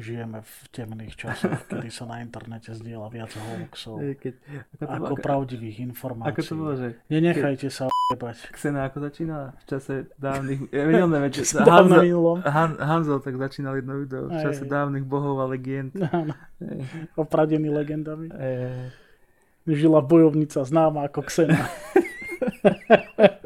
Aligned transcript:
žijeme 0.00 0.40
v 0.40 0.52
temných 0.72 1.14
časoch, 1.14 1.60
kedy 1.68 1.92
sa 1.92 2.08
na 2.08 2.24
internete 2.24 2.72
zdieľa 2.72 3.08
viac 3.12 3.30
hoaxov 3.30 4.00
Keď, 4.16 4.34
ako, 4.34 4.74
to, 4.74 4.84
ako 4.88 5.04
ako, 5.12 5.22
pravdivých 5.22 5.76
informácií. 5.84 6.32
ako 6.32 6.40
to 6.40 6.54
bolo, 6.56 6.72
že 6.74 6.88
Nenechajte 7.06 7.68
sa 7.68 7.86
ojebať. 7.86 8.36
Xena 8.50 8.88
ako 8.88 8.96
začínala 9.04 9.46
v 9.54 9.64
čase 9.68 9.92
dávnych, 10.16 10.60
ja 10.72 10.82
Hanzo. 11.70 12.32
Han, 12.42 12.70
Hanzo 12.80 13.20
tak 13.20 13.36
začínal 13.36 13.76
jedno 13.78 14.00
video 14.00 14.26
v 14.26 14.34
Aj, 14.34 14.42
čase 14.48 14.64
aj. 14.64 14.70
dávnych 14.72 15.04
bohov 15.04 15.38
a 15.38 15.46
legend. 15.46 15.92
Áno, 16.10 16.32
Opradený 17.14 17.68
legendami. 17.68 18.32
ej. 18.32 18.90
Žila 19.68 20.00
bojovnica 20.00 20.64
známa 20.64 21.06
ako 21.06 21.20
Xena. 21.28 21.60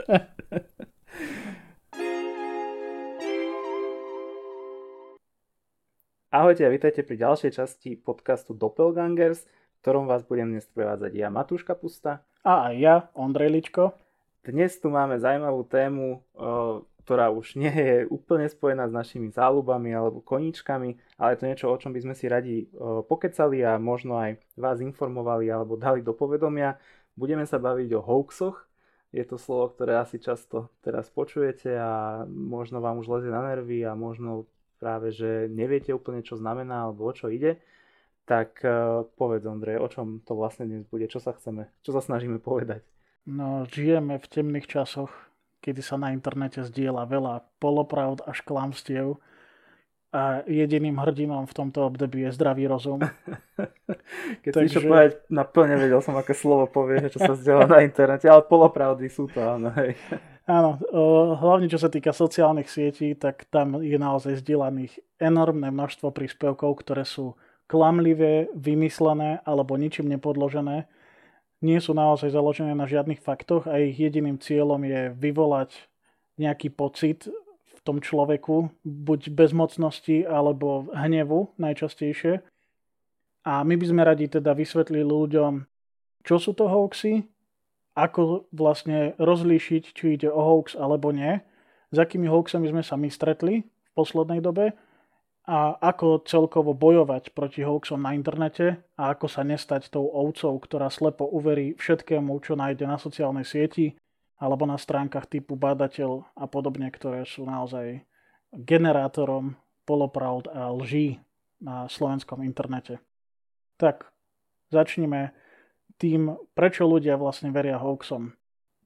Ahojte 6.45 6.69
a 6.69 6.69
vítajte 6.69 7.01
pri 7.01 7.17
ďalšej 7.25 7.57
časti 7.57 7.97
podcastu 7.97 8.53
Doppelgangers, 8.53 9.49
v 9.49 9.79
ktorom 9.81 10.05
vás 10.05 10.29
budem 10.29 10.53
dnes 10.53 10.69
prevádzať 10.77 11.17
ja, 11.17 11.33
Matúš 11.33 11.65
Kapusta. 11.65 12.21
A 12.45 12.69
aj 12.69 12.75
ja, 12.77 12.95
Ondrej 13.17 13.49
Ličko. 13.49 13.97
Dnes 14.45 14.77
tu 14.77 14.93
máme 14.93 15.17
zaujímavú 15.17 15.65
tému, 15.65 16.21
ktorá 17.01 17.33
už 17.33 17.57
nie 17.57 17.73
je 17.73 18.05
úplne 18.13 18.45
spojená 18.45 18.85
s 18.85 18.93
našimi 18.93 19.33
záľubami 19.33 19.97
alebo 19.97 20.21
koníčkami, 20.21 21.17
ale 21.17 21.33
je 21.33 21.39
to 21.41 21.49
niečo, 21.49 21.67
o 21.73 21.81
čom 21.81 21.97
by 21.97 22.05
sme 22.05 22.13
si 22.13 22.29
radi 22.29 22.69
pokecali 23.09 23.65
a 23.65 23.81
možno 23.81 24.21
aj 24.21 24.37
vás 24.61 24.85
informovali 24.85 25.49
alebo 25.49 25.81
dali 25.81 26.05
do 26.05 26.13
povedomia. 26.13 26.77
Budeme 27.17 27.49
sa 27.49 27.57
baviť 27.57 27.89
o 27.97 28.05
hoaxoch. 28.05 28.69
Je 29.17 29.25
to 29.25 29.41
slovo, 29.41 29.73
ktoré 29.73 29.97
asi 29.97 30.21
často 30.21 30.69
teraz 30.85 31.09
počujete 31.09 31.73
a 31.73 32.21
možno 32.29 32.85
vám 32.85 33.01
už 33.01 33.09
lezie 33.09 33.33
na 33.33 33.41
nervy 33.41 33.81
a 33.81 33.97
možno 33.97 34.45
práve, 34.79 35.15
že 35.15 35.47
neviete 35.49 35.95
úplne, 35.95 36.21
čo 36.21 36.37
znamená 36.37 36.89
alebo 36.89 37.09
o 37.09 37.13
čo 37.15 37.31
ide. 37.31 37.59
Tak 38.25 38.65
e, 38.65 38.69
povedz, 39.21 39.45
Ondrej, 39.45 39.81
o 39.81 39.89
čom 39.93 40.25
to 40.25 40.33
vlastne 40.33 40.65
dnes 40.65 40.85
bude, 40.89 41.05
čo 41.13 41.21
sa 41.21 41.37
chceme, 41.37 41.69
čo 41.85 41.93
sa 41.93 42.01
snažíme 42.01 42.41
povedať. 42.41 42.81
No, 43.29 43.65
žijeme 43.69 44.21
v 44.21 44.27
temných 44.29 44.69
časoch, 44.69 45.13
kedy 45.61 45.81
sa 45.81 45.97
na 45.97 46.13
internete 46.13 46.65
zdieľa 46.65 47.09
veľa 47.09 47.35
polopravd 47.61 48.25
až 48.29 48.41
klamstiev 48.45 49.21
a 50.15 50.47
jediným 50.47 50.95
hrdinom 50.95 51.43
v 51.45 51.57
tomto 51.57 51.91
období 51.91 52.23
je 52.29 52.31
zdravý 52.33 52.71
rozum. 52.71 53.03
Keď 54.47 54.53
Takže- 54.53 54.61
si 54.61 54.69
išiel 54.71 54.87
povedať, 54.87 55.13
naplne 55.27 55.75
vedel 55.75 56.01
som, 56.05 56.15
aké 56.15 56.33
slovo 56.37 56.71
povie, 56.71 57.11
čo 57.11 57.19
sa 57.19 57.35
zdieľa 57.35 57.67
na 57.67 57.79
internete, 57.83 58.31
ale 58.31 58.47
polopravdy 58.47 59.11
sú 59.11 59.27
to, 59.27 59.43
áno, 59.43 59.75
hej. 59.75 59.99
Áno, 60.45 60.77
o, 60.93 61.33
hlavne 61.41 61.73
čo 61.73 61.81
sa 61.81 61.89
týka 61.89 62.13
sociálnych 62.13 62.69
sietí, 62.69 63.17
tak 63.17 63.49
tam 63.49 63.81
je 63.81 63.97
naozaj 63.97 64.45
zdieľaných 64.45 65.01
enormné 65.17 65.73
množstvo 65.73 66.13
príspevkov, 66.13 66.85
ktoré 66.85 67.09
sú 67.09 67.33
klamlivé, 67.65 68.53
vymyslené 68.53 69.41
alebo 69.49 69.81
ničím 69.81 70.05
nepodložené. 70.13 70.85
Nie 71.65 71.81
sú 71.81 71.97
naozaj 71.97 72.37
založené 72.37 72.77
na 72.77 72.85
žiadnych 72.85 73.25
faktoch 73.25 73.65
a 73.65 73.81
ich 73.81 73.97
jediným 73.97 74.37
cieľom 74.37 74.85
je 74.85 75.17
vyvolať 75.17 75.73
nejaký 76.37 76.77
pocit 76.77 77.25
v 77.65 77.79
tom 77.81 78.05
človeku, 78.05 78.69
buď 78.85 79.33
bezmocnosti 79.33 80.29
alebo 80.29 80.93
hnevu 80.93 81.57
najčastejšie. 81.57 82.45
A 83.49 83.65
my 83.65 83.81
by 83.81 83.85
sme 83.89 84.03
radi 84.05 84.29
teda 84.29 84.53
vysvetlili 84.53 85.09
ľuďom, 85.09 85.65
čo 86.21 86.37
sú 86.37 86.53
to 86.53 86.69
hoaxy, 86.69 87.25
ako 87.95 88.51
vlastne 88.51 89.15
rozlíšiť, 89.23 89.83
či 89.95 90.19
ide 90.19 90.29
o 90.31 90.43
hoax 90.43 90.75
alebo 90.75 91.15
nie, 91.15 91.39
s 91.95 91.97
akými 91.97 92.27
hoaxami 92.27 92.67
sme 92.75 92.83
sa 92.83 92.99
my 92.99 93.07
stretli 93.07 93.63
v 93.63 93.91
poslednej 93.95 94.43
dobe 94.43 94.75
a 95.47 95.77
ako 95.79 96.27
celkovo 96.27 96.75
bojovať 96.75 97.31
proti 97.37 97.63
hoaxom 97.63 98.03
na 98.03 98.19
internete 98.19 98.83
a 98.99 99.15
ako 99.15 99.31
sa 99.31 99.47
nestať 99.47 99.93
tou 99.95 100.11
ovcou, 100.11 100.59
ktorá 100.59 100.91
slepo 100.91 101.29
uverí 101.29 101.79
všetkému, 101.79 102.35
čo 102.43 102.59
nájde 102.59 102.89
na 102.89 102.99
sociálnej 102.99 103.47
sieti 103.47 103.95
alebo 104.41 104.67
na 104.67 104.75
stránkach 104.75 105.31
typu 105.31 105.55
badateľ 105.55 106.27
a 106.35 106.51
podobne, 106.51 106.91
ktoré 106.91 107.23
sú 107.23 107.47
naozaj 107.47 108.03
generátorom 108.51 109.55
polopravd 109.87 110.51
a 110.51 110.73
lží 110.75 111.21
na 111.63 111.87
slovenskom 111.87 112.43
internete. 112.43 112.99
Tak, 113.77 114.11
začnime 114.73 115.37
tým, 115.99 116.35
prečo 116.53 116.85
ľudia 116.85 117.15
vlastne 117.19 117.55
veria 117.55 117.79
hoaxom. 117.79 118.35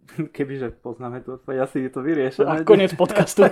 Kebyže 0.34 0.80
poznáme 0.80 1.20
tú 1.24 1.36
odpoveď, 1.36 1.58
asi 1.64 1.88
to 1.92 2.00
vyriešené. 2.00 2.62
A 2.62 2.66
koniec 2.66 2.96
podcastu. 2.96 3.44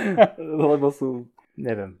Lebo 0.70 0.88
sú, 0.92 1.28
neviem. 1.56 2.00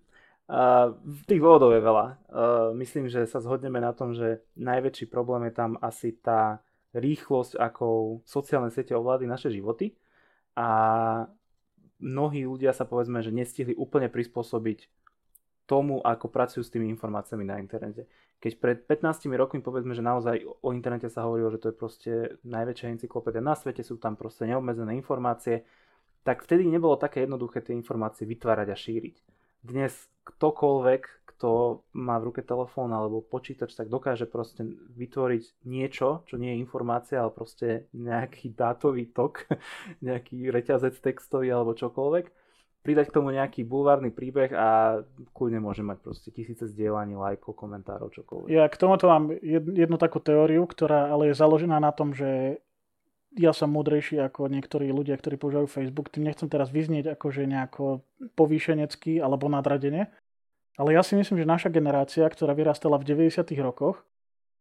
Uh, 0.50 0.98
tých 1.30 1.38
dôvodov 1.38 1.70
je 1.70 1.82
veľa. 1.82 2.06
Uh, 2.26 2.68
myslím, 2.74 3.06
že 3.06 3.22
sa 3.30 3.38
zhodneme 3.38 3.78
na 3.78 3.94
tom, 3.94 4.18
že 4.18 4.42
najväčší 4.58 5.06
problém 5.06 5.46
je 5.46 5.54
tam 5.54 5.78
asi 5.78 6.10
tá 6.18 6.58
rýchlosť, 6.90 7.54
akou 7.54 8.18
sociálne 8.26 8.74
siete 8.74 8.90
ovládli 8.98 9.30
naše 9.30 9.46
životy. 9.54 9.94
A 10.58 10.66
mnohí 12.02 12.42
ľudia 12.42 12.74
sa 12.74 12.82
povedzme, 12.82 13.22
že 13.22 13.30
nestihli 13.30 13.78
úplne 13.78 14.10
prispôsobiť 14.10 14.90
tomu, 15.70 16.02
ako 16.02 16.26
pracujú 16.26 16.66
s 16.66 16.72
tými 16.74 16.90
informáciami 16.98 17.46
na 17.46 17.62
internete. 17.62 18.10
Keď 18.40 18.52
pred 18.56 18.78
15 18.88 19.28
rokmi 19.36 19.60
povedzme, 19.60 19.92
že 19.92 20.00
naozaj 20.00 20.48
o 20.64 20.72
internete 20.72 21.12
sa 21.12 21.28
hovorilo, 21.28 21.52
že 21.52 21.60
to 21.60 21.68
je 21.70 21.76
proste 21.76 22.12
najväčšia 22.48 22.96
encyklopédia 22.96 23.44
na 23.44 23.52
svete, 23.52 23.84
sú 23.84 24.00
tam 24.00 24.16
proste 24.16 24.48
neobmedzené 24.48 24.96
informácie, 24.96 25.68
tak 26.24 26.44
vtedy 26.48 26.64
nebolo 26.64 26.96
také 26.96 27.28
jednoduché 27.28 27.60
tie 27.60 27.76
informácie 27.76 28.24
vytvárať 28.24 28.68
a 28.72 28.76
šíriť. 28.76 29.16
Dnes 29.60 29.92
ktokoľvek, 30.24 31.02
kto 31.36 31.84
má 32.00 32.16
v 32.16 32.32
ruke 32.32 32.40
telefón 32.40 32.96
alebo 32.96 33.20
počítač, 33.20 33.76
tak 33.76 33.92
dokáže 33.92 34.24
proste 34.24 34.64
vytvoriť 34.96 35.68
niečo, 35.68 36.24
čo 36.24 36.40
nie 36.40 36.56
je 36.56 36.62
informácia, 36.64 37.20
ale 37.20 37.36
proste 37.36 37.92
nejaký 37.92 38.56
dátový 38.56 39.12
tok, 39.12 39.44
nejaký 40.06 40.48
reťazec 40.48 40.96
textový 40.96 41.52
alebo 41.52 41.76
čokoľvek 41.76 42.39
pridať 42.80 43.12
k 43.12 43.16
tomu 43.20 43.28
nejaký 43.30 43.60
bulvárny 43.68 44.08
príbeh 44.08 44.50
a 44.56 45.00
kľudne 45.36 45.60
môže 45.60 45.84
mať 45.84 46.00
proste 46.00 46.32
tisíce 46.32 46.64
zdieľaní, 46.64 47.12
lajkov, 47.12 47.52
komentárov, 47.52 48.08
čokoľvek. 48.08 48.48
Ja 48.48 48.64
k 48.72 48.80
tomuto 48.80 49.04
mám 49.08 49.28
jed- 49.44 49.76
jednu 49.76 50.00
takú 50.00 50.16
teóriu, 50.18 50.64
ktorá 50.64 51.12
ale 51.12 51.30
je 51.30 51.40
založená 51.40 51.76
na 51.76 51.92
tom, 51.92 52.16
že 52.16 52.60
ja 53.36 53.54
som 53.54 53.70
múdrejší 53.70 54.18
ako 54.18 54.50
niektorí 54.50 54.90
ľudia, 54.90 55.14
ktorí 55.14 55.38
používajú 55.38 55.70
Facebook. 55.70 56.10
Tým 56.10 56.26
nechcem 56.26 56.50
teraz 56.50 56.72
vyznieť 56.74 57.14
akože 57.14 57.46
nejako 57.46 58.02
povýšenecky 58.34 59.22
alebo 59.22 59.46
nadradene. 59.46 60.10
Ale 60.74 60.96
ja 60.96 61.04
si 61.04 61.14
myslím, 61.14 61.38
že 61.38 61.46
naša 61.46 61.68
generácia, 61.70 62.24
ktorá 62.26 62.56
vyrastala 62.56 62.96
v 62.96 63.06
90. 63.06 63.44
rokoch, 63.60 64.02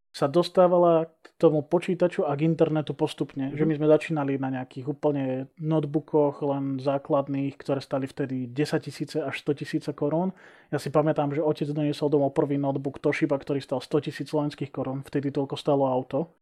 sa 0.09 0.25
dostávala 0.25 1.05
k 1.21 1.27
tomu 1.37 1.61
počítaču 1.61 2.25
a 2.25 2.33
k 2.33 2.49
internetu 2.49 2.97
postupne. 2.97 3.53
Že 3.53 3.63
my 3.69 3.73
sme 3.77 3.87
začínali 3.87 4.41
na 4.41 4.49
nejakých 4.49 4.85
úplne 4.89 5.47
notebookoch, 5.61 6.41
len 6.41 6.81
základných, 6.81 7.53
ktoré 7.55 7.77
stali 7.79 8.09
vtedy 8.09 8.49
10 8.49 8.85
tisíce 8.85 9.17
až 9.21 9.35
100 9.45 9.61
tisíce 9.61 9.89
korún. 9.93 10.33
Ja 10.73 10.81
si 10.81 10.89
pamätám, 10.89 11.29
že 11.31 11.45
otec 11.45 11.69
doniesol 11.69 12.09
domov 12.09 12.33
prvý 12.33 12.57
notebook 12.57 12.97
Toshiba, 12.97 13.37
ktorý 13.37 13.61
stal 13.61 13.79
100 13.85 14.09
tisíc 14.09 14.27
slovenských 14.33 14.73
korún. 14.73 15.05
Vtedy 15.05 15.29
toľko 15.29 15.55
stalo 15.55 15.85
auto. 15.85 16.33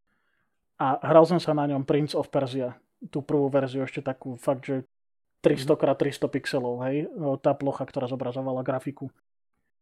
A 0.79 0.97
hral 1.03 1.27
som 1.27 1.41
sa 1.41 1.51
na 1.51 1.67
ňom 1.67 1.83
Prince 1.83 2.15
of 2.15 2.31
Persia. 2.31 2.71
Tú 3.11 3.21
prvú 3.21 3.51
verziu 3.51 3.83
ešte 3.83 3.99
takú 3.99 4.39
fakt, 4.39 4.65
že 4.65 4.87
300x300 5.45 6.33
pixelov, 6.33 6.81
hej, 6.89 7.05
tá 7.45 7.53
plocha, 7.53 7.85
ktorá 7.85 8.09
zobrazovala 8.09 8.65
grafiku. 8.65 9.13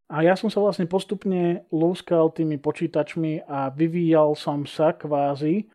A 0.06 0.22
ja 0.22 0.38
som 0.38 0.54
sa 0.54 0.62
vlastne 0.62 0.86
postupne 0.86 1.66
lúskal 1.74 2.30
tými 2.30 2.62
počítačmi 2.62 3.50
a 3.50 3.74
vyvíjal 3.74 4.38
som 4.38 4.62
sa 4.70 4.94
kvázi 4.94 5.66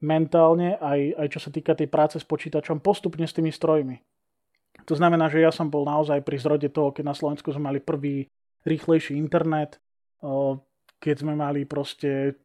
mentálne, 0.00 0.80
aj, 0.80 1.00
aj 1.20 1.26
čo 1.28 1.40
sa 1.40 1.50
týka 1.52 1.76
tej 1.76 1.88
práce 1.92 2.16
s 2.16 2.24
počítačom, 2.24 2.80
postupne 2.80 3.28
s 3.28 3.36
tými 3.36 3.52
strojmi. 3.52 4.00
To 4.84 4.96
znamená, 4.96 5.28
že 5.28 5.44
ja 5.44 5.52
som 5.52 5.68
bol 5.68 5.84
naozaj 5.84 6.20
pri 6.24 6.36
zrode 6.40 6.68
toho, 6.72 6.92
keď 6.92 7.12
na 7.12 7.16
Slovensku 7.16 7.52
sme 7.52 7.72
mali 7.72 7.80
prvý 7.80 8.28
rýchlejší 8.64 9.16
internet, 9.16 9.80
keď 11.00 11.14
sme 11.20 11.36
mali 11.36 11.68
proste 11.68 12.40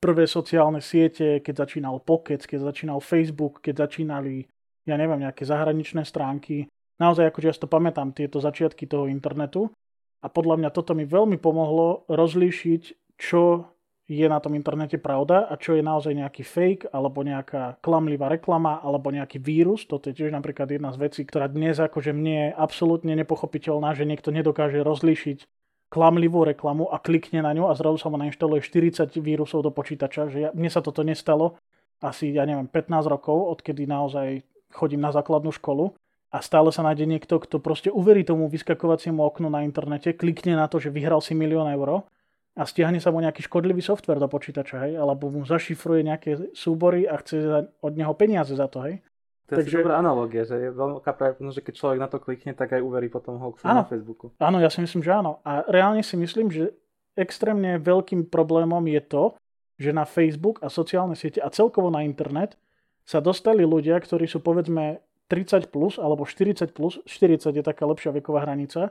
prvé 0.00 0.24
sociálne 0.24 0.80
siete, 0.80 1.44
keď 1.44 1.68
začínal 1.68 2.00
Pocket, 2.00 2.40
keď 2.40 2.72
začínal 2.72 3.04
Facebook, 3.04 3.60
keď 3.60 3.84
začínali, 3.88 4.48
ja 4.88 4.96
neviem, 4.96 5.20
nejaké 5.20 5.44
zahraničné 5.44 6.08
stránky. 6.08 6.64
Naozaj, 6.96 7.28
akože 7.28 7.48
ja 7.48 7.54
si 7.56 7.60
to 7.60 7.68
pamätám, 7.68 8.16
tieto 8.16 8.40
začiatky 8.40 8.88
toho 8.88 9.08
internetu. 9.08 9.68
A 10.20 10.26
podľa 10.28 10.60
mňa 10.60 10.70
toto 10.70 10.92
mi 10.92 11.08
veľmi 11.08 11.40
pomohlo 11.40 12.04
rozlíšiť, 12.12 12.82
čo 13.16 13.72
je 14.10 14.26
na 14.26 14.42
tom 14.42 14.58
internete 14.58 14.98
pravda 14.98 15.46
a 15.46 15.54
čo 15.54 15.78
je 15.78 15.86
naozaj 15.86 16.10
nejaký 16.18 16.42
fake 16.42 16.84
alebo 16.90 17.22
nejaká 17.22 17.78
klamlivá 17.78 18.26
reklama 18.26 18.82
alebo 18.82 19.14
nejaký 19.14 19.38
vírus. 19.38 19.86
Toto 19.86 20.10
je 20.10 20.18
tiež 20.18 20.34
napríklad 20.34 20.66
jedna 20.66 20.90
z 20.90 20.98
vecí, 20.98 21.22
ktorá 21.22 21.46
dnes 21.46 21.78
akože 21.78 22.10
mne 22.10 22.34
je 22.34 22.48
absolútne 22.58 23.14
nepochopiteľná, 23.14 23.94
že 23.94 24.10
niekto 24.10 24.34
nedokáže 24.34 24.82
rozlíšiť 24.82 25.46
klamlivú 25.90 26.42
reklamu 26.42 26.90
a 26.90 26.98
klikne 26.98 27.46
na 27.46 27.54
ňu 27.54 27.70
a 27.70 27.78
zrazu 27.78 28.02
sa 28.02 28.10
mu 28.10 28.18
nainštaluje 28.18 28.62
40 28.66 29.14
vírusov 29.22 29.62
do 29.62 29.70
počítača. 29.70 30.26
Že 30.26 30.38
ja, 30.42 30.50
mne 30.54 30.70
sa 30.74 30.82
toto 30.82 31.06
nestalo 31.06 31.58
asi, 32.02 32.34
ja 32.34 32.42
neviem, 32.42 32.66
15 32.66 33.06
rokov, 33.06 33.58
odkedy 33.58 33.86
naozaj 33.86 34.42
chodím 34.74 35.06
na 35.06 35.14
základnú 35.14 35.54
školu. 35.54 35.94
A 36.30 36.38
stále 36.38 36.70
sa 36.70 36.86
nájde 36.86 37.10
niekto, 37.10 37.42
kto 37.42 37.58
proste 37.58 37.90
uverí 37.90 38.22
tomu 38.22 38.46
vyskakovaciemu 38.46 39.18
oknu 39.18 39.50
na 39.50 39.66
internete, 39.66 40.14
klikne 40.14 40.54
na 40.54 40.70
to, 40.70 40.78
že 40.78 40.94
vyhral 40.94 41.18
si 41.18 41.34
milión 41.34 41.66
eur 41.66 42.06
a 42.54 42.62
stiahne 42.62 43.02
sa 43.02 43.10
mu 43.10 43.18
nejaký 43.18 43.46
škodlivý 43.46 43.82
software 43.82 44.22
do 44.22 44.30
počítača, 44.30 44.86
hej, 44.86 44.92
alebo 44.98 45.26
mu 45.30 45.42
zašifruje 45.42 46.06
nejaké 46.06 46.30
súbory 46.54 47.06
a 47.10 47.18
chce 47.18 47.66
od 47.82 47.94
neho 47.98 48.14
peniaze 48.14 48.54
za 48.54 48.70
to, 48.70 48.86
hej. 48.86 49.02
To 49.50 49.58
je 49.58 49.66
Takže... 49.66 49.82
dobrá 49.82 49.98
analogia, 49.98 50.46
že 50.46 50.54
je 50.62 50.70
veľká 50.70 51.10
pravdepodobnosť, 51.10 51.58
že 51.58 51.66
keď 51.66 51.74
človek 51.74 51.98
na 51.98 52.06
to 52.06 52.22
klikne, 52.22 52.54
tak 52.54 52.70
aj 52.70 52.82
uverí 52.86 53.10
potom 53.10 53.34
hoaxu 53.42 53.66
na 53.66 53.82
Facebooku. 53.82 54.30
Áno, 54.38 54.62
ja 54.62 54.70
si 54.70 54.78
myslím, 54.78 55.02
že 55.02 55.10
áno. 55.10 55.42
A 55.42 55.66
reálne 55.66 56.06
si 56.06 56.14
myslím, 56.14 56.54
že 56.54 56.70
extrémne 57.18 57.82
veľkým 57.82 58.30
problémom 58.30 58.78
je 58.86 59.02
to, 59.02 59.24
že 59.74 59.90
na 59.90 60.06
Facebook 60.06 60.62
a 60.62 60.70
sociálne 60.70 61.18
siete 61.18 61.42
a 61.42 61.50
celkovo 61.50 61.90
na 61.90 62.06
internet 62.06 62.54
sa 63.02 63.18
dostali 63.18 63.66
ľudia, 63.66 63.98
ktorí 63.98 64.30
sú 64.30 64.38
povedzme 64.38 65.02
30 65.30 65.70
plus 65.70 66.02
alebo 66.02 66.26
40 66.26 66.74
plus, 66.74 66.98
40 67.06 67.54
je 67.54 67.62
taká 67.62 67.86
lepšia 67.86 68.10
veková 68.10 68.42
hranica, 68.42 68.90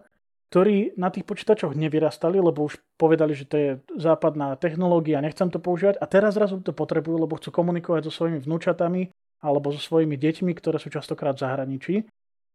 ktorí 0.50 0.98
na 0.98 1.14
tých 1.14 1.30
počítačoch 1.30 1.78
nevyrastali, 1.78 2.42
lebo 2.42 2.66
už 2.66 2.82
povedali, 2.98 3.38
že 3.38 3.46
to 3.46 3.56
je 3.60 3.70
západná 4.00 4.58
technológia, 4.58 5.22
nechcem 5.22 5.52
to 5.52 5.62
používať 5.62 6.02
a 6.02 6.06
teraz 6.10 6.40
zrazu 6.40 6.58
to 6.64 6.74
potrebujú, 6.74 7.22
lebo 7.22 7.38
chcú 7.38 7.54
komunikovať 7.54 8.10
so 8.10 8.24
svojimi 8.24 8.42
vnúčatami 8.42 9.14
alebo 9.44 9.70
so 9.70 9.78
svojimi 9.78 10.18
deťmi, 10.18 10.52
ktoré 10.58 10.82
sú 10.82 10.90
častokrát 10.90 11.38
v 11.38 11.44
zahraničí. 11.46 11.96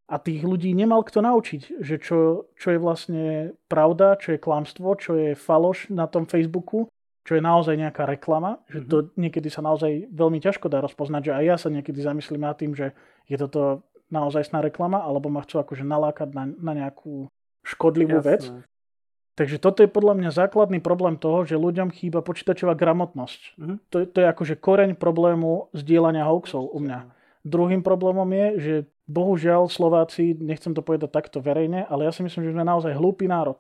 A 0.05 0.21
tých 0.21 0.45
ľudí 0.45 0.77
nemal 0.77 1.01
kto 1.01 1.25
naučiť, 1.25 1.81
že 1.81 1.97
čo, 1.97 2.51
čo 2.61 2.77
je 2.77 2.79
vlastne 2.83 3.57
pravda, 3.73 4.21
čo 4.21 4.37
je 4.37 4.43
klamstvo, 4.43 5.01
čo 5.01 5.17
je 5.17 5.33
faloš 5.33 5.89
na 5.89 6.05
tom 6.05 6.29
Facebooku, 6.29 6.93
čo 7.25 7.41
je 7.41 7.43
naozaj 7.43 7.81
nejaká 7.81 8.05
reklama, 8.05 8.61
že 8.69 8.85
to 8.85 9.09
mhm. 9.09 9.09
niekedy 9.17 9.49
sa 9.49 9.65
naozaj 9.65 10.13
veľmi 10.13 10.39
ťažko 10.45 10.69
dá 10.69 10.85
rozpoznať, 10.85 11.33
že 11.33 11.33
aj 11.33 11.45
ja 11.45 11.57
sa 11.57 11.69
niekedy 11.73 11.99
zamyslím 12.05 12.45
nad 12.45 12.57
tým, 12.61 12.77
že 12.77 12.93
je 13.25 13.37
toto 13.41 13.83
naozajstná 14.13 14.61
reklama, 14.61 15.01
alebo 15.01 15.33
ma 15.33 15.41
chcú 15.43 15.65
akože 15.65 15.83
nalákať 15.83 16.37
na, 16.37 16.45
na 16.53 16.73
nejakú 16.77 17.33
škodlivú 17.65 18.21
Jasné. 18.21 18.29
vec. 18.29 18.43
Takže 19.35 19.59
toto 19.59 19.83
je 19.83 19.91
podľa 19.91 20.15
mňa 20.15 20.31
základný 20.31 20.79
problém 20.79 21.19
toho, 21.19 21.43
že 21.43 21.59
ľuďom 21.59 21.91
chýba 21.91 22.23
počítačová 22.23 22.79
gramotnosť. 22.79 23.59
Mm-hmm. 23.59 23.77
To, 23.91 23.97
to 24.07 24.19
je 24.23 24.27
akože 24.31 24.55
koreň 24.63 24.95
problému 24.95 25.75
zdieľania 25.75 26.23
hoaxov 26.23 26.71
u 26.71 26.79
mňa. 26.79 27.11
Druhým 27.43 27.83
problémom 27.83 28.29
je, 28.31 28.47
že 28.63 28.75
bohužiaľ 29.11 29.67
Slováci, 29.67 30.39
nechcem 30.39 30.71
to 30.71 30.87
povedať 30.87 31.11
takto 31.11 31.43
verejne, 31.43 31.83
ale 31.91 32.07
ja 32.07 32.13
si 32.15 32.23
myslím, 32.23 32.47
že 32.47 32.55
sme 32.55 32.63
naozaj 32.63 32.95
hlúpy 32.95 33.27
národ. 33.27 33.59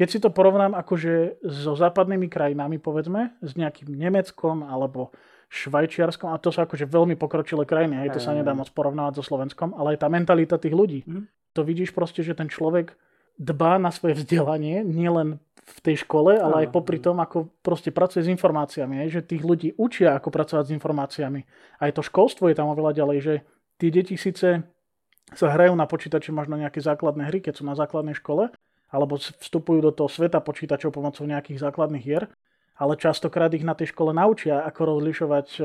Keď 0.00 0.08
si 0.08 0.18
to 0.18 0.32
porovnám 0.32 0.72
akože 0.72 1.44
so 1.44 1.76
západnými 1.76 2.26
krajinami, 2.26 2.80
povedzme, 2.80 3.36
s 3.44 3.52
nejakým 3.54 3.92
Nemeckom 3.92 4.64
alebo 4.64 5.12
Švajčiarskom, 5.52 6.32
a 6.32 6.40
to 6.40 6.48
sú 6.48 6.64
akože 6.64 6.88
veľmi 6.88 7.12
pokročilé 7.20 7.68
krajiny, 7.68 8.00
hej, 8.00 8.16
to 8.16 8.20
sa 8.24 8.32
nedá 8.32 8.56
moc 8.56 8.72
porovnávať 8.72 9.20
so 9.20 9.24
Slovenskom, 9.28 9.76
ale 9.76 9.94
aj 9.94 9.98
tá 10.00 10.08
mentalita 10.08 10.56
tých 10.56 10.72
ľudí. 10.72 11.04
Mm. 11.04 11.28
To 11.52 11.60
vidíš 11.60 11.92
proste, 11.92 12.24
že 12.24 12.32
ten 12.32 12.48
človek 12.48 12.96
dbá 13.36 13.76
na 13.76 13.92
svoje 13.92 14.16
vzdelanie, 14.16 14.80
nielen 14.80 15.44
v 15.62 15.78
tej 15.84 16.08
škole, 16.08 16.40
ale 16.40 16.66
aj 16.66 16.74
popri 16.74 16.98
tom, 16.98 17.20
ako 17.22 17.52
proste 17.62 17.94
pracuje 17.94 18.26
s 18.26 18.32
informáciami, 18.32 19.06
že 19.12 19.22
tých 19.22 19.44
ľudí 19.44 19.76
učia, 19.78 20.16
ako 20.18 20.32
pracovať 20.32 20.72
s 20.72 20.74
informáciami. 20.74 21.40
Aj 21.78 21.90
to 21.94 22.02
školstvo 22.02 22.50
je 22.50 22.56
tam 22.58 22.72
oveľa 22.72 22.98
ďalej, 22.98 23.18
že 23.20 23.34
tí 23.78 23.92
deti 23.92 24.18
síce 24.18 24.64
sa 25.32 25.46
hrajú 25.48 25.72
na 25.76 25.86
počítači 25.86 26.34
možno 26.34 26.58
nejaké 26.58 26.82
základné 26.82 27.30
hry, 27.30 27.38
keď 27.40 27.62
sú 27.62 27.64
na 27.64 27.78
základnej 27.78 28.16
škole, 28.18 28.50
alebo 28.92 29.16
vstupujú 29.16 29.80
do 29.80 29.90
toho 29.90 30.12
sveta 30.12 30.44
počítačov 30.44 30.92
pomocou 30.92 31.24
nejakých 31.24 31.64
základných 31.64 32.04
hier, 32.04 32.28
ale 32.76 32.96
častokrát 32.96 33.52
ich 33.52 33.64
na 33.64 33.76
tej 33.76 33.92
škole 33.92 34.12
naučia, 34.12 34.64
ako 34.64 34.96
rozlišovať 34.96 35.48
e, 35.56 35.60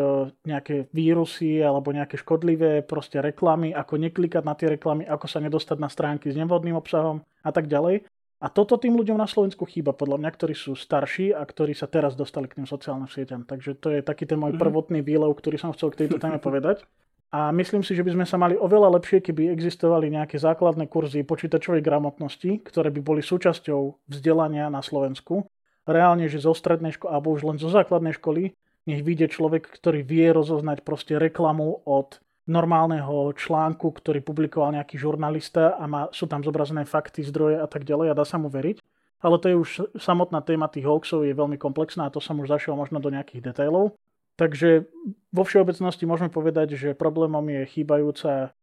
nejaké 0.47 0.91
vírusy 0.91 1.59
alebo 1.63 1.95
nejaké 1.95 2.19
škodlivé 2.19 2.83
proste 2.83 3.19
reklamy, 3.23 3.71
ako 3.71 3.99
neklikať 3.99 4.43
na 4.43 4.53
tie 4.55 4.75
reklamy, 4.75 5.07
ako 5.07 5.25
sa 5.27 5.39
nedostať 5.39 5.77
na 5.79 5.87
stránky 5.87 6.31
s 6.31 6.39
nevhodným 6.39 6.75
obsahom 6.75 7.23
a 7.43 7.51
tak 7.51 7.71
ďalej. 7.71 8.07
A 8.37 8.53
toto 8.53 8.77
tým 8.77 8.93
ľuďom 8.93 9.17
na 9.17 9.25
Slovensku 9.25 9.65
chýba, 9.65 9.97
podľa 9.97 10.21
mňa, 10.21 10.29
ktorí 10.29 10.53
sú 10.53 10.77
starší 10.77 11.33
a 11.33 11.41
ktorí 11.41 11.73
sa 11.73 11.89
teraz 11.89 12.13
dostali 12.13 12.45
k 12.45 12.61
tým 12.61 12.69
sociálnym 12.69 13.09
sieťam. 13.09 13.49
Takže 13.49 13.73
to 13.81 13.97
je 13.97 14.05
taký 14.05 14.29
ten 14.29 14.37
môj 14.37 14.53
mhm. 14.53 14.61
prvotný 14.61 14.99
výlev, 15.01 15.33
ktorý 15.33 15.57
som 15.57 15.73
chcel 15.73 15.89
k 15.89 16.05
tejto 16.05 16.21
téme 16.21 16.37
povedať. 16.37 16.85
A 17.27 17.51
myslím 17.51 17.83
si, 17.83 17.91
že 17.91 18.07
by 18.07 18.15
sme 18.15 18.25
sa 18.25 18.39
mali 18.39 18.55
oveľa 18.55 18.97
lepšie, 18.99 19.19
keby 19.19 19.51
existovali 19.51 20.07
nejaké 20.07 20.39
základné 20.39 20.87
kurzy 20.87 21.27
počítačovej 21.27 21.83
gramotnosti, 21.83 22.63
ktoré 22.63 22.87
by 22.87 23.01
boli 23.03 23.19
súčasťou 23.19 24.07
vzdelania 24.07 24.71
na 24.71 24.79
Slovensku 24.79 25.43
reálne, 25.87 26.27
že 26.27 26.43
zo 26.43 26.51
strednej 26.51 26.93
školy, 26.99 27.09
alebo 27.09 27.31
už 27.31 27.47
len 27.47 27.57
zo 27.57 27.71
základnej 27.71 28.13
školy, 28.19 28.53
nech 28.87 29.01
vyjde 29.01 29.31
človek, 29.31 29.67
ktorý 29.67 30.03
vie 30.03 30.27
rozoznať 30.35 30.83
proste 30.83 31.15
reklamu 31.15 31.83
od 31.87 32.19
normálneho 32.47 33.35
článku, 33.35 33.91
ktorý 33.91 34.23
publikoval 34.23 34.75
nejaký 34.75 34.95
žurnalista 34.95 35.75
a 35.75 35.83
má, 35.87 36.01
sú 36.15 36.27
tam 36.31 36.43
zobrazené 36.43 36.87
fakty, 36.87 37.23
zdroje 37.23 37.59
a 37.59 37.67
tak 37.67 37.83
ďalej 37.83 38.11
a 38.11 38.17
dá 38.17 38.23
sa 38.23 38.39
mu 38.39 38.47
veriť. 38.47 38.79
Ale 39.19 39.35
to 39.41 39.49
je 39.49 39.55
už 39.57 39.69
samotná 39.97 40.39
téma 40.45 40.71
tých 40.71 40.87
hoaxov 40.87 41.25
je 41.25 41.33
veľmi 41.35 41.57
komplexná 41.59 42.07
a 42.07 42.13
to 42.13 42.23
som 42.23 42.39
už 42.39 42.47
zašiel 42.47 42.77
možno 42.77 43.01
do 43.03 43.11
nejakých 43.11 43.51
detailov. 43.51 43.97
Takže 44.37 44.85
vo 45.33 45.43
všeobecnosti 45.43 46.05
môžeme 46.05 46.29
povedať, 46.29 46.77
že 46.77 46.89
problémom 46.93 47.41
je 47.41 47.61
chýbajúca, 47.73 48.53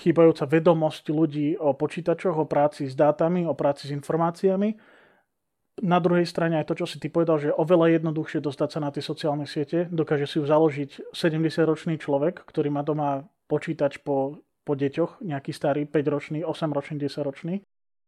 chýbajúca 0.00 0.44
vedomosť 0.48 1.04
ľudí 1.12 1.60
o 1.60 1.76
počítačoch, 1.76 2.40
o 2.40 2.48
práci 2.48 2.88
s 2.88 2.96
dátami, 2.96 3.44
o 3.44 3.52
práci 3.52 3.92
s 3.92 3.94
informáciami 3.94 4.80
na 5.80 5.98
druhej 6.04 6.28
strane 6.28 6.60
aj 6.60 6.68
to, 6.68 6.84
čo 6.84 6.86
si 6.86 7.00
ty 7.00 7.08
povedal, 7.08 7.40
že 7.40 7.54
oveľa 7.54 7.96
jednoduchšie 7.96 8.44
dostať 8.44 8.68
sa 8.68 8.80
na 8.84 8.92
tie 8.92 9.00
sociálne 9.00 9.48
siete. 9.48 9.88
Dokáže 9.88 10.28
si 10.28 10.36
ju 10.36 10.44
založiť 10.44 11.16
70-ročný 11.16 11.96
človek, 11.96 12.44
ktorý 12.44 12.68
má 12.68 12.84
doma 12.84 13.24
počítač 13.48 14.04
po, 14.04 14.44
po 14.68 14.72
deťoch, 14.76 15.24
nejaký 15.24 15.56
starý 15.56 15.88
5-ročný, 15.88 16.44
8-ročný, 16.44 17.00
10-ročný. 17.00 17.54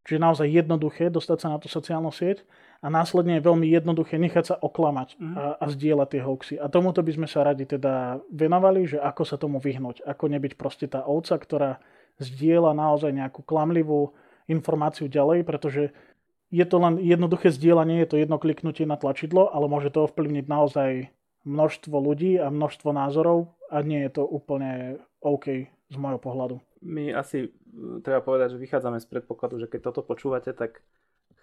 Čiže 0.05 0.19
naozaj 0.21 0.47
jednoduché 0.53 1.09
dostať 1.09 1.37
sa 1.41 1.47
na 1.49 1.57
tú 1.57 1.65
sociálnu 1.65 2.13
sieť 2.13 2.45
a 2.85 2.87
následne 2.93 3.41
je 3.41 3.47
veľmi 3.49 3.65
jednoduché 3.65 4.21
nechať 4.21 4.45
sa 4.45 4.55
oklamať 4.61 5.17
mm. 5.17 5.33
a, 5.33 5.43
a 5.57 5.65
zdieľať 5.73 6.07
tie 6.13 6.21
hoaxy. 6.21 6.55
A 6.61 6.69
tomuto 6.69 7.01
by 7.01 7.17
sme 7.17 7.25
sa 7.25 7.41
radi 7.41 7.65
teda 7.65 8.21
venovali, 8.29 8.85
že 8.85 9.01
ako 9.01 9.25
sa 9.25 9.41
tomu 9.41 9.57
vyhnúť. 9.57 10.05
Ako 10.05 10.29
nebyť 10.29 10.53
proste 10.53 10.85
tá 10.85 11.01
ovca, 11.01 11.33
ktorá 11.41 11.81
zdieľa 12.21 12.77
naozaj 12.77 13.09
nejakú 13.09 13.41
klamlivú 13.41 14.13
informáciu 14.45 15.09
ďalej, 15.09 15.41
pretože 15.49 15.97
je 16.53 16.61
to 16.61 16.77
len 16.77 17.01
jednoduché 17.01 17.49
zdieľanie, 17.49 18.05
je 18.05 18.09
to 18.13 18.21
jedno 18.21 18.37
kliknutie 18.37 18.85
na 18.85 19.01
tlačidlo, 19.01 19.49
ale 19.49 19.65
môže 19.65 19.89
to 19.89 20.05
ovplyvniť 20.05 20.45
naozaj 20.45 21.09
množstvo 21.41 21.95
ľudí 21.97 22.37
a 22.37 22.53
množstvo 22.53 22.93
názorov 22.93 23.57
a 23.73 23.81
nie 23.81 24.05
je 24.05 24.21
to 24.21 24.23
úplne 24.29 25.01
OK 25.25 25.73
z 25.73 25.95
môjho 25.97 26.21
pohľadu. 26.21 26.61
My 26.85 27.17
asi 27.17 27.49
treba 28.05 28.21
povedať, 28.21 28.53
že 28.53 28.61
vychádzame 28.61 29.01
z 29.01 29.09
predpokladu, 29.09 29.57
že 29.57 29.65
keď 29.65 29.89
toto 29.89 30.05
počúvate, 30.05 30.53
tak 30.53 30.85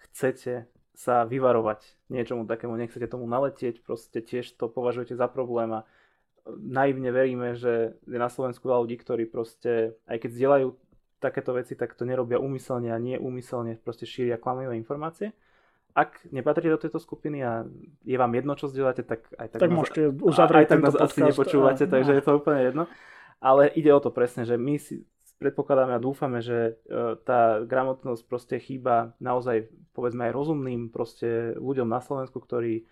chcete 0.07 0.71
sa 0.93 1.25
vyvarovať 1.25 2.09
niečomu 2.13 2.45
takému, 2.45 2.77
nechcete 2.77 3.09
tomu 3.09 3.25
naletieť, 3.25 3.81
proste 3.81 4.21
tiež 4.21 4.53
to 4.55 4.69
považujete 4.69 5.17
za 5.17 5.25
problém 5.25 5.73
a 5.73 5.81
naivne 6.47 7.09
veríme, 7.09 7.57
že 7.57 7.97
je 8.05 8.19
na 8.19 8.29
Slovensku 8.29 8.67
veľa 8.67 8.83
ľudí, 8.85 8.97
ktorí 9.01 9.25
proste, 9.25 9.97
aj 10.05 10.17
keď 10.21 10.29
zdieľajú 10.37 10.67
takéto 11.23 11.55
veci, 11.55 11.73
tak 11.73 11.95
to 11.95 12.03
nerobia 12.03 12.37
úmyselne 12.37 12.91
a 12.91 12.99
nie 12.99 13.15
úmyselne 13.15 13.79
proste 13.79 14.03
šíria 14.03 14.35
klamivé 14.35 14.75
informácie. 14.75 15.31
Ak 15.93 16.19
nepatríte 16.33 16.73
do 16.73 16.81
tejto 16.81 16.99
skupiny 16.99 17.45
a 17.45 17.63
je 18.03 18.17
vám 18.17 18.33
jedno, 18.33 18.57
čo 18.57 18.67
zdieľate, 18.67 19.05
tak 19.05 19.29
aj 19.37 19.47
tak, 19.55 19.59
tak 19.61 19.71
nás, 19.71 19.77
môžete 19.77 20.01
uzavrieť 20.19 20.65
aj 20.65 20.69
tak 20.73 20.81
nás 20.81 20.93
podcast, 20.97 21.13
asi 21.13 21.19
nepočúvate, 21.21 21.83
a, 21.85 21.89
takže 21.89 22.11
a... 22.11 22.15
je 22.17 22.23
to 22.25 22.31
úplne 22.33 22.61
jedno. 22.65 22.83
Ale 23.39 23.69
ide 23.71 23.91
o 23.93 24.01
to 24.01 24.09
presne, 24.09 24.43
že 24.43 24.57
my 24.57 24.75
si 24.81 25.05
predpokladáme 25.43 25.99
a 25.99 25.99
dúfame, 25.99 26.39
že 26.39 26.79
e, 26.87 27.19
tá 27.27 27.59
gramotnosť 27.59 28.23
proste 28.23 28.55
chýba 28.63 29.11
naozaj 29.19 29.67
povedzme 29.91 30.31
aj 30.31 30.31
rozumným 30.31 30.87
proste 30.87 31.59
ľuďom 31.59 31.91
na 31.91 31.99
Slovensku, 31.99 32.39
ktorí 32.39 32.87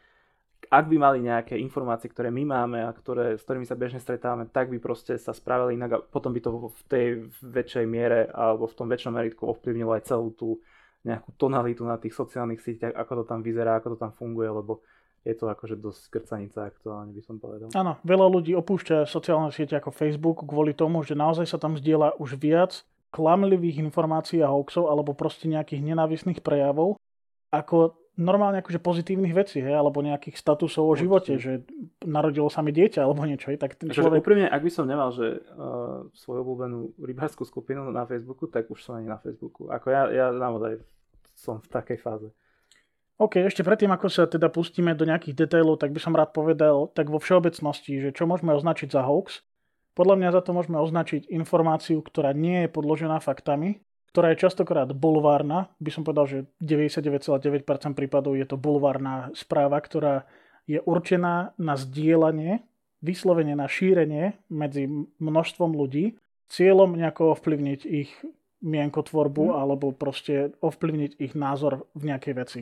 ak 0.70 0.86
by 0.88 0.98
mali 1.01 1.25
nejaké 1.25 1.58
informácie, 1.58 2.12
ktoré 2.12 2.29
my 2.29 2.46
máme 2.46 2.86
a 2.86 2.93
ktoré, 2.93 3.39
s 3.39 3.41
ktorými 3.41 3.65
sa 3.65 3.74
bežne 3.74 3.98
stretávame, 3.98 4.46
tak 4.46 4.70
by 4.70 4.77
proste 4.77 5.17
sa 5.17 5.34
spravili 5.34 5.74
inak 5.74 5.91
a 5.98 6.03
potom 6.05 6.29
by 6.29 6.39
to 6.43 6.50
v 6.53 6.84
tej 6.86 7.05
väčšej 7.41 7.86
miere 7.89 8.29
alebo 8.29 8.70
v 8.70 8.77
tom 8.77 8.88
väčšom 8.91 9.12
meritku 9.15 9.50
ovplyvnilo 9.50 9.98
aj 9.98 10.05
celú 10.05 10.29
tú 10.38 10.62
nejakú 11.01 11.34
tonalitu 11.34 11.81
na 11.81 11.98
tých 11.98 12.13
sociálnych 12.13 12.62
sieťach, 12.62 12.93
ako 12.93 13.24
to 13.24 13.34
tam 13.34 13.41
vyzerá, 13.41 13.81
ako 13.81 13.98
to 13.98 14.05
tam 14.05 14.13
funguje, 14.13 14.53
lebo 14.53 14.86
je 15.22 15.36
to 15.38 15.46
akože 15.50 15.78
dosť 15.78 16.01
krcanica 16.10 16.66
aktuálne, 16.66 17.13
by 17.13 17.22
som 17.22 17.38
povedal. 17.38 17.70
Áno, 17.78 18.01
veľa 18.01 18.28
ľudí 18.30 18.58
opúšťa 18.58 19.06
sociálne 19.06 19.54
siete 19.54 19.78
ako 19.78 19.94
Facebook 19.94 20.42
kvôli 20.42 20.74
tomu, 20.74 21.06
že 21.06 21.13
naozaj 21.13 21.46
sa 21.46 21.62
tam 21.62 21.78
zdieľa 21.78 22.18
už 22.18 22.42
viac 22.42 22.82
klamlivých 23.13 23.84
informácií 23.86 24.40
a 24.42 24.50
hoaxov 24.50 24.90
alebo 24.90 25.13
proste 25.13 25.46
nejakých 25.51 25.84
nenávisných 25.84 26.40
prejavov, 26.42 26.98
ako 27.51 28.00
normálne 28.16 28.60
akože 28.60 28.80
pozitívnych 28.80 29.36
vecí, 29.36 29.60
hej, 29.63 29.75
alebo 29.75 30.04
nejakých 30.04 30.36
statusov 30.36 30.84
o 30.84 30.96
živote, 30.96 31.40
že 31.40 31.63
narodilo 32.04 32.51
sa 32.51 32.60
mi 32.63 32.75
dieťa 32.75 33.04
alebo 33.04 33.24
niečo, 33.24 33.51
hej, 33.51 33.60
tak 33.60 33.80
ten 33.80 33.92
človek... 33.92 34.24
úprimne, 34.24 34.48
ak 34.48 34.62
by 34.63 34.72
som 34.72 34.86
nemal, 34.88 35.12
že 35.16 35.44
uh, 35.44 36.08
svoju 36.16 36.40
obľúbenú 36.44 36.80
rybárskú 37.00 37.48
skupinu 37.48 37.88
na 37.92 38.04
Facebooku, 38.08 38.48
tak 38.48 38.68
už 38.68 38.80
som 38.84 39.00
ani 39.00 39.08
na 39.08 39.20
Facebooku. 39.20 39.72
Ako 39.72 39.92
ja, 39.92 40.08
ja 40.12 40.28
naozaj 40.32 40.84
som 41.36 41.63
v 41.63 41.68
takej 41.72 41.98
fáze. 42.00 42.28
OK, 43.22 43.38
ešte 43.38 43.62
predtým, 43.62 43.94
ako 43.94 44.10
sa 44.10 44.25
teda 44.25 44.50
pustíme 44.50 44.98
do 44.98 45.06
nejakých 45.06 45.46
detailov, 45.46 45.78
tak 45.78 45.94
by 45.94 46.01
som 46.01 46.18
rád 46.18 46.34
povedal 46.34 46.90
tak 46.90 47.06
vo 47.06 47.22
všeobecnosti, 47.22 48.01
že 48.01 48.10
čo 48.18 48.25
môžeme 48.25 48.58
označiť 48.58 48.90
za 48.90 49.06
hoax. 49.06 49.46
Podľa 49.94 50.18
mňa 50.18 50.30
za 50.34 50.42
to 50.42 50.58
môžeme 50.58 50.82
označiť 50.82 51.30
informáciu, 51.30 52.01
ktorá 52.01 52.34
nie 52.34 52.66
je 52.66 52.74
podložená 52.74 53.22
faktami, 53.22 53.78
ktorá 54.10 54.34
je 54.34 54.42
častokrát 54.42 54.90
bulvárna. 54.98 55.70
By 55.78 55.90
som 55.94 56.01
povedal, 56.01 56.25
že 56.25 56.38
99,9% 56.66 57.94
prípadov 57.94 58.34
je 58.34 58.46
to 58.50 58.58
bulvárna 58.58 59.30
správa, 59.38 59.78
ktorá 59.78 60.25
je 60.66 60.82
určená 60.82 61.54
na 61.62 61.78
zdieľanie, 61.78 62.66
vyslovene 63.06 63.54
na 63.54 63.70
šírenie 63.70 64.34
medzi 64.50 64.90
množstvom 65.22 65.78
ľudí, 65.78 66.18
cieľom 66.50 66.98
nejako 66.98 67.38
ovplyvniť 67.38 67.82
ich 67.86 68.10
mienkotvorbu 68.66 69.54
mm. 69.54 69.54
alebo 69.54 69.94
proste 69.94 70.58
ovplyvniť 70.58 71.22
ich 71.22 71.38
názor 71.38 71.86
v 71.94 72.10
nejakej 72.10 72.34
veci. 72.34 72.62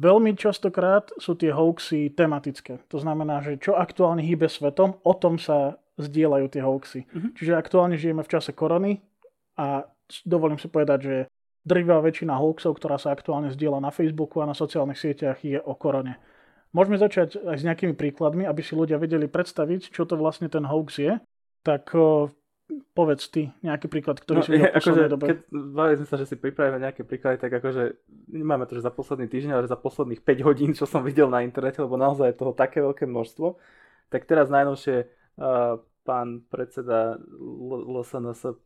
Veľmi 0.00 0.32
častokrát 0.32 1.12
sú 1.20 1.36
tie 1.36 1.52
hoaxy 1.52 2.16
tematické. 2.16 2.80
To 2.88 2.96
znamená, 2.96 3.44
že 3.44 3.60
čo 3.60 3.76
aktuálne 3.76 4.24
hýbe 4.24 4.48
svetom, 4.48 4.96
o 5.04 5.12
tom 5.12 5.36
sa 5.36 5.76
zdieľajú 6.00 6.46
tie 6.48 6.64
hoaxy. 6.64 7.00
Mm-hmm. 7.04 7.32
Čiže 7.36 7.52
aktuálne 7.52 8.00
žijeme 8.00 8.24
v 8.24 8.32
čase 8.32 8.56
korony 8.56 9.04
a 9.60 9.84
dovolím 10.24 10.56
si 10.56 10.72
povedať, 10.72 10.98
že 11.04 11.16
drvivá 11.68 12.00
väčšina 12.00 12.32
hoaxov, 12.32 12.80
ktorá 12.80 12.96
sa 12.96 13.12
aktuálne 13.12 13.52
zdieľa 13.52 13.84
na 13.84 13.92
Facebooku 13.92 14.40
a 14.40 14.48
na 14.48 14.56
sociálnych 14.56 14.96
sieťach, 14.96 15.44
je 15.44 15.60
o 15.60 15.76
korone. 15.76 16.16
Môžeme 16.72 16.96
začať 16.96 17.36
aj 17.36 17.56
s 17.60 17.66
nejakými 17.66 17.92
príkladmi, 17.92 18.48
aby 18.48 18.62
si 18.64 18.72
ľudia 18.72 18.96
vedeli 18.96 19.28
predstaviť, 19.28 19.92
čo 19.92 20.08
to 20.08 20.16
vlastne 20.16 20.48
ten 20.48 20.64
hoax 20.64 20.96
je. 20.96 21.12
Tak 21.60 21.92
povedz 22.94 23.30
ty 23.30 23.50
nejaký 23.62 23.86
príklad, 23.90 24.18
ktorý 24.22 24.38
no, 24.40 24.44
si 24.46 24.50
videl 24.54 24.70
v 24.70 24.78
akože, 24.78 25.02
dobe. 25.10 25.24
Keď 25.26 25.38
bavili 25.50 25.96
sme 26.02 26.08
sa, 26.08 26.16
že 26.18 26.26
si 26.26 26.36
pripravíme 26.38 26.78
nejaké 26.78 27.02
príklady, 27.02 27.36
tak 27.40 27.50
akože 27.50 27.82
nemáme 28.30 28.66
to, 28.66 28.78
že 28.78 28.86
za 28.86 28.92
posledný 28.94 29.26
týždeň, 29.26 29.50
ale 29.54 29.70
za 29.70 29.78
posledných 29.78 30.22
5 30.22 30.46
hodín, 30.46 30.70
čo 30.74 30.86
som 30.86 31.02
videl 31.02 31.28
na 31.28 31.42
internete, 31.42 31.82
lebo 31.82 31.98
naozaj 31.98 32.34
je 32.34 32.40
toho 32.40 32.52
také 32.54 32.82
veľké 32.82 33.04
množstvo. 33.06 33.58
Tak 34.10 34.26
teraz 34.26 34.50
najnovšie 34.50 34.96
uh, 35.06 35.78
pán 36.02 36.42
predseda 36.50 37.20
LSNS 37.70 38.58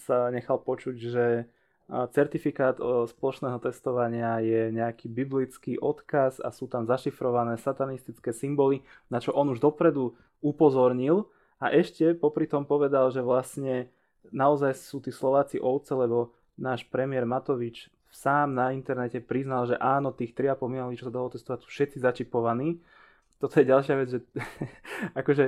sa 0.00 0.18
nechal 0.32 0.62
počuť, 0.62 0.96
že 0.96 1.24
certifikát 2.14 2.78
o 2.78 3.04
spoločného 3.04 3.58
testovania 3.58 4.38
je 4.38 4.70
nejaký 4.70 5.10
biblický 5.10 5.74
odkaz 5.76 6.38
a 6.38 6.54
sú 6.54 6.70
tam 6.70 6.86
zašifrované 6.86 7.58
satanistické 7.58 8.30
symboly, 8.30 8.86
na 9.10 9.18
čo 9.18 9.34
on 9.34 9.50
už 9.50 9.58
dopredu 9.58 10.14
upozornil 10.38 11.26
a 11.60 11.68
ešte 11.76 12.16
popri 12.16 12.48
tom 12.48 12.64
povedal, 12.64 13.12
že 13.12 13.20
vlastne 13.20 13.92
naozaj 14.32 14.72
sú 14.80 15.04
tí 15.04 15.12
Slováci 15.12 15.60
ovce, 15.60 15.92
lebo 15.92 16.32
náš 16.56 16.88
premiér 16.88 17.28
Matovič 17.28 17.92
sám 18.10 18.56
na 18.56 18.74
internete 18.74 19.22
priznal, 19.22 19.68
že 19.70 19.76
áno, 19.78 20.10
tých 20.10 20.34
3,5 20.34 20.66
miliónov, 20.66 20.98
čo 20.98 21.08
sa 21.08 21.14
dalo 21.14 21.28
testovať, 21.30 21.58
sú 21.62 21.68
všetci 21.70 21.98
začipovaní. 22.02 22.80
Toto 23.38 23.56
je 23.60 23.64
ďalšia 23.68 23.94
vec, 23.96 24.08
že 24.08 24.20
akože 25.20 25.44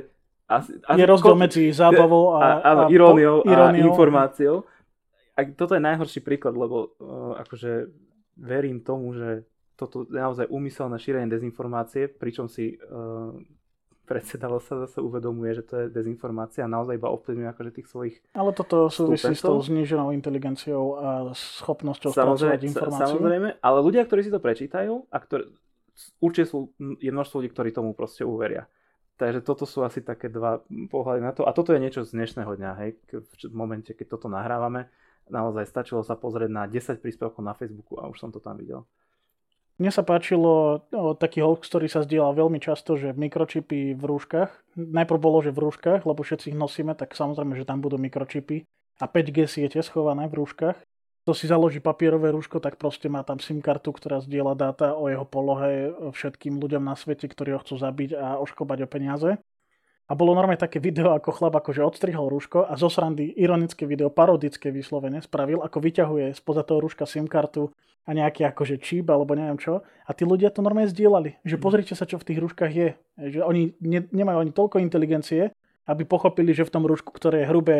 asi, 0.52 0.73
asi 0.85 0.99
je 1.00 1.07
rozdiel 1.09 1.37
medzi 1.37 1.62
zábavou 1.73 2.37
a, 2.37 2.40
a, 2.45 2.49
áno, 2.76 2.83
a 2.87 2.90
iróniou, 2.92 3.37
po, 3.42 3.49
iróniou 3.49 3.88
a 3.88 3.90
informáciou. 3.90 4.57
A 5.33 5.49
toto 5.57 5.73
je 5.73 5.83
najhorší 5.83 6.21
príklad, 6.21 6.52
lebo 6.52 6.92
uh, 7.00 7.40
akože 7.40 7.88
verím 8.37 8.85
tomu, 8.85 9.16
že 9.16 9.49
toto 9.81 10.04
je 10.04 10.21
naozaj 10.21 10.47
úmyselné 10.52 11.00
šírenie 11.00 11.33
dezinformácie, 11.33 12.07
pričom 12.07 12.52
si 12.52 12.76
uh, 12.76 13.33
predseda 14.02 14.50
sa 14.59 14.75
zase 14.85 14.99
uvedomuje, 14.99 15.54
že 15.54 15.62
to 15.62 15.75
je 15.82 15.87
dezinformácia 15.88 16.66
a 16.66 16.71
naozaj 16.71 16.99
iba 16.99 17.09
ovplyvňuje 17.14 17.49
akože 17.54 17.71
tých 17.71 17.88
svojich 17.88 18.14
Ale 18.35 18.50
toto 18.52 18.90
súvisí 18.90 19.32
s 19.32 19.42
tou 19.42 19.62
zniženou 19.62 20.11
inteligenciou 20.11 20.85
a 20.99 21.11
schopnosťou 21.32 22.11
spracovať 22.11 22.61
informáciu. 22.66 23.18
Samozrejme, 23.18 23.49
ale 23.62 23.78
ľudia, 23.80 24.02
ktorí 24.04 24.26
si 24.26 24.35
to 24.35 24.42
prečítajú 24.42 25.06
a 25.06 25.16
ktorí, 25.23 25.49
určite 26.18 26.50
sú, 26.50 26.75
je 26.78 27.11
množstvo 27.14 27.40
ľudí, 27.40 27.50
ktorí 27.54 27.71
tomu 27.71 27.94
proste 27.94 28.26
uveria. 28.26 28.66
Takže 29.21 29.44
toto 29.44 29.68
sú 29.68 29.87
asi 29.87 30.02
také 30.02 30.26
dva 30.26 30.59
pohľady 30.90 31.21
na 31.23 31.30
to. 31.30 31.47
A 31.47 31.54
toto 31.54 31.71
je 31.71 31.78
niečo 31.78 32.02
z 32.02 32.16
dnešného 32.16 32.59
dňa, 32.59 32.71
hej, 32.82 32.99
v 33.23 33.54
momente, 33.54 33.94
keď 33.94 34.18
toto 34.18 34.26
nahrávame. 34.26 34.90
Naozaj 35.30 35.71
stačilo 35.71 36.02
sa 36.02 36.18
pozrieť 36.18 36.50
na 36.50 36.66
10 36.66 36.99
príspevkov 36.99 37.38
na 37.38 37.54
Facebooku 37.54 38.02
a 38.02 38.11
už 38.11 38.18
som 38.18 38.35
to 38.35 38.42
tam 38.42 38.59
videl. 38.59 38.82
Mne 39.82 39.90
sa 39.90 40.06
páčilo 40.06 40.78
o, 40.94 41.18
taký 41.18 41.42
hoax, 41.42 41.66
ktorý 41.66 41.90
sa 41.90 42.06
zdieľa 42.06 42.38
veľmi 42.38 42.62
často, 42.62 42.94
že 42.94 43.10
mikročipy 43.10 43.98
v 43.98 44.02
rúškach. 44.06 44.78
Najprv 44.78 45.18
bolo, 45.18 45.42
že 45.42 45.50
v 45.50 45.66
rúškach, 45.66 46.06
lebo 46.06 46.22
všetci 46.22 46.54
ich 46.54 46.58
nosíme, 46.58 46.94
tak 46.94 47.18
samozrejme, 47.18 47.58
že 47.58 47.66
tam 47.66 47.82
budú 47.82 47.98
mikročipy. 47.98 48.62
A 49.02 49.10
5G 49.10 49.50
siete 49.50 49.82
schované 49.82 50.30
v 50.30 50.38
rúškach 50.38 50.78
kto 51.22 51.38
si 51.38 51.46
založí 51.46 51.78
papierové 51.78 52.34
rúško, 52.34 52.58
tak 52.58 52.82
proste 52.82 53.06
má 53.06 53.22
tam 53.22 53.38
SIM 53.38 53.62
kartu, 53.62 53.94
ktorá 53.94 54.18
zdieľa 54.26 54.58
dáta 54.58 54.98
o 54.98 55.06
jeho 55.06 55.22
polohe 55.22 55.94
všetkým 56.10 56.58
ľuďom 56.58 56.82
na 56.82 56.98
svete, 56.98 57.30
ktorí 57.30 57.54
ho 57.54 57.62
chcú 57.62 57.78
zabiť 57.78 58.18
a 58.18 58.42
oškobať 58.42 58.78
o 58.82 58.88
peniaze. 58.90 59.30
A 60.11 60.18
bolo 60.18 60.35
normálne 60.35 60.59
také 60.59 60.82
video, 60.82 61.14
ako 61.14 61.30
chlap 61.30 61.54
akože 61.62 61.82
odstrihol 61.82 62.26
rúško 62.26 62.66
a 62.66 62.75
zo 62.75 62.90
srandy 62.90 63.30
ironické 63.38 63.87
video, 63.87 64.11
parodické 64.11 64.75
vyslovene, 64.75 65.23
spravil, 65.23 65.62
ako 65.62 65.78
vyťahuje 65.78 66.26
spoza 66.35 66.66
toho 66.66 66.82
rúška 66.82 67.06
SIM 67.06 67.30
kartu 67.30 67.71
a 68.02 68.11
nejaký 68.11 68.42
akože 68.50 68.82
čip 68.82 69.06
alebo 69.09 69.38
neviem 69.38 69.56
čo. 69.62 69.87
A 70.04 70.11
tí 70.11 70.26
ľudia 70.26 70.50
to 70.50 70.61
normálne 70.61 70.90
zdieľali, 70.90 71.38
že 71.47 71.56
mhm. 71.56 71.62
pozrite 71.62 71.94
sa, 71.94 72.04
čo 72.04 72.18
v 72.18 72.26
tých 72.26 72.38
rúškach 72.42 72.73
je. 72.75 72.99
Že 73.18 73.40
oni 73.47 73.62
ne, 73.78 74.00
nemajú 74.11 74.38
ani 74.42 74.52
toľko 74.52 74.82
inteligencie, 74.82 75.54
aby 75.87 76.02
pochopili, 76.06 76.54
že 76.54 76.66
v 76.66 76.75
tom 76.75 76.87
rúšku, 76.87 77.11
ktoré 77.14 77.42
je 77.42 77.50
hrubé 77.50 77.78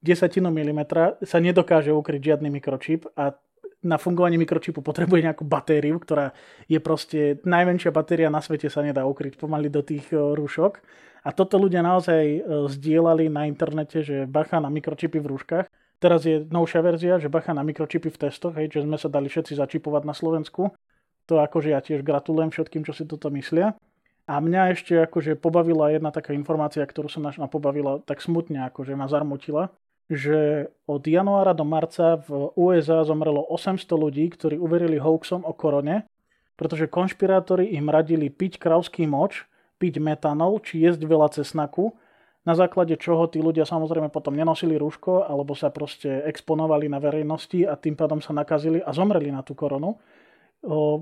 desatinu 0.00 0.48
milimetra 0.48 1.20
sa 1.20 1.38
nedokáže 1.38 1.92
ukryť 1.92 2.20
žiadny 2.34 2.48
mikročip 2.48 3.04
a 3.14 3.36
na 3.80 3.96
fungovanie 3.96 4.36
mikročipu 4.36 4.84
potrebuje 4.84 5.24
nejakú 5.24 5.44
batériu, 5.48 5.96
ktorá 5.96 6.36
je 6.68 6.76
proste 6.84 7.40
najmenšia 7.48 7.88
batéria 7.88 8.28
na 8.28 8.44
svete 8.44 8.68
sa 8.68 8.84
nedá 8.84 9.08
ukryť 9.08 9.40
pomaly 9.40 9.72
do 9.72 9.80
tých 9.80 10.04
e, 10.12 10.20
rúšok. 10.20 10.84
A 11.20 11.30
toto 11.36 11.60
ľudia 11.60 11.84
naozaj 11.84 12.22
e, 12.24 12.38
zdieľali 12.70 13.28
na 13.28 13.44
internete, 13.44 14.00
že 14.00 14.24
bacha 14.24 14.56
na 14.58 14.72
mikročipy 14.72 15.20
v 15.20 15.30
rúškach. 15.36 15.66
Teraz 16.00 16.24
je 16.24 16.40
novšia 16.48 16.80
verzia, 16.80 17.20
že 17.20 17.28
bacha 17.28 17.52
na 17.52 17.60
mikročipy 17.60 18.08
v 18.08 18.20
testoch, 18.28 18.56
hej, 18.56 18.72
že 18.72 18.88
sme 18.88 18.96
sa 18.96 19.12
dali 19.12 19.28
všetci 19.28 19.52
začipovať 19.52 20.02
na 20.08 20.16
Slovensku. 20.16 20.72
To 21.28 21.34
akože 21.44 21.76
ja 21.76 21.80
tiež 21.84 22.00
gratulujem 22.00 22.48
všetkým, 22.48 22.88
čo 22.88 22.96
si 22.96 23.04
toto 23.04 23.28
myslia. 23.28 23.76
A 24.24 24.40
mňa 24.40 24.72
ešte 24.72 24.96
akože 24.96 25.36
pobavila 25.36 25.92
jedna 25.92 26.08
taká 26.08 26.32
informácia, 26.32 26.80
ktorú 26.86 27.12
som 27.12 27.20
našla 27.20 27.52
pobavila 27.52 28.00
tak 28.00 28.24
smutne, 28.24 28.64
akože 28.72 28.96
ma 28.96 29.10
zarmutila 29.10 29.74
že 30.10 30.66
od 30.90 31.06
januára 31.06 31.54
do 31.54 31.62
marca 31.62 32.18
v 32.26 32.50
USA 32.58 33.06
zomrelo 33.06 33.46
800 33.46 33.86
ľudí, 33.94 34.26
ktorí 34.34 34.58
uverili 34.58 34.98
hoaxom 34.98 35.46
o 35.46 35.54
korone, 35.54 36.02
pretože 36.58 36.90
konšpirátori 36.90 37.78
im 37.78 37.86
radili 37.86 38.26
piť 38.26 38.58
kravský 38.58 39.06
moč, 39.06 39.46
piť 39.80 39.96
metanol 39.96 40.60
či 40.60 40.84
jesť 40.84 41.08
veľa 41.08 41.32
cesnaku, 41.32 41.96
na 42.40 42.56
základe 42.56 42.96
čoho 42.96 43.28
tí 43.28 43.40
ľudia 43.40 43.68
samozrejme 43.68 44.08
potom 44.08 44.32
nenosili 44.32 44.80
rúško 44.80 45.28
alebo 45.28 45.52
sa 45.52 45.68
proste 45.68 46.24
exponovali 46.24 46.88
na 46.88 46.96
verejnosti 46.96 47.68
a 47.68 47.76
tým 47.76 47.96
pádom 47.96 48.20
sa 48.20 48.32
nakazili 48.32 48.80
a 48.80 48.92
zomreli 48.96 49.28
na 49.28 49.44
tú 49.44 49.52
koronu. 49.52 50.00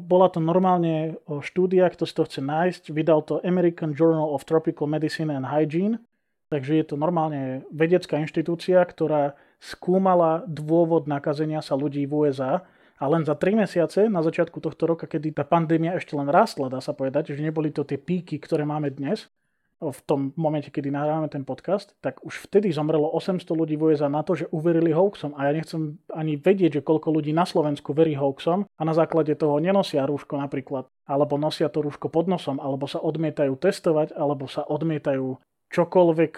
Bola 0.03 0.31
to 0.31 0.39
normálne 0.43 1.19
štúdia, 1.27 1.91
kto 1.91 2.07
si 2.07 2.15
to 2.15 2.27
chce 2.27 2.43
nájsť, 2.43 2.83
vydal 2.95 3.23
to 3.27 3.43
American 3.43 3.95
Journal 3.95 4.35
of 4.35 4.47
Tropical 4.47 4.91
Medicine 4.91 5.31
and 5.31 5.47
Hygiene. 5.47 6.03
Takže 6.51 6.79
je 6.81 6.85
to 6.91 6.97
normálne 6.99 7.63
vedecká 7.71 8.19
inštitúcia, 8.19 8.83
ktorá 8.83 9.39
skúmala 9.63 10.43
dôvod 10.47 11.07
nakazenia 11.07 11.63
sa 11.63 11.79
ľudí 11.79 12.07
v 12.07 12.27
USA 12.27 12.67
a 12.99 13.05
len 13.07 13.23
za 13.23 13.39
3 13.39 13.55
mesiace 13.55 14.11
na 14.11 14.21
začiatku 14.21 14.59
tohto 14.59 14.85
roka, 14.91 15.07
kedy 15.07 15.31
tá 15.31 15.47
pandémia 15.47 15.95
ešte 15.95 16.19
len 16.19 16.27
rastla, 16.27 16.67
dá 16.71 16.83
sa 16.83 16.93
povedať, 16.93 17.33
že 17.33 17.41
neboli 17.41 17.71
to 17.71 17.87
tie 17.87 17.97
píky, 17.97 18.43
ktoré 18.43 18.67
máme 18.67 18.91
dnes, 18.91 19.31
v 19.79 20.01
tom 20.11 20.35
momente, 20.35 20.75
kedy 20.75 20.91
nahrávame 20.91 21.31
ten 21.31 21.47
podcast, 21.47 21.95
tak 22.03 22.19
už 22.27 22.51
vtedy 22.51 22.75
zomrelo 22.75 23.15
800 23.15 23.47
ľudí 23.47 23.79
v 23.79 23.95
USA 23.95 24.11
na 24.11 24.27
to, 24.27 24.35
že 24.35 24.51
uverili 24.51 24.91
hoaxom. 24.91 25.39
A 25.39 25.47
ja 25.47 25.55
nechcem 25.55 26.03
ani 26.11 26.35
vedieť, 26.35 26.83
že 26.83 26.87
koľko 26.87 27.15
ľudí 27.15 27.31
na 27.31 27.47
Slovensku 27.47 27.95
verí 27.95 28.19
hoaxom 28.19 28.67
a 28.67 28.83
na 28.83 28.91
základe 28.91 29.39
toho 29.39 29.63
nenosia 29.63 30.03
rúško 30.03 30.35
napríklad, 30.35 30.91
alebo 31.07 31.39
nosia 31.39 31.71
to 31.71 31.87
rúško 31.87 32.11
pod 32.11 32.27
nosom, 32.27 32.59
alebo 32.59 32.91
sa 32.91 32.99
odmietajú 32.99 33.55
testovať, 33.55 34.19
alebo 34.19 34.51
sa 34.51 34.67
odmietajú 34.67 35.39
čokoľvek 35.71 36.35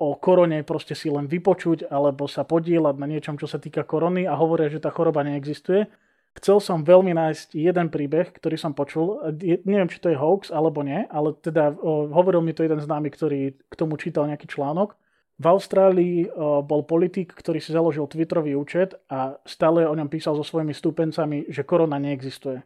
o 0.00 0.16
korone 0.16 0.64
proste 0.64 0.96
si 0.96 1.12
len 1.12 1.28
vypočuť 1.28 1.92
alebo 1.92 2.24
sa 2.24 2.48
podielať 2.48 2.96
na 2.96 3.04
niečom, 3.04 3.36
čo 3.36 3.44
sa 3.44 3.60
týka 3.60 3.84
korony 3.84 4.24
a 4.24 4.32
hovoria, 4.32 4.72
že 4.72 4.80
tá 4.80 4.88
choroba 4.88 5.20
neexistuje. 5.20 5.84
Chcel 6.30 6.62
som 6.62 6.86
veľmi 6.86 7.12
nájsť 7.12 7.58
jeden 7.58 7.90
príbeh, 7.90 8.32
ktorý 8.32 8.56
som 8.56 8.72
počul. 8.72 9.18
Je, 9.42 9.60
neviem, 9.66 9.90
či 9.90 9.98
to 9.98 10.08
je 10.08 10.16
hoax 10.16 10.54
alebo 10.54 10.80
nie, 10.80 11.04
ale 11.10 11.36
teda 11.36 11.74
o, 11.74 12.06
hovoril 12.08 12.40
mi 12.40 12.54
to 12.54 12.64
jeden 12.64 12.80
známy, 12.80 13.10
ktorý 13.12 13.58
k 13.66 13.74
tomu 13.74 13.98
čítal 14.00 14.30
nejaký 14.30 14.46
článok. 14.46 14.94
V 15.36 15.46
Austrálii 15.50 16.30
o, 16.30 16.62
bol 16.62 16.86
politik, 16.86 17.34
ktorý 17.34 17.58
si 17.58 17.74
založil 17.74 18.06
Twitterový 18.06 18.54
účet 18.54 18.94
a 19.10 19.42
stále 19.42 19.84
o 19.84 19.92
ňom 19.92 20.06
písal 20.06 20.38
so 20.38 20.46
svojimi 20.46 20.70
stúpencami, 20.70 21.50
že 21.50 21.66
korona 21.66 21.98
neexistuje. 21.98 22.62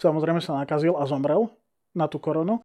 Samozrejme 0.00 0.40
sa 0.40 0.56
nakazil 0.56 0.96
a 0.96 1.04
zomrel 1.04 1.52
na 1.92 2.08
tú 2.08 2.16
koronu. 2.16 2.64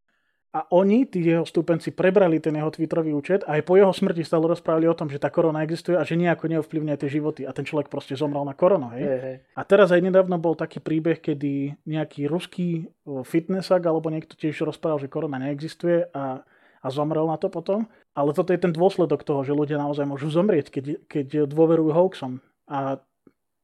A 0.55 0.63
oni, 0.71 1.03
tí 1.03 1.19
jeho 1.19 1.43
stúpenci, 1.43 1.91
prebrali 1.91 2.39
ten 2.39 2.55
jeho 2.55 2.71
Twitterový 2.71 3.11
účet 3.11 3.43
a 3.43 3.59
aj 3.59 3.67
po 3.67 3.75
jeho 3.75 3.91
smrti 3.91 4.23
stále 4.23 4.47
rozprávali 4.47 4.87
o 4.87 4.95
tom, 4.95 5.11
že 5.11 5.19
tá 5.19 5.27
korona 5.27 5.67
existuje 5.67 5.99
a 5.99 6.07
že 6.07 6.15
nejako 6.15 6.47
neovplyvňuje 6.47 6.95
tie 6.95 7.09
životy. 7.11 7.41
A 7.43 7.51
ten 7.51 7.67
človek 7.67 7.91
proste 7.91 8.15
zomrel 8.15 8.47
na 8.47 8.55
koronu. 8.55 8.87
Hej? 8.95 9.03
Hey, 9.03 9.19
hey. 9.19 9.37
A 9.51 9.67
teraz 9.67 9.91
aj 9.91 9.99
nedávno 9.99 10.39
bol 10.39 10.55
taký 10.55 10.79
príbeh, 10.79 11.19
kedy 11.19 11.83
nejaký 11.83 12.31
ruský 12.31 12.87
fitnessak 13.27 13.83
alebo 13.83 14.07
niekto 14.07 14.39
tiež 14.39 14.63
rozprával, 14.63 15.03
že 15.03 15.11
korona 15.11 15.43
neexistuje 15.43 16.07
a, 16.15 16.39
a 16.39 16.45
a 16.85 16.93
zomrel 16.93 17.25
na 17.25 17.41
to 17.41 17.49
potom. 17.49 17.89
Ale 18.13 18.37
toto 18.37 18.53
je 18.53 18.61
ten 18.61 18.69
dôsledok 18.69 19.25
toho, 19.25 19.41
že 19.41 19.57
ľudia 19.57 19.81
naozaj 19.81 20.05
môžu 20.05 20.29
zomrieť, 20.29 20.69
keď, 20.69 20.85
keď 21.09 21.49
dôverujú 21.49 21.89
hoaxom. 21.89 22.45
A 22.69 23.01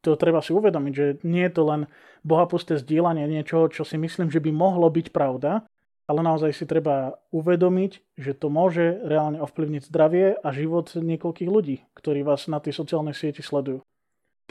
to 0.02 0.18
treba 0.18 0.42
si 0.42 0.50
uvedomiť, 0.58 0.94
že 0.98 1.06
nie 1.22 1.46
je 1.46 1.54
to 1.54 1.64
len 1.70 1.82
bohapusté 2.26 2.82
zdieľanie 2.82 3.30
niečoho, 3.30 3.70
čo 3.70 3.86
si 3.86 4.02
myslím, 4.02 4.34
že 4.34 4.42
by 4.42 4.50
mohlo 4.50 4.90
byť 4.90 5.14
pravda, 5.14 5.70
ale 6.12 6.20
naozaj 6.28 6.52
si 6.52 6.68
treba 6.68 7.16
uvedomiť, 7.32 8.20
že 8.20 8.36
to 8.36 8.52
môže 8.52 9.00
reálne 9.08 9.40
ovplyvniť 9.40 9.88
zdravie 9.88 10.36
a 10.36 10.48
život 10.52 10.92
niekoľkých 10.92 11.48
ľudí, 11.48 11.88
ktorí 11.96 12.28
vás 12.28 12.52
na 12.52 12.60
tej 12.60 12.76
sociálnej 12.76 13.16
sieti 13.16 13.40
sledujú. 13.40 13.80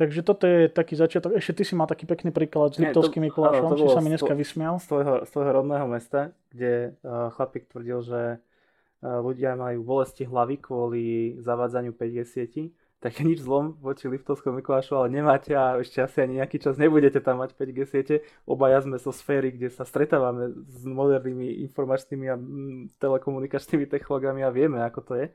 Takže 0.01 0.25
toto 0.25 0.49
je 0.49 0.73
taký 0.73 0.97
začiatok. 0.97 1.37
Ešte 1.37 1.61
ty 1.61 1.63
si 1.69 1.77
mal 1.77 1.85
taký 1.85 2.09
pekný 2.09 2.33
príklad 2.33 2.73
s 2.73 2.81
Liptovským 2.81 3.29
Mikulášom, 3.29 3.77
si 3.77 3.85
sa 3.93 4.01
mi 4.01 4.09
dneska 4.09 4.33
vysmial. 4.33 4.81
Z 4.81 4.89
tvojho, 4.89 5.15
z 5.29 5.31
tvojho 5.37 5.53
rodného 5.61 5.85
mesta, 5.93 6.33
kde 6.49 6.97
uh, 7.05 7.29
chlapík 7.37 7.69
tvrdil, 7.69 8.01
že 8.01 8.21
uh, 8.41 9.21
ľudia 9.21 9.61
majú 9.61 9.85
bolesti 9.85 10.25
hlavy 10.25 10.57
kvôli 10.57 11.37
zavádzaniu 11.45 11.93
5G 11.93 12.17
sieti 12.25 12.65
tak 13.01 13.17
nič 13.25 13.41
zlom 13.41 13.81
voči 13.81 14.13
Liptovskom 14.13 14.61
Mikulášu, 14.61 14.93
ale 14.93 15.09
nemáte 15.09 15.57
a 15.57 15.81
ešte 15.81 16.05
asi 16.05 16.21
ani 16.21 16.45
nejaký 16.45 16.61
čas 16.61 16.77
nebudete 16.77 17.17
tam 17.25 17.41
mať 17.41 17.57
5G 17.57 17.79
siete. 17.89 18.15
Obaja 18.45 18.85
sme 18.85 19.01
zo 19.01 19.09
sféry, 19.09 19.57
kde 19.57 19.73
sa 19.73 19.89
stretávame 19.89 20.53
s 20.69 20.85
modernými 20.85 21.65
informačnými 21.73 22.27
a 22.29 22.37
mm, 22.37 23.01
telekomunikačnými 23.01 23.89
technológiami 23.89 24.45
a 24.45 24.53
vieme, 24.53 24.85
ako 24.85 25.01
to 25.01 25.13
je. 25.17 25.27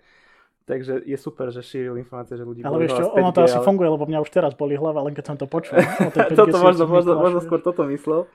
Takže 0.65 1.05
je 1.05 1.17
super, 1.17 1.49
že 1.49 1.61
šíril 1.65 1.97
informácie, 1.97 2.37
že 2.37 2.45
ľudí 2.45 2.65
Ale 2.65 2.85
vieš 2.85 2.97
čo, 2.97 3.13
ono 3.13 3.29
to 3.33 3.45
asi 3.45 3.57
ale... 3.57 3.65
funguje, 3.65 3.89
lebo 3.89 4.05
mňa 4.09 4.21
už 4.25 4.29
teraz 4.33 4.53
boli 4.57 4.77
hlava, 4.77 5.01
len 5.05 5.13
keď 5.17 5.25
som 5.33 5.37
to 5.37 5.45
počul. 5.49 5.77
toto 6.37 6.57
možno, 6.57 6.85
možno, 6.85 7.17
možno 7.17 7.39
skôr 7.41 7.61
toto 7.61 7.85
myslel. 7.89 8.29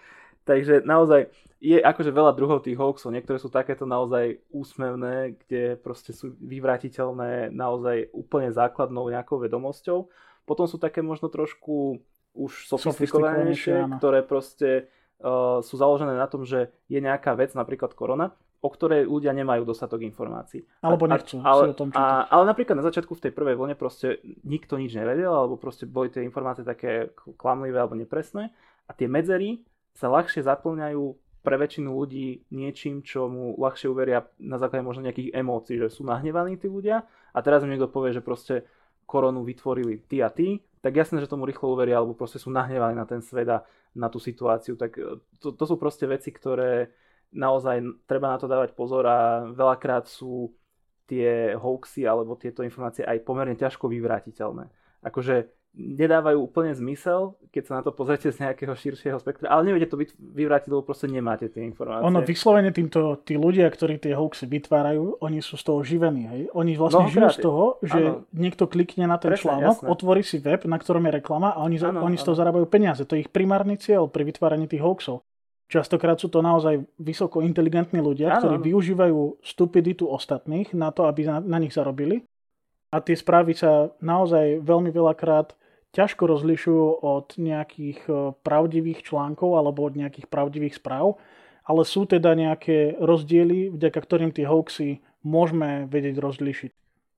Takže 0.51 0.83
naozaj 0.83 1.31
je 1.63 1.79
akože 1.79 2.11
veľa 2.11 2.35
druhov 2.35 2.67
tých 2.67 2.75
hoaxov. 2.75 3.15
Niektoré 3.15 3.39
sú 3.39 3.47
takéto 3.47 3.87
naozaj 3.87 4.43
úsmevné, 4.51 5.39
kde 5.47 5.79
proste 5.79 6.11
sú 6.11 6.35
vyvratiteľné 6.43 7.55
naozaj 7.55 8.11
úplne 8.11 8.51
základnou 8.51 9.07
nejakou 9.15 9.39
vedomosťou. 9.39 10.11
Potom 10.43 10.67
sú 10.67 10.83
také 10.83 11.07
možno 11.07 11.31
trošku 11.31 12.03
už 12.35 12.67
sofistikovanejšie, 12.67 14.01
ktoré 14.03 14.27
proste 14.27 14.91
uh, 15.23 15.63
sú 15.63 15.79
založené 15.79 16.19
na 16.19 16.27
tom, 16.27 16.43
že 16.43 16.75
je 16.91 16.99
nejaká 16.99 17.39
vec, 17.39 17.55
napríklad 17.55 17.95
korona, 17.95 18.35
o 18.59 18.69
ktorej 18.73 19.07
ľudia 19.07 19.31
nemajú 19.31 19.63
dostatok 19.63 20.03
informácií. 20.03 20.67
Alebo 20.83 21.07
nechcú 21.07 21.39
a, 21.45 21.55
ale, 21.55 21.63
o 21.71 21.77
tom 21.79 21.95
A, 21.95 22.27
ale 22.27 22.45
napríklad 22.51 22.75
na 22.75 22.87
začiatku 22.87 23.15
v 23.15 23.23
tej 23.29 23.33
prvej 23.37 23.55
vlne 23.55 23.79
proste 23.79 24.19
nikto 24.43 24.75
nič 24.81 24.97
nevedel, 24.99 25.31
alebo 25.31 25.55
proste 25.55 25.87
boli 25.87 26.11
tie 26.11 26.27
informácie 26.27 26.67
také 26.67 27.15
klamlivé 27.39 27.79
alebo 27.79 27.95
nepresné 27.95 28.51
a 28.89 28.97
tie 28.97 29.07
medzery 29.07 29.63
sa 29.95 30.07
ľahšie 30.09 30.47
zaplňajú 30.47 31.05
pre 31.41 31.57
väčšinu 31.57 31.89
ľudí 31.89 32.45
niečím, 32.53 33.01
čo 33.01 33.27
mu 33.27 33.57
ľahšie 33.57 33.89
uveria 33.89 34.29
na 34.37 34.61
základe 34.61 34.85
možno 34.85 35.09
nejakých 35.09 35.33
emócií, 35.33 35.81
že 35.81 35.89
sú 35.89 36.05
nahnevaní 36.05 36.61
tí 36.61 36.69
ľudia 36.69 37.09
a 37.33 37.39
teraz 37.41 37.65
mi 37.65 37.73
niekto 37.73 37.89
povie, 37.89 38.13
že 38.13 38.21
proste 38.21 38.69
koronu 39.09 39.43
vytvorili 39.43 40.05
ty 40.07 40.21
a 40.21 40.29
ty, 40.29 40.61
tak 40.81 40.97
jasné, 40.97 41.19
že 41.21 41.29
tomu 41.29 41.45
rýchlo 41.45 41.75
uveria, 41.75 41.99
alebo 41.99 42.15
proste 42.15 42.39
sú 42.39 42.49
nahnevaní 42.49 42.95
na 42.95 43.05
ten 43.05 43.21
svet 43.21 43.49
a 43.51 43.67
na 43.97 44.09
tú 44.09 44.23
situáciu. 44.23 44.79
Tak 44.79 44.93
e, 44.97 45.19
to, 45.43 45.53
to 45.53 45.65
sú 45.67 45.75
proste 45.77 46.07
veci, 46.07 46.31
ktoré 46.31 46.95
naozaj 47.35 48.07
treba 48.07 48.33
na 48.33 48.39
to 48.39 48.47
dávať 48.47 48.73
pozor 48.73 49.05
a 49.07 49.51
veľakrát 49.51 50.07
sú 50.07 50.55
tie 51.11 51.59
hoaxy 51.59 52.07
alebo 52.07 52.39
tieto 52.39 52.63
informácie 52.63 53.03
aj 53.03 53.27
pomerne 53.27 53.59
ťažko 53.59 53.91
vyvrátiteľné. 53.91 54.71
Akože 55.03 55.60
nedávajú 55.75 56.51
úplne 56.51 56.75
zmysel, 56.75 57.39
keď 57.55 57.63
sa 57.63 57.73
na 57.79 57.83
to 57.87 57.95
pozrite 57.95 58.27
z 58.27 58.43
nejakého 58.43 58.75
širšieho 58.75 59.19
spektra, 59.23 59.55
ale 59.55 59.71
neviete 59.71 59.95
to 59.95 59.99
vyvrátiť, 60.19 60.67
lebo 60.67 60.83
proste 60.83 61.07
nemáte 61.07 61.47
tie 61.47 61.63
informácie. 61.63 62.07
Ono 62.07 62.21
vyslovene 62.27 62.75
týmto, 62.75 63.23
tí 63.23 63.39
ľudia, 63.39 63.71
ktorí 63.71 64.03
tie 64.03 64.19
hoaxy 64.19 64.51
vytvárajú, 64.51 65.23
oni 65.23 65.39
sú 65.39 65.55
z 65.55 65.65
toho 65.67 65.81
živení. 65.87 66.27
Hej? 66.27 66.43
Oni 66.59 66.75
vlastne 66.75 67.07
no, 67.07 67.13
žijú 67.13 67.29
z 67.31 67.39
toho, 67.39 67.65
že 67.87 68.01
ano. 68.03 68.27
niekto 68.35 68.67
klikne 68.67 69.07
na 69.07 69.17
ten 69.23 69.31
Presne, 69.31 69.47
článok, 69.47 69.77
jasné. 69.79 69.87
otvorí 69.87 70.23
si 70.27 70.37
web, 70.43 70.61
na 70.67 70.79
ktorom 70.79 71.07
je 71.07 71.13
reklama 71.23 71.55
a 71.55 71.63
oni, 71.63 71.79
ano, 71.79 72.03
oni 72.03 72.19
z 72.19 72.27
toho 72.27 72.37
zarábajú 72.37 72.67
peniaze. 72.67 73.07
To 73.07 73.15
je 73.15 73.27
ich 73.27 73.31
primárny 73.31 73.79
cieľ 73.79 74.11
pri 74.11 74.27
vytváraní 74.27 74.67
tých 74.67 74.83
hoaxov. 74.83 75.23
Častokrát 75.71 76.19
sú 76.19 76.27
to 76.27 76.43
naozaj 76.43 76.83
vysoko 76.99 77.47
inteligentní 77.47 78.03
ľudia, 78.03 78.35
ano, 78.35 78.39
ktorí 78.43 78.57
ano. 78.59 78.67
využívajú 78.67 79.19
stupiditu 79.39 80.03
ostatných 80.11 80.75
na 80.75 80.91
to, 80.91 81.07
aby 81.07 81.31
na, 81.31 81.39
na 81.39 81.63
nich 81.63 81.71
zarobili. 81.71 82.27
A 82.91 82.99
tie 82.99 83.15
správy 83.15 83.55
sa 83.55 83.95
naozaj 84.03 84.67
veľmi 84.67 84.91
veľakrát 84.91 85.55
ťažko 85.91 86.27
rozlišujú 86.27 87.03
od 87.03 87.35
nejakých 87.39 88.01
e, 88.07 88.35
pravdivých 88.47 89.11
článkov 89.11 89.59
alebo 89.59 89.87
od 89.87 89.95
nejakých 89.99 90.31
pravdivých 90.31 90.79
správ, 90.79 91.19
ale 91.67 91.83
sú 91.87 92.07
teda 92.07 92.35
nejaké 92.35 92.99
rozdiely, 92.99 93.75
vďaka 93.75 93.99
ktorým 93.99 94.31
tie 94.35 94.47
hoaxy 94.47 95.03
môžeme 95.27 95.87
vedieť 95.91 96.17
rozlišiť. 96.19 96.71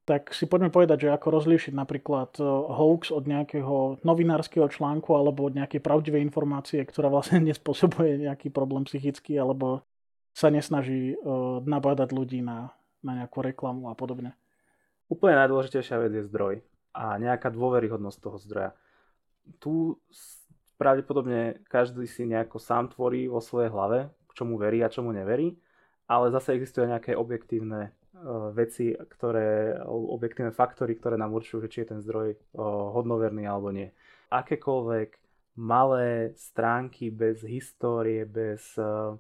Tak 0.02 0.34
si 0.34 0.50
poďme 0.50 0.74
povedať, 0.74 1.06
že 1.06 1.14
ako 1.14 1.40
rozlíšiť 1.40 1.72
napríklad 1.76 2.36
e, 2.40 2.44
hoax 2.48 3.12
od 3.12 3.24
nejakého 3.28 4.04
novinárskeho 4.04 4.68
článku 4.72 5.12
alebo 5.16 5.48
od 5.48 5.56
nejakej 5.56 5.80
pravdivej 5.84 6.24
informácie, 6.24 6.80
ktorá 6.84 7.12
vlastne 7.12 7.44
nespôsobuje 7.48 8.24
nejaký 8.24 8.48
problém 8.48 8.88
psychický 8.88 9.36
alebo 9.36 9.84
sa 10.32 10.48
nesnaží 10.48 11.12
uh, 11.12 11.60
nabádať 11.60 12.08
ľudí 12.16 12.40
na, 12.40 12.72
na 13.04 13.20
nejakú 13.20 13.44
reklamu 13.44 13.92
a 13.92 13.94
podobne. 13.94 14.32
Úplne 15.12 15.44
najdôležitejšia 15.44 16.00
vec 16.00 16.12
je 16.16 16.24
zdroj 16.24 16.64
a 16.96 17.20
nejaká 17.20 17.52
dôveryhodnosť 17.52 18.16
toho 18.16 18.40
zdroja. 18.40 18.70
Tu 19.60 19.92
pravdepodobne 20.80 21.60
každý 21.68 22.08
si 22.08 22.24
nejako 22.24 22.56
sám 22.56 22.88
tvorí 22.96 23.28
vo 23.28 23.44
svojej 23.44 23.68
hlave, 23.68 24.08
k 24.08 24.32
čomu 24.32 24.56
verí 24.56 24.80
a 24.80 24.88
čomu 24.88 25.12
neverí, 25.12 25.52
ale 26.08 26.32
zase 26.32 26.56
existujú 26.56 26.88
nejaké 26.88 27.12
objektívne 27.12 27.92
uh, 27.92 28.48
veci, 28.56 28.96
ktoré, 28.96 29.76
objektívne 29.84 30.56
faktory, 30.56 30.96
ktoré 30.96 31.20
nám 31.20 31.36
určujú, 31.36 31.68
či 31.68 31.84
je 31.84 31.90
ten 31.92 32.00
zdroj 32.00 32.32
uh, 32.32 32.64
hodnoverný 32.96 33.44
alebo 33.44 33.68
nie. 33.68 33.92
Akékoľvek 34.32 35.20
malé 35.60 36.32
stránky 36.40 37.12
bez 37.12 37.44
histórie, 37.44 38.24
bez 38.24 38.72
uh, 38.80 39.12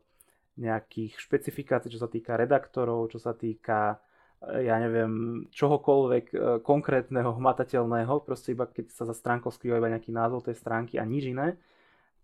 nejakých 0.56 1.20
špecifikácií, 1.20 1.92
čo 1.92 2.00
sa 2.00 2.08
týka 2.08 2.40
redaktorov, 2.40 3.12
čo 3.12 3.20
sa 3.20 3.36
týka 3.36 4.00
ja 4.42 4.76
neviem, 4.82 5.44
čohokoľvek 5.54 6.24
e, 6.30 6.36
konkrétneho, 6.66 7.38
hmatateľného, 7.38 8.26
proste 8.26 8.54
iba 8.54 8.66
keď 8.66 8.90
sa 8.90 9.06
za 9.06 9.14
stránkou 9.14 9.54
skrýva 9.54 9.78
iba 9.78 9.92
nejaký 9.92 10.10
názov 10.10 10.50
tej 10.50 10.58
stránky 10.58 10.98
a 10.98 11.06
nič 11.06 11.30
iné, 11.30 11.54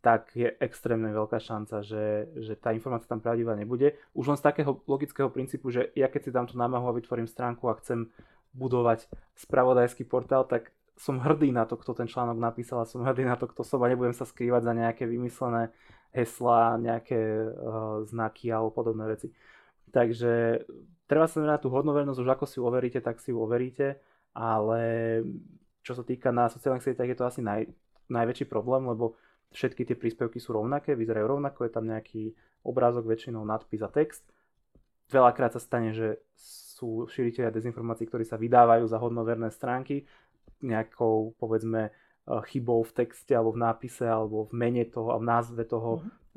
tak 0.02 0.30
je 0.34 0.50
extrémne 0.62 1.10
veľká 1.10 1.38
šanca, 1.42 1.82
že, 1.82 2.30
že 2.38 2.54
tá 2.54 2.70
informácia 2.70 3.10
tam 3.10 3.22
pravdivá 3.22 3.54
nebude. 3.54 3.98
Už 4.14 4.30
len 4.30 4.38
z 4.38 4.46
takého 4.46 4.78
logického 4.86 5.30
princípu, 5.30 5.70
že 5.70 5.90
ja 5.94 6.06
keď 6.06 6.20
si 6.22 6.34
dám 6.34 6.46
tú 6.46 6.54
námahu 6.54 6.86
a 6.90 6.96
vytvorím 6.98 7.26
stránku 7.26 7.66
a 7.66 7.78
chcem 7.82 8.10
budovať 8.54 9.10
spravodajský 9.34 10.06
portál, 10.06 10.46
tak 10.46 10.70
som 10.98 11.22
hrdý 11.22 11.54
na 11.54 11.62
to, 11.66 11.78
kto 11.78 11.94
ten 11.94 12.10
článok 12.10 12.38
napísal 12.38 12.82
a 12.82 12.90
som 12.90 13.06
hrdý 13.06 13.22
na 13.22 13.38
to, 13.38 13.46
kto 13.46 13.62
som 13.62 13.78
a 13.82 13.90
nebudem 13.90 14.14
sa 14.14 14.26
skrývať 14.26 14.66
za 14.66 14.72
nejaké 14.74 15.06
vymyslené 15.06 15.70
heslá, 16.10 16.74
nejaké 16.82 17.18
uh, 17.46 18.02
znaky 18.02 18.50
alebo 18.50 18.74
podobné 18.74 19.06
veci. 19.06 19.30
Takže 19.94 20.66
treba 21.08 21.26
sa 21.26 21.40
na 21.40 21.56
tú 21.56 21.72
hodnovernosť, 21.72 22.20
už 22.20 22.30
ako 22.36 22.44
si 22.44 22.60
ju 22.60 22.68
overíte, 22.68 23.00
tak 23.00 23.18
si 23.18 23.32
ju 23.32 23.40
overíte, 23.40 23.98
ale 24.36 24.80
čo 25.80 25.96
sa 25.96 26.04
týka 26.04 26.28
na 26.30 26.52
sociálnych 26.52 26.84
sieťach 26.84 27.08
je 27.08 27.18
to 27.18 27.24
asi 27.24 27.40
naj, 27.40 27.64
najväčší 28.12 28.44
problém, 28.46 28.84
lebo 28.84 29.16
všetky 29.56 29.88
tie 29.88 29.96
príspevky 29.96 30.36
sú 30.36 30.52
rovnaké, 30.52 30.92
vyzerajú 30.92 31.40
rovnako, 31.40 31.64
je 31.64 31.72
tam 31.72 31.88
nejaký 31.88 32.36
obrázok, 32.62 33.08
väčšinou 33.08 33.42
nadpis 33.48 33.80
a 33.80 33.88
text. 33.88 34.22
Veľakrát 35.08 35.56
sa 35.56 35.60
stane, 35.64 35.96
že 35.96 36.20
sú 36.36 37.08
šíriteľia 37.08 37.48
dezinformácií, 37.48 38.04
ktorí 38.04 38.28
sa 38.28 38.36
vydávajú 38.36 38.84
za 38.84 39.00
hodnoverné 39.00 39.48
stránky 39.48 40.04
nejakou, 40.60 41.32
povedzme, 41.40 41.90
chybou 42.28 42.84
v 42.84 42.92
texte 42.92 43.32
alebo 43.32 43.56
v 43.56 43.64
nápise 43.64 44.04
alebo 44.04 44.44
v 44.44 44.52
mene 44.52 44.84
toho 44.84 45.12
a 45.12 45.18
v 45.18 45.24
názve 45.24 45.64
toho 45.64 46.04
mm-hmm 46.04 46.28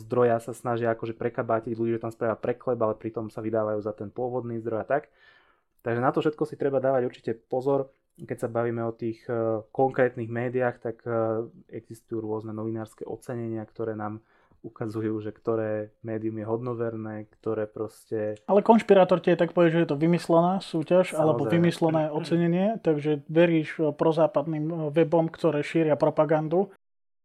zdroja 0.00 0.40
sa 0.40 0.56
snažia 0.56 0.88
akože 0.96 1.12
prekabátiť 1.20 1.76
ľudí, 1.76 2.00
že 2.00 2.08
tam 2.08 2.08
spravia 2.08 2.32
prekleb, 2.32 2.80
ale 2.80 2.96
pritom 2.96 3.28
sa 3.28 3.44
vydávajú 3.44 3.84
za 3.84 3.92
ten 3.92 4.08
pôvodný 4.08 4.56
zdroj 4.56 4.80
a 4.80 4.86
tak. 4.88 5.12
Takže 5.84 6.00
na 6.00 6.08
to 6.16 6.24
všetko 6.24 6.48
si 6.48 6.56
treba 6.56 6.80
dávať 6.80 7.04
určite 7.04 7.32
pozor. 7.36 7.92
Keď 8.16 8.36
sa 8.40 8.48
bavíme 8.48 8.80
o 8.88 8.96
tých 8.96 9.20
konkrétnych 9.68 10.32
médiách, 10.32 10.80
tak 10.80 11.04
existujú 11.68 12.24
rôzne 12.24 12.56
novinárske 12.56 13.04
ocenenia, 13.04 13.60
ktoré 13.68 13.92
nám 13.92 14.24
ukazujú, 14.60 15.20
že 15.24 15.32
ktoré 15.32 15.92
médium 16.04 16.36
je 16.40 16.46
hodnoverné, 16.46 17.28
ktoré 17.40 17.64
proste... 17.64 18.40
Ale 18.44 18.60
konšpirátor 18.60 19.20
tie 19.20 19.36
tak 19.36 19.56
povie, 19.56 19.72
že 19.72 19.82
je 19.84 19.90
to 19.90 20.00
vymyslená 20.00 20.60
súťaž 20.60 21.12
Samozrejme. 21.12 21.22
alebo 21.22 21.42
vymyslené 21.48 22.04
ocenenie, 22.12 22.66
takže 22.84 23.24
veríš 23.28 23.80
prozápadným 23.96 24.92
webom, 24.92 25.32
ktoré 25.32 25.64
šíria 25.64 25.96
propagandu 25.96 26.72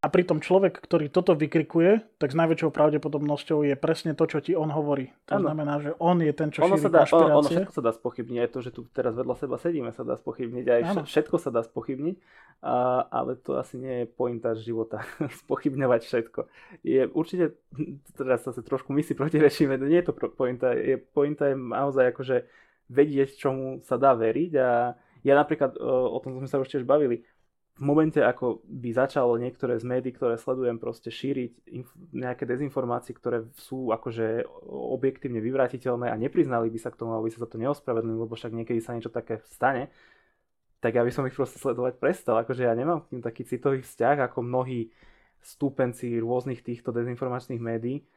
A 0.06 0.10
pritom 0.14 0.38
človek, 0.38 0.78
ktorý 0.78 1.10
toto 1.10 1.34
vykrikuje, 1.34 1.98
tak 2.22 2.30
s 2.30 2.38
najväčšou 2.38 2.70
pravdepodobnosťou 2.70 3.66
je 3.66 3.74
presne 3.74 4.14
to, 4.14 4.30
čo 4.30 4.38
ti 4.38 4.54
on 4.54 4.70
hovorí. 4.70 5.10
To 5.26 5.42
ano. 5.42 5.50
znamená, 5.50 5.82
že 5.82 5.98
on 5.98 6.22
je 6.22 6.30
ten, 6.30 6.54
čo 6.54 6.62
ono 6.62 6.78
šíri 6.78 6.86
sa 6.86 6.90
dá, 6.94 7.02
ono, 7.10 7.42
ono 7.42 7.50
všetko 7.50 7.74
sa 7.74 7.82
dá 7.82 7.90
spochybniť. 7.90 8.38
Aj 8.38 8.50
to, 8.54 8.62
že 8.62 8.70
tu 8.70 8.86
teraz 8.94 9.18
vedľa 9.18 9.34
seba 9.34 9.58
sedíme, 9.58 9.90
sa 9.90 10.06
dá 10.06 10.14
spochybniť. 10.14 10.64
Aj 10.70 10.80
ano. 10.94 11.02
všetko 11.10 11.42
sa 11.42 11.50
dá 11.50 11.66
spochybniť. 11.66 12.22
A, 12.62 13.02
ale 13.10 13.34
to 13.34 13.58
asi 13.58 13.82
nie 13.82 13.94
je 13.98 14.06
pointa 14.06 14.54
života. 14.54 15.02
spochybňovať 15.42 16.00
všetko. 16.06 16.40
Je 16.86 17.10
určite, 17.10 17.58
teraz 18.14 18.46
sa 18.46 18.54
trošku 18.54 18.94
my 18.94 19.02
si 19.02 19.18
protirečíme, 19.18 19.74
nie 19.90 20.06
je 20.06 20.06
to 20.06 20.14
pointa. 20.14 20.70
Je, 20.70 21.02
pointa 21.02 21.50
je 21.50 21.58
naozaj 21.58 22.14
akože 22.14 22.46
vedieť, 22.94 23.42
čomu 23.42 23.82
sa 23.82 23.98
dá 23.98 24.14
veriť. 24.14 24.52
A 24.54 24.94
ja 25.26 25.34
napríklad, 25.34 25.74
o 25.82 26.22
tom 26.22 26.38
sme 26.38 26.46
sa 26.46 26.62
už 26.62 26.70
tiež 26.70 26.86
bavili, 26.86 27.26
v 27.76 27.82
momente, 27.84 28.16
ako 28.24 28.64
by 28.64 28.88
začalo 28.96 29.36
niektoré 29.36 29.76
z 29.76 29.84
médií, 29.84 30.16
ktoré 30.16 30.40
sledujem, 30.40 30.80
proste 30.80 31.12
šíriť 31.12 31.52
inf- 31.76 31.96
nejaké 32.16 32.48
dezinformácie, 32.48 33.12
ktoré 33.12 33.44
sú 33.52 33.92
akože 33.92 34.48
objektívne 34.66 35.44
vyvrátiteľné 35.44 36.08
a 36.08 36.16
nepriznali 36.16 36.72
by 36.72 36.78
sa 36.80 36.88
k 36.88 36.96
tomu, 36.96 37.12
aby 37.20 37.28
sa 37.28 37.44
za 37.44 37.48
to 37.52 37.60
neospravedlnili, 37.60 38.16
lebo 38.16 38.32
však 38.32 38.56
niekedy 38.56 38.80
sa 38.80 38.96
niečo 38.96 39.12
také 39.12 39.44
stane, 39.52 39.92
tak 40.80 40.96
ja 40.96 41.04
by 41.04 41.12
som 41.12 41.28
ich 41.28 41.36
proste 41.36 41.60
sledovať 41.60 42.00
prestal. 42.00 42.40
Akože 42.40 42.64
ja 42.64 42.72
nemám 42.72 43.04
k 43.04 43.16
tým 43.16 43.22
taký 43.24 43.44
citový 43.44 43.84
vzťah, 43.84 44.24
ako 44.32 44.40
mnohí 44.40 44.88
stúpenci 45.44 46.16
rôznych 46.16 46.64
týchto 46.64 46.96
dezinformačných 46.96 47.60
médií. 47.60 48.08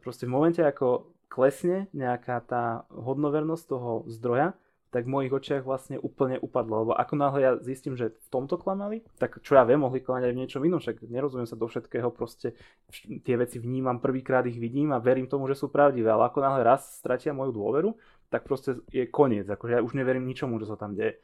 Proste 0.00 0.24
v 0.24 0.32
momente, 0.32 0.64
ako 0.64 1.12
klesne 1.28 1.92
nejaká 1.92 2.40
tá 2.48 2.88
hodnovernosť 2.92 3.64
toho 3.68 4.08
zdroja, 4.08 4.56
tak 4.96 5.04
v 5.04 5.12
mojich 5.12 5.32
očiach 5.36 5.68
vlastne 5.68 6.00
úplne 6.00 6.40
upadlo. 6.40 6.88
Lebo 6.88 6.92
ako 6.96 7.14
náhle 7.20 7.38
ja 7.44 7.52
zistím, 7.60 8.00
že 8.00 8.16
v 8.16 8.28
tomto 8.32 8.56
klamali, 8.56 9.04
tak 9.20 9.44
čo 9.44 9.60
ja 9.60 9.68
viem, 9.68 9.84
mohli 9.84 10.00
klamať 10.00 10.24
aj 10.24 10.32
v 10.32 10.40
niečom 10.40 10.62
inom, 10.64 10.80
však 10.80 11.04
nerozumiem 11.04 11.44
sa 11.44 11.60
do 11.60 11.68
všetkého, 11.68 12.08
proste 12.08 12.56
tie 12.96 13.36
veci 13.36 13.60
vnímam, 13.60 14.00
prvýkrát 14.00 14.48
ich 14.48 14.56
vidím 14.56 14.96
a 14.96 15.04
verím 15.04 15.28
tomu, 15.28 15.52
že 15.52 15.60
sú 15.60 15.68
pravdivé, 15.68 16.08
ale 16.08 16.32
ako 16.32 16.40
náhle 16.40 16.64
raz 16.64 16.96
stratia 16.96 17.36
moju 17.36 17.52
dôveru, 17.52 17.92
tak 18.32 18.48
proste 18.48 18.80
je 18.88 19.04
koniec, 19.04 19.44
akože 19.44 19.76
ja 19.76 19.84
už 19.84 19.92
neverím 19.92 20.24
ničomu, 20.24 20.56
čo 20.56 20.72
sa 20.72 20.80
tam 20.80 20.96
deje. 20.96 21.20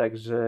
Takže... 0.00 0.40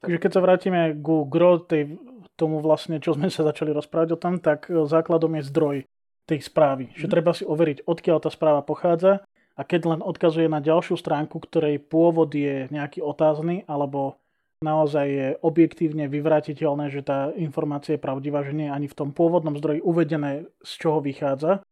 Takže 0.00 0.20
keď 0.24 0.30
sa 0.32 0.40
vrátime 0.40 0.96
ku 1.04 1.28
gro 1.28 1.60
tej, 1.60 2.00
tomu 2.40 2.64
vlastne, 2.64 2.96
čo 2.96 3.12
sme 3.12 3.28
sa 3.28 3.44
začali 3.44 3.76
rozprávať 3.76 4.16
o 4.16 4.20
tom, 4.20 4.40
tak 4.40 4.72
e, 4.72 4.88
základom 4.88 5.36
je 5.36 5.48
zdroj 5.52 5.76
tej 6.24 6.40
správy. 6.40 6.96
Že 6.96 7.06
mhm. 7.06 7.12
treba 7.12 7.30
si 7.36 7.44
overiť, 7.44 7.84
odkiaľ 7.84 8.24
tá 8.24 8.32
správa 8.32 8.64
pochádza 8.64 9.20
a 9.56 9.62
keď 9.64 9.80
len 9.96 10.00
odkazuje 10.04 10.52
na 10.52 10.60
ďalšiu 10.60 11.00
stránku, 11.00 11.40
ktorej 11.40 11.80
pôvod 11.80 12.28
je 12.36 12.68
nejaký 12.68 13.00
otázny 13.00 13.64
alebo 13.64 14.20
naozaj 14.60 15.06
je 15.08 15.28
objektívne 15.40 16.08
vyvratiteľné, 16.12 16.92
že 16.92 17.00
tá 17.04 17.32
informácia 17.36 17.96
je 17.96 18.04
pravdivá, 18.04 18.44
že 18.44 18.52
nie 18.52 18.68
ani 18.68 18.88
v 18.88 18.96
tom 18.96 19.10
pôvodnom 19.16 19.56
zdroji 19.56 19.80
uvedené, 19.80 20.48
z 20.60 20.72
čoho 20.76 21.00
vychádza, 21.00 21.64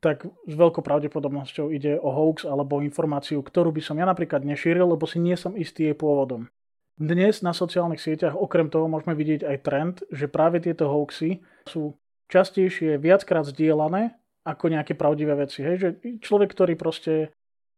tak 0.00 0.28
s 0.28 0.54
veľkou 0.56 0.84
pravdepodobnosťou 0.84 1.72
ide 1.72 1.96
o 2.00 2.08
hoax 2.12 2.44
alebo 2.44 2.84
informáciu, 2.84 3.40
ktorú 3.40 3.72
by 3.72 3.82
som 3.84 3.96
ja 3.96 4.04
napríklad 4.08 4.44
nešíril, 4.44 4.96
lebo 4.96 5.04
si 5.08 5.20
nie 5.20 5.36
som 5.36 5.56
istý 5.56 5.92
jej 5.92 5.96
pôvodom. 5.96 6.48
Dnes 6.96 7.44
na 7.44 7.52
sociálnych 7.52 8.00
sieťach 8.00 8.32
okrem 8.32 8.72
toho 8.72 8.88
môžeme 8.88 9.12
vidieť 9.12 9.44
aj 9.44 9.56
trend, 9.60 9.94
že 10.08 10.32
práve 10.32 10.64
tieto 10.64 10.88
hoaxy 10.88 11.44
sú 11.68 11.96
častejšie 12.32 12.96
viackrát 12.96 13.44
zdieľané 13.44 14.16
ako 14.46 14.70
nejaké 14.70 14.94
pravdivé 14.94 15.34
veci. 15.34 15.66
Hej? 15.66 15.76
Že 15.82 15.88
človek, 16.22 16.54
ktorý 16.54 16.78
proste 16.78 17.34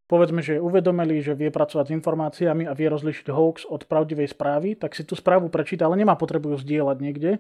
povedzme, 0.09 0.41
že 0.41 0.57
je 0.57 0.65
uvedomelý, 0.65 1.21
že 1.21 1.37
vie 1.37 1.53
pracovať 1.53 1.93
s 1.93 1.95
informáciami 1.97 2.65
a 2.65 2.77
vie 2.77 2.89
rozlišiť 2.89 3.29
hoax 3.29 3.69
od 3.69 3.85
pravdivej 3.89 4.33
správy, 4.33 4.77
tak 4.77 4.97
si 4.97 5.05
tú 5.05 5.17
správu 5.17 5.53
prečíta, 5.53 5.85
ale 5.85 6.01
nemá 6.01 6.17
potrebu 6.17 6.57
ju 6.57 6.65
zdieľať 6.65 6.97
niekde. 7.01 7.31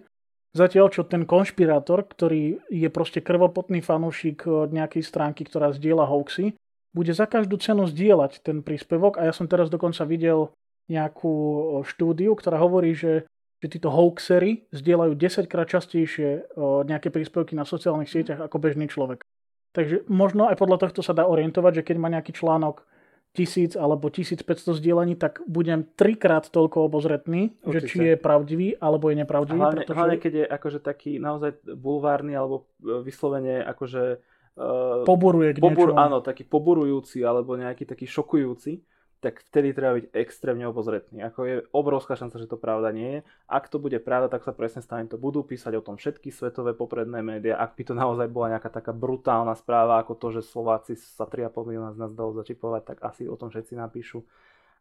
Zatiaľ, 0.53 0.89
čo 0.89 1.05
ten 1.05 1.29
konšpirátor, 1.29 2.09
ktorý 2.09 2.61
je 2.73 2.89
proste 2.89 3.21
krvopotný 3.21 3.85
fanúšik 3.85 4.49
nejakej 4.49 5.05
stránky, 5.05 5.45
ktorá 5.45 5.73
zdieľa 5.77 6.09
hoaxy, 6.09 6.57
bude 6.97 7.13
za 7.13 7.29
každú 7.29 7.61
cenu 7.61 7.85
zdieľať 7.85 8.41
ten 8.41 8.65
príspevok 8.65 9.21
a 9.21 9.29
ja 9.29 9.33
som 9.37 9.45
teraz 9.45 9.69
dokonca 9.69 10.09
videl 10.09 10.53
nejakú 10.89 11.33
štúdiu, 11.85 12.33
ktorá 12.33 12.57
hovorí, 12.61 12.97
že 12.97 13.29
že 13.59 13.67
títo 13.67 13.91
hoaxery 13.91 14.71
zdieľajú 14.71 15.13
10 15.19 15.51
krát 15.51 15.67
častejšie 15.67 16.55
nejaké 16.87 17.11
príspevky 17.11 17.59
na 17.59 17.67
sociálnych 17.67 18.11
sieťach 18.11 18.39
ako 18.39 18.57
bežný 18.63 18.87
človek. 18.87 19.27
Takže 19.75 20.09
možno 20.09 20.49
aj 20.49 20.57
podľa 20.57 20.89
tohto 20.89 21.03
sa 21.05 21.13
dá 21.13 21.27
orientovať, 21.27 21.83
že 21.83 21.87
keď 21.87 21.97
má 21.99 22.09
nejaký 22.09 22.33
článok 22.35 22.87
1000 23.37 23.77
alebo 23.77 24.09
1500 24.09 24.81
zdieľaní, 24.81 25.15
tak 25.15 25.45
budem 25.45 25.85
trikrát 25.95 26.49
toľko 26.49 26.89
obozretný, 26.89 27.55
Určite. 27.61 27.71
že 27.71 27.81
či 27.87 27.99
je 28.11 28.17
pravdivý 28.17 28.69
alebo 28.81 29.13
je 29.13 29.17
nepravdivý. 29.21 29.59
hlavne, 29.61 29.85
pretože... 29.85 29.99
hlavne 29.99 30.17
keď 30.19 30.33
je 30.33 30.47
akože 30.49 30.79
taký 30.81 31.13
naozaj 31.21 31.61
bulvárny 31.77 32.33
alebo 32.33 32.67
e, 32.81 33.05
vyslovene 33.05 33.61
akože 33.69 34.03
uh, 34.59 35.05
poboruje 35.05 35.55
k 35.55 35.59
pobur, 35.61 35.93
Áno, 35.95 36.25
taký 36.25 36.49
poborujúci 36.49 37.21
alebo 37.21 37.55
nejaký 37.55 37.85
taký 37.85 38.09
šokujúci, 38.09 38.81
tak 39.19 39.43
vtedy 39.51 39.75
treba 39.75 39.99
byť 39.99 40.15
extrémne 40.15 40.63
obozretný. 40.71 41.27
Ako 41.27 41.41
je 41.43 41.55
obrovská 41.75 42.15
šanca, 42.15 42.39
že 42.39 42.47
to 42.47 42.55
pravda 42.55 42.95
nie 42.95 43.11
je. 43.19 43.21
Ak 43.51 43.67
to 43.67 43.83
bude 43.83 43.99
pravda, 44.07 44.31
tak 44.31 44.47
sa 44.47 44.55
presne 44.55 44.79
stane, 44.79 45.11
to 45.11 45.19
budú 45.19 45.43
písať 45.43 45.75
o 45.75 45.83
tom 45.83 45.99
všetky 45.99 46.31
svetové 46.31 46.71
popredné 46.71 47.19
médiá. 47.19 47.59
Ak 47.59 47.75
by 47.75 47.83
to 47.83 47.95
naozaj 47.99 48.31
bola 48.31 48.55
nejaká 48.55 48.71
taká 48.71 48.95
brutálna 48.95 49.59
správa, 49.59 49.99
ako 49.99 50.15
to, 50.15 50.39
že 50.39 50.47
Slováci 50.47 50.95
sa 50.95 51.27
3,5 51.27 51.51
milióna 51.67 51.91
z 51.95 51.99
nás 51.99 52.15
dalo 52.15 52.31
začipovať, 52.39 52.83
tak 52.95 52.99
asi 53.03 53.27
o 53.27 53.35
tom 53.35 53.51
všetci 53.51 53.75
napíšu 53.75 54.23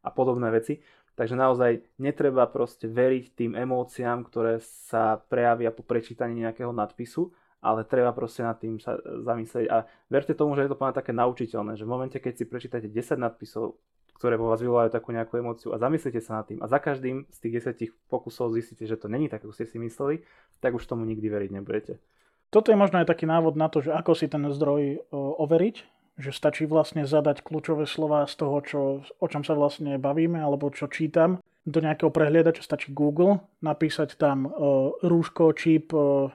a 0.05 0.13
podobné 0.13 0.53
veci. 0.53 0.85
Takže 1.17 1.33
naozaj 1.33 1.97
netreba 1.97 2.45
proste 2.45 2.85
veriť 2.85 3.33
tým 3.33 3.51
emóciám, 3.57 4.21
ktoré 4.29 4.61
sa 4.61 5.17
prejavia 5.17 5.73
po 5.73 5.81
prečítaní 5.81 6.45
nejakého 6.45 6.69
nadpisu, 6.69 7.33
ale 7.57 7.81
treba 7.89 8.13
proste 8.13 8.45
nad 8.45 8.53
tým 8.61 8.77
sa 8.77 9.01
zamyslieť 9.01 9.65
a 9.65 9.89
verte 10.13 10.37
tomu, 10.37 10.53
že 10.53 10.69
je 10.69 10.71
to 10.71 10.77
také 10.77 11.09
naučiteľné, 11.09 11.73
že 11.73 11.89
v 11.89 11.91
momente, 11.91 12.21
keď 12.21 12.33
si 12.37 12.45
prečítate 12.45 12.85
10 12.85 13.17
nadpisov 13.17 13.81
ktoré 14.17 14.33
vo 14.33 14.49
vás 14.49 14.59
vyvolajú 14.59 14.89
takú 14.89 15.13
nejakú 15.13 15.37
emóciu 15.37 15.69
a 15.71 15.77
zamyslite 15.77 16.17
sa 16.25 16.41
nad 16.41 16.49
tým. 16.49 16.57
A 16.59 16.65
za 16.65 16.81
každým 16.81 17.29
z 17.29 17.37
tých 17.37 17.53
desetich 17.61 17.91
pokusov 18.09 18.49
zistíte, 18.57 18.89
že 18.89 18.97
to 18.97 19.05
není 19.05 19.29
tak, 19.29 19.45
ako 19.45 19.53
ste 19.53 19.69
si 19.69 19.77
mysleli, 19.77 20.25
tak 20.57 20.73
už 20.73 20.89
tomu 20.89 21.05
nikdy 21.05 21.29
veriť 21.29 21.49
nebudete. 21.53 22.01
Toto 22.49 22.73
je 22.73 22.79
možno 22.79 22.97
aj 23.03 23.07
taký 23.13 23.29
návod 23.29 23.53
na 23.53 23.69
to, 23.69 23.85
že 23.85 23.93
ako 23.93 24.17
si 24.17 24.25
ten 24.25 24.41
zdroj 24.49 25.05
overiť, 25.13 25.75
že 26.17 26.31
stačí 26.33 26.65
vlastne 26.65 27.05
zadať 27.05 27.45
kľúčové 27.45 27.85
slova 27.85 28.25
z 28.25 28.33
toho, 28.41 28.57
čo, 28.65 28.81
o 29.05 29.27
čom 29.29 29.45
sa 29.45 29.53
vlastne 29.53 30.01
bavíme 30.01 30.41
alebo 30.41 30.73
čo 30.73 30.89
čítam 30.89 31.37
do 31.67 31.83
nejakého 31.83 32.09
prehliadača, 32.09 32.63
stačí 32.63 32.95
Google, 32.95 33.43
napísať 33.59 34.15
tam 34.15 34.47
uh, 34.47 34.95
rúško, 35.03 35.51
čip, 35.51 35.91
uh, 35.91 36.31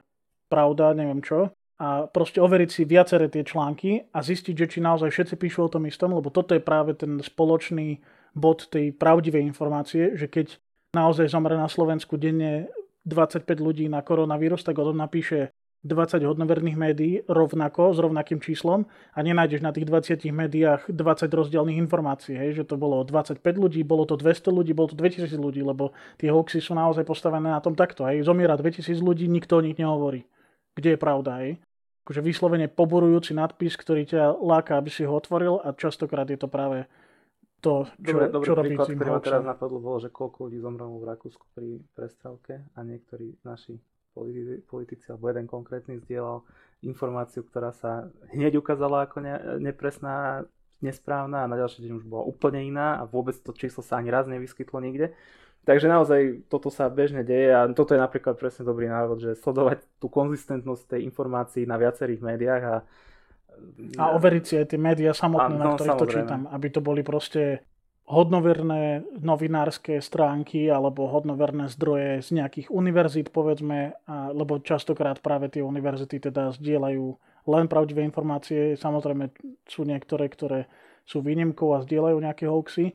pravda, 0.53 0.93
neviem 0.93 1.25
čo 1.25 1.51
a 1.83 2.07
proste 2.07 2.39
overiť 2.39 2.71
si 2.71 2.83
viaceré 2.87 3.27
tie 3.27 3.43
články 3.43 4.07
a 4.15 4.23
zistiť, 4.23 4.55
že 4.55 4.67
či 4.71 4.79
naozaj 4.79 5.11
všetci 5.11 5.35
píšu 5.35 5.67
o 5.67 5.73
tom 5.73 5.83
istom, 5.91 6.15
lebo 6.15 6.31
toto 6.31 6.55
je 6.55 6.63
práve 6.63 6.95
ten 6.95 7.19
spoločný 7.19 7.99
bod 8.39 8.71
tej 8.71 8.95
pravdivej 8.95 9.43
informácie, 9.43 10.15
že 10.15 10.31
keď 10.31 10.63
naozaj 10.95 11.27
zomre 11.27 11.59
na 11.59 11.67
Slovensku 11.67 12.15
denne 12.15 12.71
25 13.03 13.51
ľudí 13.59 13.91
na 13.91 13.99
koronavírus, 14.07 14.63
tak 14.63 14.79
o 14.79 14.87
tom 14.87 15.03
napíše 15.03 15.51
20 15.83 16.23
hodnoverných 16.23 16.79
médií 16.79 17.13
rovnako, 17.27 17.91
s 17.91 17.99
rovnakým 17.99 18.39
číslom 18.39 18.87
a 18.87 19.19
nenájdeš 19.19 19.67
na 19.67 19.75
tých 19.75 19.91
20 19.91 20.23
médiách 20.31 20.87
20 20.87 21.27
rozdielných 21.27 21.83
informácií, 21.83 22.39
hej, 22.39 22.63
že 22.63 22.65
to 22.71 22.79
bolo 22.79 23.03
25 23.03 23.43
ľudí, 23.43 23.83
bolo 23.83 24.07
to 24.07 24.15
200 24.15 24.55
ľudí, 24.55 24.71
bolo 24.71 24.95
to 24.95 24.97
2000 25.03 25.35
ľudí, 25.35 25.67
lebo 25.67 25.91
tie 26.23 26.31
hoaxy 26.31 26.63
sú 26.63 26.79
naozaj 26.79 27.03
postavené 27.03 27.51
na 27.51 27.59
tom 27.59 27.75
takto, 27.75 28.07
hej, 28.07 28.23
zomiera 28.23 28.55
2000 28.55 29.03
ľudí, 29.03 29.27
nikto 29.27 29.59
o 29.59 29.65
nich 29.67 29.75
nehovorí. 29.75 30.23
Kde 30.79 30.95
je 30.95 30.99
pravda, 31.03 31.43
hej? 31.43 31.59
Akože 32.03 32.21
vyslovene 32.21 32.67
poborujúci 32.67 33.33
nadpis, 33.33 33.79
ktorý 33.79 34.03
ťa 34.07 34.43
láka, 34.43 34.75
aby 34.75 34.91
si 34.91 35.07
ho 35.07 35.15
otvoril 35.15 35.63
a 35.63 35.71
častokrát 35.71 36.27
je 36.27 36.39
to 36.39 36.51
práve 36.51 36.91
to, 37.63 37.87
čo, 38.03 38.19
dobre, 38.19 38.27
dobrý 38.27 38.47
čo 38.47 38.53
robí 38.59 38.69
príklad, 38.75 38.87
ktorý 38.91 39.07
ma 39.07 39.23
teraz 39.23 39.45
napadlo, 39.47 39.79
bolo, 39.79 39.99
že 40.03 40.11
koľko 40.11 40.51
ľudí 40.51 40.59
zomrelo 40.59 40.99
v 40.99 41.07
Rakúsku 41.15 41.45
pri 41.55 41.79
prestrelke 41.95 42.67
a 42.75 42.79
niektorí 42.83 43.39
naši 43.47 43.79
politici, 44.11 44.67
politici 44.67 45.07
alebo 45.09 45.31
jeden 45.31 45.47
konkrétny 45.47 46.03
zdieľal 46.03 46.43
informáciu, 46.83 47.47
ktorá 47.47 47.71
sa 47.71 48.11
hneď 48.35 48.59
ukázala 48.59 49.07
ako 49.07 49.23
ne, 49.23 49.35
nepresná, 49.63 50.43
nesprávna 50.83 51.47
a 51.47 51.51
na 51.51 51.55
ďalší 51.55 51.87
deň 51.87 51.93
už 52.03 52.05
bola 52.11 52.27
úplne 52.27 52.67
iná 52.67 52.99
a 52.99 53.07
vôbec 53.07 53.39
to 53.39 53.55
číslo 53.55 53.87
sa 53.87 54.03
ani 54.03 54.11
raz 54.11 54.27
nevyskytlo 54.27 54.83
nikde. 54.83 55.15
Takže 55.63 55.87
naozaj 55.87 56.51
toto 56.51 56.75
sa 56.75 56.91
bežne 56.91 57.23
deje 57.23 57.55
a 57.55 57.71
toto 57.71 57.95
je 57.95 58.01
napríklad 58.03 58.35
presne 58.35 58.67
dobrý 58.67 58.91
návod, 58.91 59.23
že 59.23 59.39
sledovať 59.39 59.87
tú 60.03 60.11
konzistentnosť 60.11 60.99
tej 60.99 61.01
informácií 61.07 61.63
na 61.71 61.79
viacerých 61.79 62.19
médiách 62.19 62.65
a 62.67 62.77
a 64.01 64.17
overiť 64.17 64.45
si 64.45 64.55
aj 64.59 64.67
tie 64.75 64.81
médiá 64.81 65.13
samotné, 65.13 65.55
a, 65.55 65.61
no, 65.61 65.65
na 65.65 65.77
ktorých 65.77 65.91
samozrejme. 65.93 66.09
to 66.09 66.15
čítam, 66.25 66.43
aby 66.51 66.67
to 66.73 66.81
boli 66.81 67.05
proste 67.05 67.63
hodnoverné 68.09 69.07
novinárske 69.23 70.03
stránky 70.03 70.67
alebo 70.67 71.07
hodnoverné 71.07 71.71
zdroje 71.71 72.27
z 72.27 72.43
nejakých 72.43 72.69
univerzít, 72.73 73.31
povedzme, 73.31 73.95
a, 74.09 74.35
lebo 74.35 74.59
častokrát 74.59 75.23
práve 75.23 75.53
tie 75.53 75.63
univerzity 75.63 76.19
teda 76.19 76.51
zdieľajú 76.59 77.07
len 77.47 77.67
pravdivé 77.71 78.03
informácie. 78.03 78.75
Samozrejme 78.75 79.31
sú 79.69 79.87
niektoré, 79.87 80.27
ktoré 80.27 80.67
sú 81.07 81.23
výnimkou 81.23 81.77
a 81.77 81.83
zdieľajú 81.83 82.19
nejaké 82.19 82.47
hoaxy, 82.51 82.95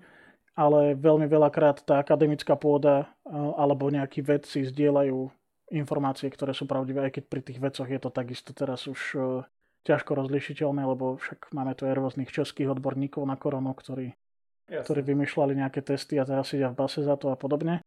ale 0.57 0.97
veľmi 0.97 1.29
veľakrát 1.29 1.85
tá 1.85 2.01
akademická 2.01 2.57
pôda 2.57 3.13
alebo 3.29 3.93
nejakí 3.93 4.25
vedci 4.25 4.65
zdieľajú 4.65 5.29
informácie, 5.69 6.33
ktoré 6.33 6.57
sú 6.57 6.65
pravdivé, 6.65 7.05
aj 7.05 7.21
keď 7.21 7.23
pri 7.29 7.41
tých 7.45 7.59
vecoch 7.61 7.85
je 7.85 7.99
to 8.01 8.09
takisto 8.09 8.55
teraz 8.55 8.87
už 8.89 9.01
uh, 9.19 9.43
ťažko 9.87 10.15
rozlišiteľné, 10.19 10.83
lebo 10.83 11.15
však 11.15 11.51
máme 11.55 11.71
tu 11.75 11.87
aj 11.87 11.95
rôznych 11.95 12.31
českých 12.31 12.75
odborníkov 12.75 13.23
na 13.23 13.39
koronu, 13.39 13.71
ktorí, 13.71 14.15
ktorí 14.67 15.01
vymýšľali 15.03 15.55
nejaké 15.55 15.79
testy 15.79 16.19
a 16.19 16.27
teraz 16.27 16.51
sedia 16.51 16.67
v 16.71 16.79
base 16.79 16.99
za 17.03 17.15
to 17.15 17.31
a 17.31 17.39
podobne. 17.39 17.79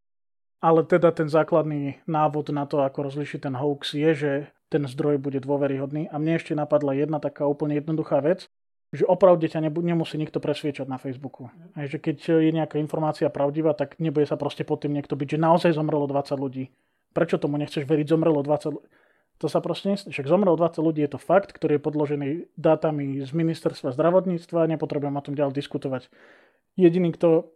Ale 0.60 0.84
teda 0.84 1.12
ten 1.12 1.28
základný 1.28 2.04
návod 2.04 2.52
na 2.52 2.68
to, 2.68 2.84
ako 2.84 3.08
rozlišiť 3.08 3.48
ten 3.48 3.56
hoax 3.56 3.96
je, 3.96 4.10
že 4.12 4.32
ten 4.68 4.84
zdroj 4.84 5.16
bude 5.16 5.40
dôveryhodný. 5.40 6.12
A 6.12 6.20
mne 6.20 6.36
ešte 6.36 6.52
napadla 6.52 6.92
jedna 6.92 7.16
taká 7.16 7.48
úplne 7.48 7.80
jednoduchá 7.80 8.20
vec, 8.20 8.44
že 8.90 9.06
opravde 9.06 9.46
ťa 9.46 9.62
nemusí 9.70 10.18
nikto 10.18 10.42
presviečať 10.42 10.90
na 10.90 10.98
Facebooku. 10.98 11.54
Aj, 11.78 11.86
že 11.86 12.02
keď 12.02 12.42
je 12.42 12.50
nejaká 12.50 12.82
informácia 12.82 13.30
pravdivá, 13.30 13.70
tak 13.70 14.02
nebude 14.02 14.26
sa 14.26 14.34
proste 14.34 14.66
pod 14.66 14.82
tým 14.82 14.98
niekto 14.98 15.14
byť, 15.14 15.38
že 15.38 15.38
naozaj 15.38 15.70
zomrelo 15.78 16.10
20 16.10 16.34
ľudí. 16.34 16.74
Prečo 17.14 17.38
tomu 17.38 17.54
nechceš 17.58 17.86
veriť, 17.86 18.06
zomrelo 18.10 18.42
20 18.42 18.74
ľudí? 18.74 18.86
To 19.40 19.46
sa 19.48 19.62
proste 19.62 19.94
nestane. 19.94 20.12
Však 20.12 20.28
zomrelo 20.28 20.58
20 20.58 20.82
ľudí, 20.84 21.00
je 21.06 21.16
to 21.16 21.20
fakt, 21.22 21.54
ktorý 21.54 21.78
je 21.78 21.86
podložený 21.86 22.28
dátami 22.58 23.22
z 23.24 23.30
ministerstva 23.30 23.94
zdravotníctva, 23.94 24.68
nepotrebujem 24.68 25.16
o 25.16 25.24
tom 25.24 25.34
ďalej 25.38 25.54
diskutovať. 25.54 26.12
Jediný, 26.76 27.14
kto 27.14 27.48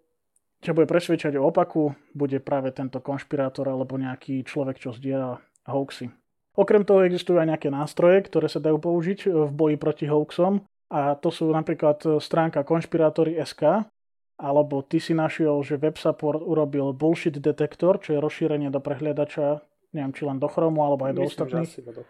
ťa 0.65 0.73
bude 0.73 0.89
presvedčať 0.89 1.37
o 1.37 1.45
opaku, 1.45 1.93
bude 2.17 2.41
práve 2.41 2.73
tento 2.73 3.03
konšpirátor 3.05 3.69
alebo 3.69 4.01
nejaký 4.01 4.47
človek, 4.49 4.81
čo 4.81 4.97
zdieľa 4.97 5.45
hoaxy. 5.69 6.09
Okrem 6.57 6.87
toho 6.87 7.05
existujú 7.05 7.43
aj 7.43 7.53
nejaké 7.53 7.69
nástroje, 7.69 8.23
ktoré 8.25 8.47
sa 8.49 8.63
dajú 8.63 8.81
použiť 8.81 9.29
v 9.29 9.51
boji 9.53 9.77
proti 9.77 10.07
hoaxom 10.09 10.65
a 10.93 11.17
to 11.17 11.29
sú 11.33 11.49
napríklad 11.51 12.21
stránka 12.21 12.63
konšpirátory.sk 12.65 13.89
alebo 14.35 14.83
ty 14.83 14.99
si 14.99 15.15
našiel, 15.15 15.63
že 15.63 15.79
WebSupport 15.79 16.43
urobil 16.43 16.91
bullshit 16.91 17.39
detektor, 17.39 18.03
čo 18.03 18.19
je 18.19 18.19
rozšírenie 18.19 18.67
do 18.67 18.83
prehliadača, 18.83 19.63
neviem 19.95 20.11
či 20.11 20.27
len 20.27 20.43
do 20.43 20.51
Chromu 20.51 20.83
alebo 20.83 21.07
aj 21.07 21.15
do 21.15 21.23
Myslím, 21.23 21.31
ostatných. 21.31 21.71
do 21.87 22.03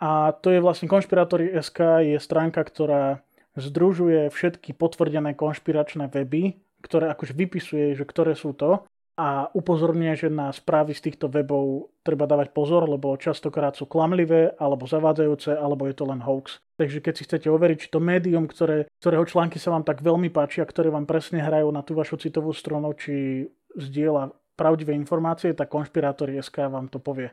A 0.00 0.32
to 0.32 0.54
je 0.54 0.62
vlastne 0.62 0.86
konšpirátory.sk 0.86 2.06
je 2.06 2.16
stránka, 2.22 2.62
ktorá 2.62 3.20
združuje 3.58 4.30
všetky 4.30 4.78
potvrdené 4.78 5.34
konšpiračné 5.34 6.06
weby 6.08 6.62
ktoré 6.80 7.12
akože 7.12 7.36
vypisuje, 7.36 7.92
že 7.92 8.04
ktoré 8.08 8.32
sú 8.32 8.56
to 8.56 8.84
a 9.20 9.52
upozorňuje, 9.52 10.16
že 10.16 10.28
na 10.32 10.48
správy 10.48 10.96
z 10.96 11.12
týchto 11.12 11.28
webov 11.28 11.92
treba 12.00 12.24
dávať 12.24 12.56
pozor, 12.56 12.88
lebo 12.88 13.12
častokrát 13.20 13.76
sú 13.76 13.84
klamlivé, 13.84 14.56
alebo 14.56 14.88
zavádzajúce, 14.88 15.60
alebo 15.60 15.84
je 15.84 15.92
to 15.92 16.08
len 16.08 16.24
hoax. 16.24 16.64
Takže 16.80 17.04
keď 17.04 17.14
si 17.20 17.26
chcete 17.28 17.52
overiť, 17.52 17.76
či 17.84 17.92
to 17.92 18.00
médium, 18.00 18.48
ktoré, 18.48 18.88
ktorého 18.96 19.28
články 19.28 19.60
sa 19.60 19.76
vám 19.76 19.84
tak 19.84 20.00
veľmi 20.00 20.32
páčia, 20.32 20.64
ktoré 20.64 20.88
vám 20.88 21.04
presne 21.04 21.44
hrajú 21.44 21.68
na 21.68 21.84
tú 21.84 21.92
vašu 21.92 22.16
citovú 22.16 22.56
stranu, 22.56 22.96
či 22.96 23.44
zdieľa 23.76 24.32
pravdivé 24.56 24.96
informácie, 24.96 25.52
tak 25.52 25.68
konšpirátor.sk 25.68 26.56
vám 26.72 26.88
to 26.88 26.96
povie. 26.96 27.28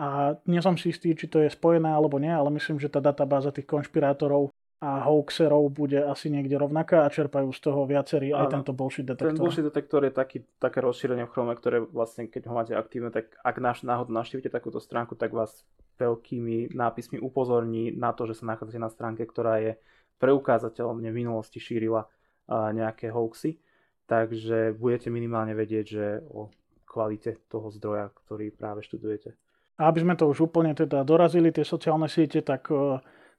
A 0.00 0.40
nie 0.48 0.64
som 0.64 0.80
si 0.80 0.88
istý, 0.92 1.12
či 1.12 1.28
to 1.28 1.44
je 1.44 1.52
spojené 1.52 1.92
alebo 1.92 2.16
nie, 2.16 2.32
ale 2.32 2.48
myslím, 2.56 2.80
že 2.80 2.88
tá 2.88 3.04
databáza 3.04 3.52
tých 3.52 3.68
konšpirátorov 3.68 4.55
a 4.76 5.08
hoaxerov 5.08 5.72
bude 5.72 5.96
asi 5.96 6.28
niekde 6.28 6.60
rovnaká 6.60 7.08
a 7.08 7.12
čerpajú 7.12 7.48
z 7.48 7.60
toho 7.64 7.88
viacerí 7.88 8.28
aj 8.36 8.52
tento 8.52 8.76
bullshit 8.76 9.08
detektor. 9.08 9.32
Ten 9.32 9.40
bullshit 9.40 9.64
detektor 9.64 10.04
je 10.04 10.12
taký, 10.12 10.44
také 10.60 10.84
rozšírenie 10.84 11.24
v 11.24 11.32
Chrome, 11.32 11.56
ktoré 11.56 11.80
vlastne, 11.80 12.28
keď 12.28 12.52
ho 12.52 12.52
máte 12.52 12.76
aktívne, 12.76 13.08
tak 13.08 13.32
ak 13.40 13.56
náš 13.56 13.88
náhodou 13.88 14.12
navštívite 14.12 14.52
takúto 14.52 14.76
stránku, 14.76 15.16
tak 15.16 15.32
vás 15.32 15.64
veľkými 15.96 16.76
nápismi 16.76 17.16
upozorní 17.16 17.96
na 17.96 18.12
to, 18.12 18.28
že 18.28 18.36
sa 18.36 18.52
nachádzate 18.52 18.76
na 18.76 18.92
stránke, 18.92 19.24
ktorá 19.24 19.64
je 19.64 19.72
preukázateľne 20.20 21.08
v 21.08 21.18
minulosti 21.24 21.56
šírila 21.56 22.04
nejaké 22.52 23.08
hoaxy. 23.08 23.56
Takže 24.04 24.76
budete 24.76 25.08
minimálne 25.08 25.56
vedieť, 25.56 25.86
že 25.88 26.20
o 26.30 26.52
kvalite 26.84 27.40
toho 27.48 27.72
zdroja, 27.72 28.12
ktorý 28.12 28.52
práve 28.52 28.84
študujete. 28.84 29.32
A 29.80 29.88
aby 29.88 30.04
sme 30.04 30.14
to 30.16 30.28
už 30.28 30.52
úplne 30.52 30.72
teda 30.72 31.00
dorazili, 31.04 31.48
tie 31.48 31.64
sociálne 31.64 32.08
siete, 32.08 32.44
tak 32.44 32.68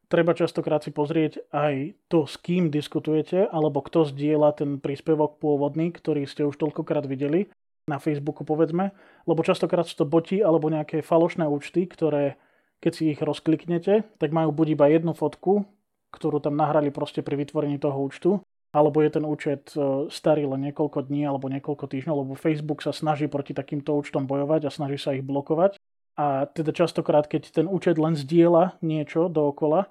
treba 0.07 0.31
častokrát 0.35 0.83
si 0.83 0.91
pozrieť 0.91 1.47
aj 1.51 1.95
to, 2.07 2.23
s 2.27 2.35
kým 2.39 2.71
diskutujete, 2.71 3.47
alebo 3.47 3.83
kto 3.83 4.07
zdieľa 4.07 4.59
ten 4.63 4.79
príspevok 4.79 5.39
pôvodný, 5.39 5.91
ktorý 5.91 6.27
ste 6.27 6.47
už 6.47 6.55
toľkokrát 6.55 7.07
videli 7.07 7.51
na 7.87 7.99
Facebooku, 7.99 8.43
povedzme. 8.43 8.91
Lebo 9.23 9.43
častokrát 9.43 9.87
sú 9.87 10.03
to 10.03 10.05
boti 10.07 10.43
alebo 10.43 10.67
nejaké 10.67 10.99
falošné 11.03 11.47
účty, 11.47 11.87
ktoré, 11.87 12.35
keď 12.83 12.91
si 12.91 13.03
ich 13.15 13.19
rozkliknete, 13.23 14.07
tak 14.19 14.29
majú 14.35 14.51
buď 14.51 14.67
iba 14.75 14.85
jednu 14.91 15.15
fotku, 15.15 15.63
ktorú 16.11 16.43
tam 16.43 16.59
nahrali 16.59 16.91
proste 16.91 17.23
pri 17.23 17.39
vytvorení 17.39 17.79
toho 17.79 17.99
účtu, 17.99 18.31
alebo 18.75 18.99
je 18.99 19.09
ten 19.11 19.25
účet 19.27 19.71
e, 19.75 20.07
starý 20.11 20.47
len 20.47 20.71
niekoľko 20.71 21.07
dní 21.07 21.23
alebo 21.23 21.47
niekoľko 21.47 21.87
týždňov, 21.87 22.15
lebo 22.27 22.33
Facebook 22.35 22.83
sa 22.83 22.91
snaží 22.91 23.31
proti 23.31 23.55
takýmto 23.55 23.95
účtom 23.95 24.27
bojovať 24.27 24.67
a 24.67 24.73
snaží 24.73 24.99
sa 24.99 25.15
ich 25.15 25.23
blokovať. 25.23 25.79
A 26.17 26.49
teda 26.49 26.73
častokrát, 26.73 27.29
keď 27.29 27.53
ten 27.53 27.67
účet 27.69 27.95
len 28.01 28.17
zdieľa 28.17 28.81
niečo 28.81 29.29
dookola, 29.29 29.87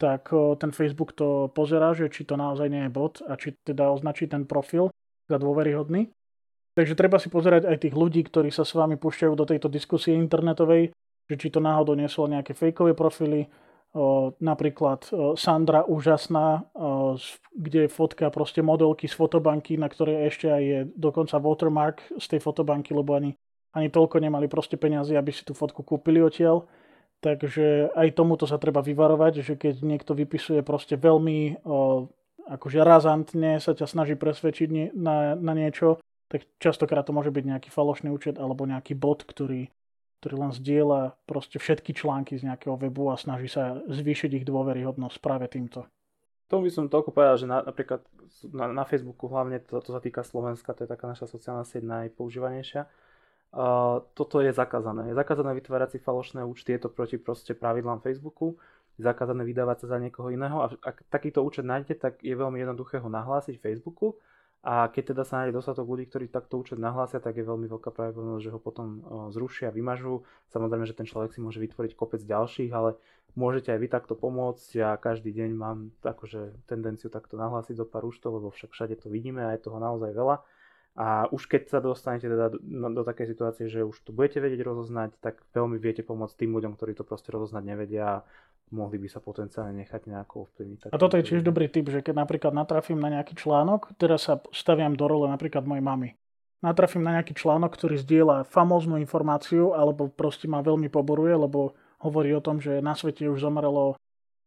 tak 0.00 0.32
ten 0.56 0.72
Facebook 0.72 1.12
to 1.12 1.52
pozerá, 1.52 1.92
že 1.92 2.08
či 2.08 2.24
to 2.24 2.40
naozaj 2.40 2.72
nie 2.72 2.88
je 2.88 2.90
bot 2.90 3.20
a 3.28 3.36
či 3.36 3.52
teda 3.60 3.92
označí 3.92 4.24
ten 4.24 4.48
profil 4.48 4.88
za 5.28 5.36
dôveryhodný. 5.36 6.08
Takže 6.72 6.96
treba 6.96 7.20
si 7.20 7.28
pozerať 7.28 7.68
aj 7.68 7.76
tých 7.84 7.92
ľudí, 7.92 8.24
ktorí 8.24 8.48
sa 8.48 8.64
s 8.64 8.72
vami 8.72 8.96
púšťajú 8.96 9.32
do 9.36 9.44
tejto 9.44 9.68
diskusie 9.68 10.16
internetovej, 10.16 10.96
že 11.28 11.36
či 11.36 11.52
to 11.52 11.60
náhodou 11.60 11.92
nie 11.92 12.08
sú 12.08 12.24
nejaké 12.24 12.56
fejkové 12.56 12.96
profily, 12.96 13.44
o, 13.92 14.32
napríklad 14.40 15.10
o, 15.10 15.36
Sandra 15.36 15.84
úžasná, 15.84 16.64
kde 17.52 17.84
je 17.84 17.90
fotka 17.90 18.32
proste 18.32 18.64
modelky 18.64 19.10
z 19.10 19.14
fotobanky, 19.18 19.76
na 19.76 19.90
ktorej 19.90 20.30
ešte 20.30 20.46
aj 20.46 20.62
je 20.62 20.78
dokonca 20.94 21.36
watermark 21.42 22.00
z 22.16 22.26
tej 22.32 22.40
fotobanky, 22.40 22.94
lebo 22.94 23.18
ani, 23.18 23.34
ani 23.74 23.92
toľko 23.92 24.22
nemali 24.22 24.46
proste 24.46 24.78
peniazy, 24.78 25.18
aby 25.18 25.34
si 25.34 25.42
tú 25.42 25.52
fotku 25.52 25.82
kúpili 25.82 26.22
odtiaľ. 26.22 26.64
Takže 27.20 27.92
aj 27.92 28.16
tomuto 28.16 28.48
sa 28.48 28.56
treba 28.56 28.80
vyvarovať, 28.80 29.44
že 29.44 29.54
keď 29.60 29.84
niekto 29.84 30.16
vypisuje 30.16 30.64
proste 30.64 30.96
veľmi 30.96 31.60
o, 31.68 32.08
akože 32.48 32.80
razantne 32.80 33.60
sa 33.60 33.76
ťa 33.76 33.84
snaží 33.84 34.16
presvedčiť 34.16 34.96
na, 34.96 35.36
na 35.36 35.52
niečo, 35.52 36.00
tak 36.32 36.48
častokrát 36.56 37.04
to 37.04 37.12
môže 37.12 37.28
byť 37.28 37.44
nejaký 37.44 37.68
falošný 37.68 38.08
účet 38.08 38.40
alebo 38.40 38.64
nejaký 38.64 38.96
bot, 38.96 39.20
ktorý, 39.20 39.68
ktorý 40.24 40.34
len 40.48 40.52
zdieľa 40.56 41.20
proste 41.28 41.60
všetky 41.60 41.92
články 41.92 42.40
z 42.40 42.48
nejakého 42.48 42.80
webu 42.80 43.12
a 43.12 43.20
snaží 43.20 43.52
sa 43.52 43.84
zvýšiť 43.84 44.40
ich 44.40 44.48
dôveryhodnosť 44.48 45.16
práve 45.20 45.44
týmto. 45.52 45.84
Tomu 46.48 46.66
by 46.66 46.70
som 46.72 46.90
toľko 46.90 47.14
povedal, 47.14 47.36
že 47.36 47.46
na, 47.46 47.60
napríklad 47.62 48.00
na, 48.50 48.66
na 48.72 48.82
Facebooku 48.88 49.28
hlavne, 49.28 49.60
to, 49.60 49.78
to 49.78 49.90
sa 49.92 50.00
týka 50.00 50.24
Slovenska, 50.24 50.72
to 50.72 50.82
je 50.82 50.90
taká 50.90 51.06
naša 51.06 51.28
sociálna 51.28 51.62
sieť 51.68 51.84
najpoužívanejšia, 51.86 52.88
toto 54.14 54.38
je 54.38 54.54
zakázané. 54.54 55.10
Je 55.10 55.18
zakázané 55.18 55.50
vytvárať 55.58 55.96
si 55.96 55.98
falošné 55.98 56.46
účty, 56.46 56.74
je 56.78 56.86
to 56.86 56.90
proti 56.90 57.18
proste 57.18 57.50
pravidlám 57.58 57.98
Facebooku, 57.98 58.54
je 58.94 59.02
zakázané 59.02 59.42
vydávať 59.42 59.86
sa 59.86 59.96
za 59.96 59.98
niekoho 59.98 60.30
iného 60.30 60.62
a 60.62 60.70
ak 60.70 61.02
takýto 61.10 61.42
účet 61.42 61.66
nájdete, 61.66 61.94
tak 61.98 62.14
je 62.22 62.34
veľmi 62.36 62.62
jednoduché 62.62 63.02
ho 63.02 63.08
nahlásiť 63.10 63.58
Facebooku 63.58 64.14
a 64.60 64.92
keď 64.92 65.16
teda 65.16 65.22
sa 65.24 65.34
nájde 65.40 65.56
dostatok 65.56 65.88
ľudí, 65.88 66.04
ktorí 66.12 66.28
takto 66.28 66.60
účet 66.60 66.76
nahlásia, 66.76 67.16
tak 67.16 67.32
je 67.40 67.48
veľmi 67.48 67.64
veľká 67.64 67.96
pravdepodobnosť, 67.96 68.44
že 68.44 68.52
ho 68.52 68.60
potom 68.60 68.86
uh, 69.00 69.32
zrušia, 69.32 69.72
vymažú. 69.72 70.20
Samozrejme, 70.52 70.84
že 70.84 70.92
ten 70.92 71.08
človek 71.08 71.32
si 71.32 71.40
môže 71.40 71.56
vytvoriť 71.64 71.96
kopec 71.96 72.20
ďalších, 72.20 72.68
ale 72.68 73.00
môžete 73.40 73.72
aj 73.72 73.80
vy 73.80 73.88
takto 73.88 74.12
pomôcť. 74.20 74.68
Ja 74.76 75.00
každý 75.00 75.32
deň 75.32 75.50
mám 75.56 75.96
akože 76.04 76.68
tendenciu 76.68 77.08
takto 77.08 77.40
nahlásiť 77.40 77.72
do 77.72 77.88
pár 77.88 78.04
účtov, 78.04 78.36
lebo 78.36 78.52
však 78.52 78.76
všade 78.76 79.00
to 79.00 79.08
vidíme 79.08 79.40
a 79.40 79.56
je 79.56 79.64
toho 79.64 79.80
naozaj 79.80 80.12
veľa 80.12 80.44
a 80.98 81.30
už 81.30 81.46
keď 81.46 81.62
sa 81.70 81.78
dostanete 81.78 82.26
teda 82.26 82.50
do, 82.50 82.58
no, 82.66 82.90
do 82.90 83.06
takej 83.06 83.30
situácie, 83.30 83.70
že 83.70 83.86
už 83.86 83.94
to 84.02 84.10
budete 84.10 84.42
vedieť 84.42 84.66
rozoznať, 84.66 85.16
tak 85.22 85.38
veľmi 85.54 85.78
viete 85.78 86.02
pomôcť 86.02 86.34
tým 86.34 86.50
ľuďom, 86.50 86.74
ktorí 86.74 86.98
to 86.98 87.06
proste 87.06 87.30
rozoznať 87.30 87.62
nevedia 87.62 88.04
a 88.20 88.22
mohli 88.74 88.98
by 88.98 89.08
sa 89.10 89.22
potenciálne 89.22 89.74
nechať 89.82 90.10
nejako 90.10 90.50
ovplyvniť. 90.50 90.78
A 90.90 90.98
toto 90.98 91.18
je 91.18 91.26
tiež 91.26 91.46
dobrý 91.46 91.70
tip, 91.70 91.86
že 91.90 92.02
keď 92.02 92.26
napríklad 92.26 92.54
natrafím 92.54 92.98
na 92.98 93.10
nejaký 93.10 93.38
článok, 93.38 93.94
teraz 93.98 94.26
sa 94.26 94.42
staviam 94.50 94.94
do 94.98 95.06
role 95.06 95.30
napríklad 95.30 95.62
mojej 95.66 95.82
mamy. 95.82 96.08
Natrafím 96.60 97.06
na 97.06 97.16
nejaký 97.18 97.38
článok, 97.38 97.72
ktorý 97.72 97.96
zdieľa 97.96 98.44
famóznu 98.50 99.00
informáciu 99.00 99.72
alebo 99.72 100.12
proste 100.12 100.44
ma 100.44 100.60
veľmi 100.60 100.92
poboruje, 100.92 101.32
lebo 101.32 101.72
hovorí 102.04 102.36
o 102.36 102.44
tom, 102.44 102.60
že 102.60 102.84
na 102.84 102.92
svete 102.92 103.24
už 103.30 103.40
zomrelo 103.40 103.96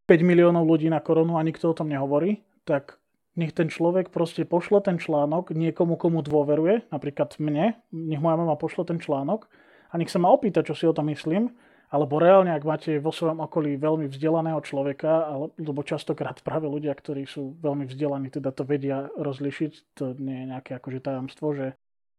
5 0.05 0.21
miliónov 0.21 0.67
ľudí 0.67 0.91
na 0.91 1.01
koronu 1.01 1.39
a 1.39 1.45
nikto 1.45 1.71
o 1.71 1.77
tom 1.77 1.89
nehovorí, 1.89 2.43
tak 2.67 3.01
nech 3.33 3.53
ten 3.53 3.69
človek 3.69 4.13
proste 4.13 4.45
pošle 4.45 4.81
ten 4.85 5.01
článok 5.01 5.53
niekomu, 5.53 5.97
komu 5.97 6.21
dôveruje, 6.21 6.85
napríklad 6.93 7.37
mne, 7.41 7.77
nech 7.89 8.21
moja 8.21 8.37
mama 8.37 8.53
pošle 8.53 8.85
ten 8.85 9.01
článok 9.01 9.49
a 9.89 9.97
nech 9.97 10.09
sa 10.09 10.21
ma 10.21 10.29
opýta, 10.29 10.61
čo 10.61 10.77
si 10.77 10.85
o 10.85 10.93
tom 10.93 11.09
myslím, 11.09 11.49
alebo 11.93 12.17
reálne, 12.17 12.49
ak 12.49 12.65
máte 12.65 12.97
vo 12.97 13.13
svojom 13.13 13.37
okolí 13.45 13.77
veľmi 13.77 14.09
vzdelaného 14.09 14.57
človeka, 14.65 15.29
alebo 15.29 15.85
častokrát 15.85 16.41
práve 16.41 16.65
ľudia, 16.65 16.89
ktorí 16.89 17.29
sú 17.29 17.53
veľmi 17.61 17.85
vzdelaní, 17.85 18.33
teda 18.33 18.49
to 18.49 18.65
vedia 18.65 19.13
rozlišiť, 19.13 19.93
to 19.93 20.17
nie 20.17 20.41
je 20.41 20.45
nejaké 20.49 20.71
akože 20.81 21.05
tajomstvo, 21.05 21.53
že 21.53 21.67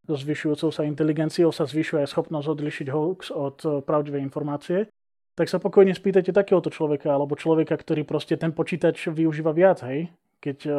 so 0.06 0.14
zvyšujúcou 0.14 0.70
sa 0.70 0.86
inteligenciou 0.86 1.50
sa 1.50 1.66
zvyšuje 1.66 2.06
aj 2.06 2.12
schopnosť 2.12 2.48
odlišiť 2.54 2.86
hoax 2.92 3.20
od 3.34 3.56
eh, 3.66 3.70
pravdivej 3.82 4.22
informácie, 4.22 4.86
tak 5.34 5.50
sa 5.50 5.58
pokojne 5.58 5.90
spýtajte 5.90 6.30
takéhoto 6.30 6.70
človeka, 6.70 7.10
alebo 7.10 7.34
človeka, 7.34 7.74
ktorý 7.74 8.06
proste 8.06 8.38
ten 8.38 8.54
počítač 8.54 9.10
využíva 9.10 9.50
viac, 9.50 9.82
hej. 9.82 10.14
Keď 10.38 10.58
eh, 10.70 10.76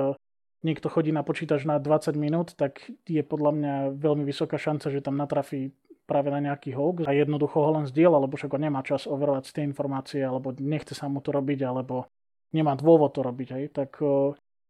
niekto 0.66 0.90
chodí 0.90 1.14
na 1.14 1.22
počítač 1.22 1.70
na 1.70 1.78
20 1.78 2.18
minút, 2.18 2.58
tak 2.58 2.82
je 3.06 3.22
podľa 3.22 3.52
mňa 3.54 3.74
veľmi 4.02 4.26
vysoká 4.26 4.58
šanca, 4.58 4.90
že 4.90 5.06
tam 5.06 5.16
natrafí 5.22 5.70
práve 6.10 6.34
na 6.34 6.42
nejaký 6.42 6.74
hoax 6.74 7.06
a 7.06 7.14
jednoducho 7.14 7.62
ho 7.62 7.82
len 7.82 7.86
zdieľa, 7.86 8.26
lebo 8.26 8.38
však 8.38 8.54
on 8.58 8.64
nemá 8.66 8.82
čas 8.82 9.06
overovať 9.06 9.54
tie 9.54 9.64
informácie, 9.66 10.22
alebo 10.22 10.54
nechce 10.58 10.98
sa 10.98 11.06
mu 11.06 11.22
to 11.22 11.34
robiť, 11.34 11.66
alebo 11.66 12.10
nemá 12.54 12.74
dôvod 12.78 13.14
to 13.14 13.22
robiť. 13.26 13.50
Hej. 13.58 13.66
Tak, 13.74 13.92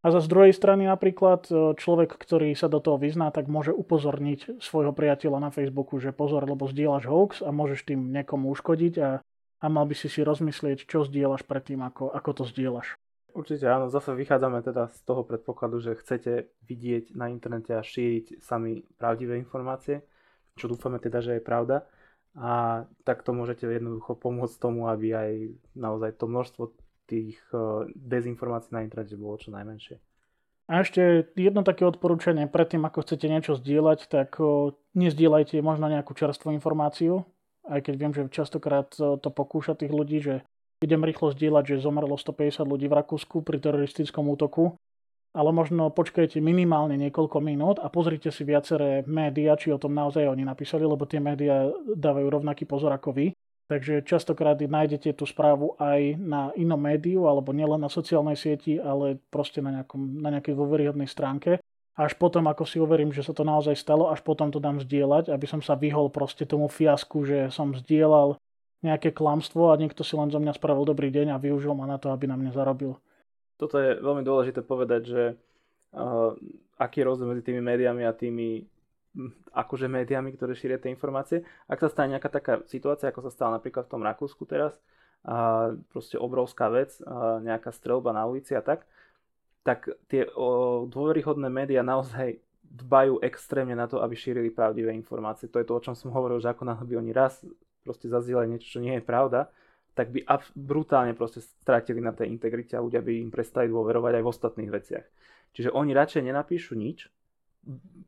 a 0.06 0.08
za 0.14 0.20
z 0.24 0.28
druhej 0.32 0.54
strany 0.56 0.88
napríklad 0.88 1.50
človek, 1.76 2.16
ktorý 2.16 2.56
sa 2.56 2.72
do 2.72 2.80
toho 2.80 2.96
vyzná, 2.96 3.34
tak 3.36 3.52
môže 3.52 3.76
upozorniť 3.76 4.64
svojho 4.64 4.96
priateľa 4.96 5.40
na 5.44 5.52
Facebooku, 5.52 6.00
že 6.00 6.16
pozor, 6.16 6.48
lebo 6.48 6.72
zdieľaš 6.72 7.04
hoax 7.10 7.32
a 7.44 7.50
môžeš 7.52 7.90
tým 7.90 8.16
niekomu 8.16 8.54
uškodiť 8.56 8.94
a, 9.04 9.10
a 9.60 9.66
mal 9.66 9.86
by 9.90 9.96
si 9.98 10.08
si 10.08 10.24
rozmyslieť, 10.24 10.88
čo 10.88 11.04
zdieľaš 11.04 11.44
predtým, 11.44 11.84
ako, 11.84 12.16
ako 12.16 12.32
to 12.32 12.44
zdieľaš. 12.48 12.96
Určite 13.36 13.68
áno, 13.68 13.92
zase 13.92 14.16
vychádzame 14.16 14.64
teda 14.64 14.88
z 14.96 15.00
toho 15.04 15.28
predpokladu, 15.28 15.84
že 15.84 16.00
chcete 16.00 16.56
vidieť 16.64 17.20
na 17.20 17.28
internete 17.28 17.76
a 17.76 17.84
šíriť 17.84 18.40
sami 18.40 18.88
pravdivé 18.96 19.36
informácie, 19.36 20.08
čo 20.56 20.72
dúfame 20.72 21.04
teda, 21.04 21.20
že 21.20 21.38
je 21.38 21.44
pravda. 21.44 21.84
A 22.40 22.84
takto 23.04 23.36
môžete 23.36 23.68
jednoducho 23.68 24.16
pomôcť 24.16 24.56
tomu, 24.56 24.88
aby 24.88 25.08
aj 25.12 25.32
naozaj 25.76 26.16
to 26.16 26.32
množstvo 26.32 26.64
tých 27.12 27.36
eh, 27.52 27.92
dezinformácií 27.92 28.72
na 28.72 28.88
internete 28.88 29.20
bolo 29.20 29.36
čo 29.36 29.52
najmenšie. 29.52 30.00
A 30.66 30.82
ešte 30.82 31.30
jedno 31.38 31.62
také 31.62 31.86
odporúčanie, 31.86 32.50
predtým 32.50 32.82
ako 32.88 33.06
chcete 33.06 33.30
niečo 33.30 33.60
zdieľať, 33.60 34.00
tak 34.08 34.40
eh, 34.40 34.72
nezdieľajte 34.96 35.60
možno 35.60 35.92
nejakú 35.92 36.16
čerstvú 36.16 36.56
informáciu, 36.56 37.28
aj 37.68 37.84
keď 37.84 37.94
viem, 38.00 38.12
že 38.16 38.32
častokrát 38.32 38.96
eh, 38.96 39.20
to 39.20 39.28
pokúša 39.28 39.76
tých 39.76 39.92
ľudí, 39.92 40.24
že 40.24 40.48
idem 40.84 41.02
rýchlo 41.04 41.32
zdieľať, 41.32 41.76
že 41.76 41.84
zomrelo 41.86 42.18
150 42.18 42.66
ľudí 42.66 42.88
v 42.92 42.98
Rakúsku 43.00 43.46
pri 43.46 43.62
teroristickom 43.62 44.28
útoku, 44.28 44.76
ale 45.36 45.52
možno 45.52 45.92
počkajte 45.92 46.40
minimálne 46.40 46.96
niekoľko 46.96 47.44
minút 47.44 47.78
a 47.84 47.92
pozrite 47.92 48.32
si 48.32 48.48
viaceré 48.48 49.04
médiá, 49.04 49.60
či 49.60 49.76
o 49.76 49.82
tom 49.82 49.92
naozaj 49.92 50.32
oni 50.32 50.48
napísali, 50.48 50.88
lebo 50.88 51.04
tie 51.04 51.20
médiá 51.20 51.68
dávajú 51.92 52.28
rovnaký 52.32 52.64
pozor 52.64 52.96
ako 52.96 53.12
vy. 53.12 53.28
Takže 53.66 54.06
častokrát 54.06 54.62
nájdete 54.62 55.18
tú 55.18 55.26
správu 55.26 55.74
aj 55.82 56.22
na 56.22 56.54
inom 56.54 56.78
médiu, 56.78 57.26
alebo 57.26 57.50
nielen 57.50 57.82
na 57.82 57.90
sociálnej 57.90 58.38
sieti, 58.38 58.78
ale 58.78 59.18
proste 59.34 59.58
na, 59.58 59.82
nejakom, 59.82 60.22
na 60.22 60.30
nejakej 60.38 60.54
dôveryhodnej 60.54 61.10
stránke. 61.10 61.58
Až 61.98 62.14
potom, 62.20 62.46
ako 62.46 62.64
si 62.68 62.78
overím, 62.78 63.10
že 63.10 63.26
sa 63.26 63.34
to 63.34 63.42
naozaj 63.42 63.74
stalo, 63.74 64.14
až 64.14 64.22
potom 64.22 64.54
to 64.54 64.62
dám 64.62 64.78
zdieľať, 64.84 65.34
aby 65.34 65.48
som 65.50 65.66
sa 65.66 65.74
vyhol 65.74 66.14
proste 66.14 66.46
tomu 66.46 66.70
fiasku, 66.70 67.26
že 67.26 67.50
som 67.50 67.74
zdieľal 67.74 68.38
nejaké 68.84 69.16
klamstvo 69.16 69.72
a 69.72 69.80
niekto 69.80 70.04
si 70.04 70.18
len 70.18 70.32
zo 70.34 70.42
mňa 70.42 70.58
spravil 70.58 70.84
dobrý 70.84 71.14
deň 71.14 71.36
a 71.36 71.42
využil 71.42 71.72
ma 71.78 71.88
na 71.88 72.02
to, 72.02 72.12
aby 72.12 72.28
na 72.28 72.36
mňa 72.36 72.52
zarobil. 72.52 73.00
Toto 73.56 73.80
je 73.80 73.96
veľmi 74.00 74.24
dôležité 74.26 74.60
povedať, 74.66 75.02
že 75.08 75.24
uh, 75.96 76.36
aký 76.76 77.02
je 77.02 77.08
rozdiel 77.08 77.32
medzi 77.32 77.44
tými 77.48 77.64
médiami 77.64 78.04
a 78.04 78.12
tými 78.12 78.68
hm, 79.16 79.32
akože 79.56 79.88
médiami, 79.88 80.36
ktoré 80.36 80.54
šíria 80.54 80.80
tie 80.82 80.92
informácie. 80.92 81.48
Ak 81.72 81.80
sa 81.80 81.88
stane 81.88 82.20
nejaká 82.20 82.28
taká 82.28 82.54
situácia, 82.68 83.08
ako 83.08 83.26
sa 83.28 83.32
stala 83.32 83.58
napríklad 83.58 83.88
v 83.88 83.92
tom 83.96 84.04
Rakúsku 84.04 84.44
teraz, 84.44 84.76
a 85.26 85.74
proste 85.90 86.22
obrovská 86.22 86.70
vec, 86.70 87.02
a 87.02 87.42
nejaká 87.42 87.74
strelba 87.74 88.14
na 88.14 88.30
ulici 88.30 88.54
a 88.54 88.62
tak, 88.62 88.86
tak 89.66 89.90
tie 90.06 90.30
o, 90.38 90.86
dôveryhodné 90.86 91.50
médiá 91.50 91.82
naozaj 91.82 92.38
dbajú 92.62 93.18
extrémne 93.26 93.74
na 93.74 93.90
to, 93.90 93.98
aby 94.06 94.14
šírili 94.14 94.54
pravdivé 94.54 94.94
informácie. 94.94 95.50
To 95.50 95.58
je 95.58 95.66
to, 95.66 95.74
o 95.74 95.82
čom 95.82 95.98
som 95.98 96.14
hovoril, 96.14 96.38
že 96.38 96.54
ako 96.54 96.70
náhle 96.70 96.86
by 96.86 96.96
oni 97.02 97.12
raz 97.16 97.42
proste 97.86 98.10
zazdieľať 98.10 98.48
niečo, 98.50 98.68
čo 98.68 98.82
nie 98.82 98.98
je 98.98 99.04
pravda, 99.06 99.54
tak 99.96 100.12
by 100.12 100.28
brutálne 100.58 101.14
proste 101.16 101.40
stratili 101.40 102.02
na 102.04 102.12
tej 102.12 102.34
integrite 102.34 102.76
a 102.76 102.84
ľudia 102.84 103.00
by 103.00 103.22
im 103.22 103.32
prestali 103.32 103.72
dôverovať 103.72 104.20
aj 104.20 104.24
v 104.26 104.32
ostatných 104.34 104.72
veciach. 104.74 105.06
Čiže 105.56 105.72
oni 105.72 105.96
radšej 105.96 106.26
nenapíšu 106.26 106.76
nič, 106.76 107.08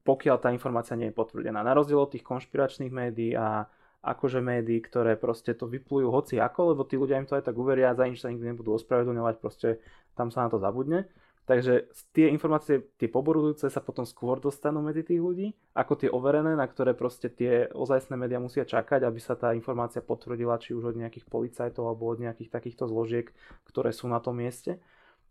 pokiaľ 0.04 0.36
tá 0.42 0.50
informácia 0.52 1.00
nie 1.00 1.14
je 1.14 1.16
potvrdená. 1.16 1.64
Na 1.64 1.72
rozdiel 1.72 2.02
od 2.02 2.12
tých 2.12 2.28
konšpiračných 2.28 2.92
médií 2.92 3.32
a 3.38 3.70
akože 4.04 4.44
médií, 4.44 4.84
ktoré 4.84 5.16
proste 5.16 5.56
to 5.56 5.66
vyplujú 5.66 6.12
hoci 6.12 6.42
ako, 6.44 6.76
lebo 6.76 6.84
tí 6.84 7.00
ľudia 7.00 7.24
im 7.24 7.26
to 7.26 7.40
aj 7.40 7.48
tak 7.48 7.56
uveria 7.56 7.96
za 7.96 8.04
nič 8.04 8.20
sa 8.20 8.30
nikdy 8.30 8.52
nebudú 8.52 8.76
ospravedlňovať, 8.76 9.36
proste 9.40 9.80
tam 10.14 10.28
sa 10.28 10.46
na 10.46 10.50
to 10.52 10.60
zabudne 10.60 11.08
Takže 11.48 11.88
tie 12.12 12.28
informácie, 12.28 12.92
tie 13.00 13.08
poborujúce 13.08 13.72
sa 13.72 13.80
potom 13.80 14.04
skôr 14.04 14.44
dostanú 14.44 14.84
medzi 14.84 15.08
tých 15.08 15.24
ľudí, 15.24 15.56
ako 15.72 15.94
tie 15.96 16.10
overené, 16.12 16.60
na 16.60 16.68
ktoré 16.68 16.92
proste 16.92 17.32
tie 17.32 17.72
ozajstné 17.72 18.20
médiá 18.20 18.36
musia 18.36 18.68
čakať, 18.68 19.08
aby 19.08 19.16
sa 19.24 19.40
tá 19.40 19.56
informácia 19.56 20.04
potvrdila, 20.04 20.60
či 20.60 20.76
už 20.76 20.92
od 20.92 21.00
nejakých 21.00 21.24
policajtov 21.32 21.88
alebo 21.88 22.12
od 22.12 22.20
nejakých 22.20 22.52
takýchto 22.52 22.92
zložiek, 22.92 23.32
ktoré 23.64 23.96
sú 23.96 24.12
na 24.12 24.20
tom 24.20 24.44
mieste. 24.44 24.84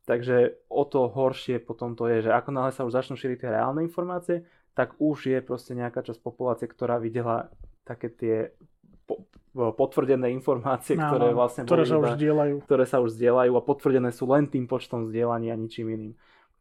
Takže 0.09 0.57
o 0.73 0.89
to 0.89 1.05
horšie 1.13 1.61
potom 1.61 1.93
to 1.93 2.09
je, 2.09 2.25
že 2.25 2.33
ako 2.33 2.49
náhle 2.49 2.73
sa 2.73 2.89
už 2.89 2.97
začnú 2.97 3.21
šíriť 3.21 3.37
tie 3.45 3.53
reálne 3.53 3.85
informácie, 3.85 4.49
tak 4.73 4.97
už 4.97 5.29
je 5.29 5.45
proste 5.45 5.77
nejaká 5.77 6.01
časť 6.01 6.25
populácie, 6.25 6.65
ktorá 6.65 6.97
videla 6.97 7.53
také 7.85 8.09
tie 8.09 8.37
potvrdené 9.57 10.29
informácie, 10.37 11.01
no, 11.01 11.09
ktoré 11.09 11.33
vlastne 11.33 11.65
ktoré 11.65 11.89
sa 11.89 11.97
už 11.97 12.21
zdieľajú. 12.21 12.57
Ktoré 12.69 12.85
sa 12.85 12.99
už 13.01 13.17
zdieľajú 13.17 13.53
a 13.57 13.63
potvrdené 13.65 14.11
sú 14.13 14.29
len 14.29 14.45
tým 14.53 14.69
počtom 14.69 15.09
zdieľaní 15.09 15.49
a 15.49 15.57
ničím 15.57 15.89
iným. 15.97 16.13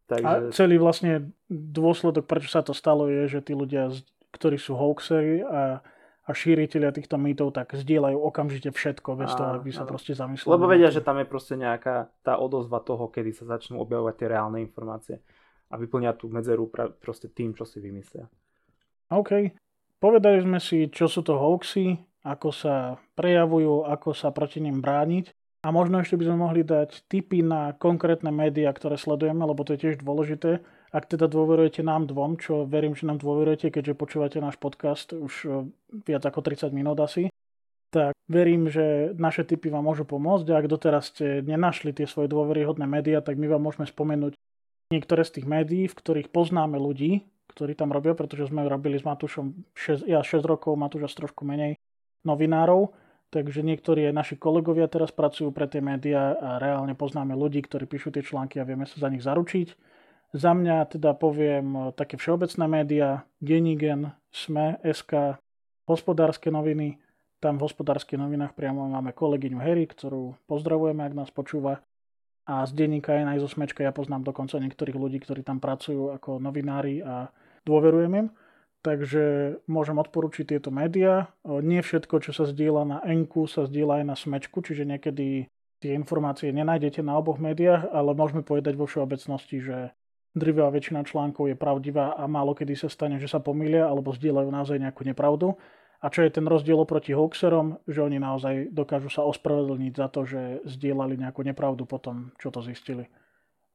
Takže... 0.06 0.26
A 0.26 0.54
celý 0.54 0.78
vlastne 0.78 1.34
dôsledok, 1.50 2.30
prečo 2.30 2.54
sa 2.54 2.62
to 2.62 2.72
stalo, 2.72 3.10
je, 3.10 3.26
že 3.28 3.40
tí 3.42 3.58
ľudia, 3.58 3.90
ktorí 4.32 4.56
sú 4.62 4.78
hoaxery 4.78 5.42
a, 5.42 5.82
a 6.24 6.30
šíriteľia 6.30 6.94
týchto 6.94 7.18
mýtov, 7.18 7.58
tak 7.58 7.74
zdieľajú 7.74 8.18
okamžite 8.22 8.70
všetko, 8.70 9.10
bez 9.18 9.34
a, 9.34 9.36
toho, 9.36 9.50
aby 9.60 9.74
sa 9.74 9.84
a, 9.84 9.90
proste 9.90 10.14
zamysleli. 10.14 10.54
Lebo 10.56 10.70
vedia, 10.70 10.94
že 10.94 11.02
tam 11.02 11.18
je 11.20 11.28
proste 11.28 11.58
nejaká 11.58 12.14
tá 12.22 12.38
odozva 12.38 12.80
toho, 12.86 13.10
kedy 13.10 13.34
sa 13.34 13.58
začnú 13.58 13.82
objavovať 13.82 14.14
tie 14.16 14.28
reálne 14.30 14.62
informácie 14.62 15.26
a 15.68 15.76
vyplňa 15.76 16.12
tú 16.16 16.30
medzeru 16.30 16.70
pra, 16.70 16.94
proste 16.94 17.26
tým, 17.28 17.58
čo 17.58 17.66
si 17.66 17.82
vymyslia. 17.82 18.30
OK. 19.10 19.58
Povedali 19.98 20.46
sme 20.46 20.62
si, 20.62 20.86
čo 20.94 21.10
sú 21.10 21.26
to 21.26 21.34
hoaxy, 21.34 21.98
ako 22.26 22.50
sa 22.50 22.98
prejavujú, 23.14 23.86
ako 23.86 24.18
sa 24.18 24.34
proti 24.34 24.58
ním 24.58 24.82
brániť. 24.82 25.30
A 25.66 25.74
možno 25.74 26.02
ešte 26.02 26.18
by 26.18 26.30
sme 26.30 26.38
mohli 26.42 26.62
dať 26.62 27.10
tipy 27.10 27.42
na 27.42 27.74
konkrétne 27.74 28.30
médiá, 28.30 28.70
ktoré 28.70 28.98
sledujeme, 28.98 29.46
lebo 29.46 29.66
to 29.66 29.74
je 29.78 29.82
tiež 29.82 30.02
dôležité. 30.02 30.62
Ak 30.94 31.10
teda 31.10 31.26
dôverujete 31.26 31.82
nám 31.82 32.06
dvom, 32.06 32.38
čo 32.38 32.70
verím, 32.70 32.94
že 32.94 33.10
nám 33.10 33.18
dôverujete, 33.18 33.74
keďže 33.74 33.98
počúvate 33.98 34.38
náš 34.38 34.62
podcast 34.62 35.14
už 35.14 35.34
eh, 35.46 35.52
viac 36.06 36.22
ako 36.22 36.46
30 36.46 36.70
minút 36.70 37.02
asi, 37.02 37.34
tak 37.90 38.14
verím, 38.30 38.70
že 38.70 39.18
naše 39.18 39.42
tipy 39.42 39.74
vám 39.74 39.90
môžu 39.90 40.06
pomôcť. 40.06 40.46
A 40.54 40.62
ak 40.62 40.70
doteraz 40.70 41.14
ste 41.14 41.42
nenašli 41.42 41.98
tie 41.98 42.06
svoje 42.06 42.30
dôveryhodné 42.30 42.86
médiá, 42.86 43.26
tak 43.26 43.38
my 43.38 43.50
vám 43.50 43.66
môžeme 43.66 43.90
spomenúť 43.90 44.38
niektoré 44.94 45.26
z 45.26 45.42
tých 45.42 45.48
médií, 45.50 45.90
v 45.90 45.98
ktorých 45.98 46.30
poznáme 46.30 46.78
ľudí, 46.78 47.26
ktorí 47.50 47.74
tam 47.74 47.90
robia, 47.90 48.14
pretože 48.14 48.54
sme 48.54 48.70
robili 48.70 49.02
s 49.02 49.06
Matúšom 49.08 49.66
6, 49.74 50.06
ja 50.06 50.22
6 50.22 50.46
rokov, 50.46 50.78
Matúš 50.78 51.10
až 51.10 51.26
trošku 51.26 51.42
menej 51.42 51.82
novinárov, 52.26 52.92
takže 53.30 53.62
niektorí 53.62 54.10
aj 54.10 54.14
naši 54.14 54.36
kolegovia 54.36 54.90
teraz 54.90 55.14
pracujú 55.14 55.54
pre 55.54 55.70
tie 55.70 55.80
médiá 55.80 56.36
a 56.36 56.50
reálne 56.58 56.98
poznáme 56.98 57.38
ľudí, 57.38 57.62
ktorí 57.64 57.86
píšu 57.86 58.12
tie 58.12 58.26
články 58.26 58.60
a 58.60 58.68
vieme 58.68 58.90
sa 58.90 58.98
za 58.98 59.08
nich 59.08 59.24
zaručiť. 59.24 59.68
Za 60.36 60.52
mňa 60.52 60.92
teda 60.92 61.16
poviem 61.16 61.68
e, 61.72 61.82
také 61.96 62.20
všeobecné 62.20 62.66
médiá, 62.68 63.10
Denigen, 63.40 64.12
SME, 64.36 64.84
SK, 64.84 65.40
hospodárske 65.88 66.52
noviny. 66.52 67.00
Tam 67.40 67.56
v 67.56 67.64
hospodárskych 67.70 68.20
novinách 68.20 68.52
priamo 68.58 68.90
máme 68.90 69.16
kolegyňu 69.16 69.64
Harry, 69.64 69.88
ktorú 69.88 70.36
pozdravujeme, 70.50 71.08
ak 71.08 71.14
nás 71.14 71.30
počúva. 71.32 71.86
A 72.46 72.62
z 72.70 72.78
denníka 72.78 73.10
aj 73.10 73.42
zo 73.42 73.50
Smečka 73.50 73.82
ja 73.82 73.90
poznám 73.90 74.22
dokonca 74.22 74.62
niektorých 74.62 74.94
ľudí, 74.94 75.18
ktorí 75.18 75.42
tam 75.42 75.58
pracujú 75.58 76.14
ako 76.14 76.38
novinári 76.38 77.02
a 77.02 77.34
dôverujem 77.66 78.12
im. 78.22 78.28
Takže 78.86 79.58
môžem 79.65 79.98
odporučiť 79.98 80.54
tieto 80.54 80.69
médiá. 80.69 81.34
Nie 81.41 81.82
všetko, 81.82 82.21
čo 82.21 82.38
sa 82.38 82.45
zdieľa 82.45 82.84
na 82.86 82.98
Enku, 83.02 83.50
sa 83.50 83.65
zdieľa 83.65 84.02
aj 84.02 84.06
na 84.06 84.13
Smečku, 84.13 84.62
čiže 84.62 84.86
niekedy 84.86 85.50
tie 85.82 85.91
informácie 85.98 86.54
nenájdete 86.54 87.02
na 87.02 87.17
oboch 87.17 87.41
médiách, 87.41 87.89
ale 87.89 88.13
môžeme 88.13 88.45
povedať 88.45 88.78
vo 88.78 88.86
všeobecnosti, 88.86 89.58
že 89.58 89.78
drvivá 90.38 90.69
väčšina 90.69 91.02
článkov 91.02 91.50
je 91.50 91.58
pravdivá 91.58 92.13
a 92.13 92.30
málo 92.30 92.54
kedy 92.54 92.78
sa 92.78 92.86
stane, 92.86 93.17
že 93.17 93.26
sa 93.26 93.41
pomýlia 93.41 93.89
alebo 93.89 94.13
zdieľajú 94.13 94.50
naozaj 94.54 94.78
nejakú 94.78 95.02
nepravdu. 95.02 95.58
A 96.06 96.13
čo 96.13 96.21
je 96.21 96.30
ten 96.30 96.45
rozdiel 96.45 96.78
oproti 96.78 97.17
hoaxerom, 97.17 97.82
že 97.89 98.06
oni 98.06 98.21
naozaj 98.21 98.69
dokážu 98.69 99.10
sa 99.10 99.26
ospravedlniť 99.26 99.93
za 99.98 100.13
to, 100.13 100.30
že 100.30 100.62
zdieľali 100.69 101.17
nejakú 101.17 101.41
nepravdu 101.41 101.89
potom, 101.89 102.30
čo 102.38 102.54
to 102.54 102.62
zistili 102.62 103.10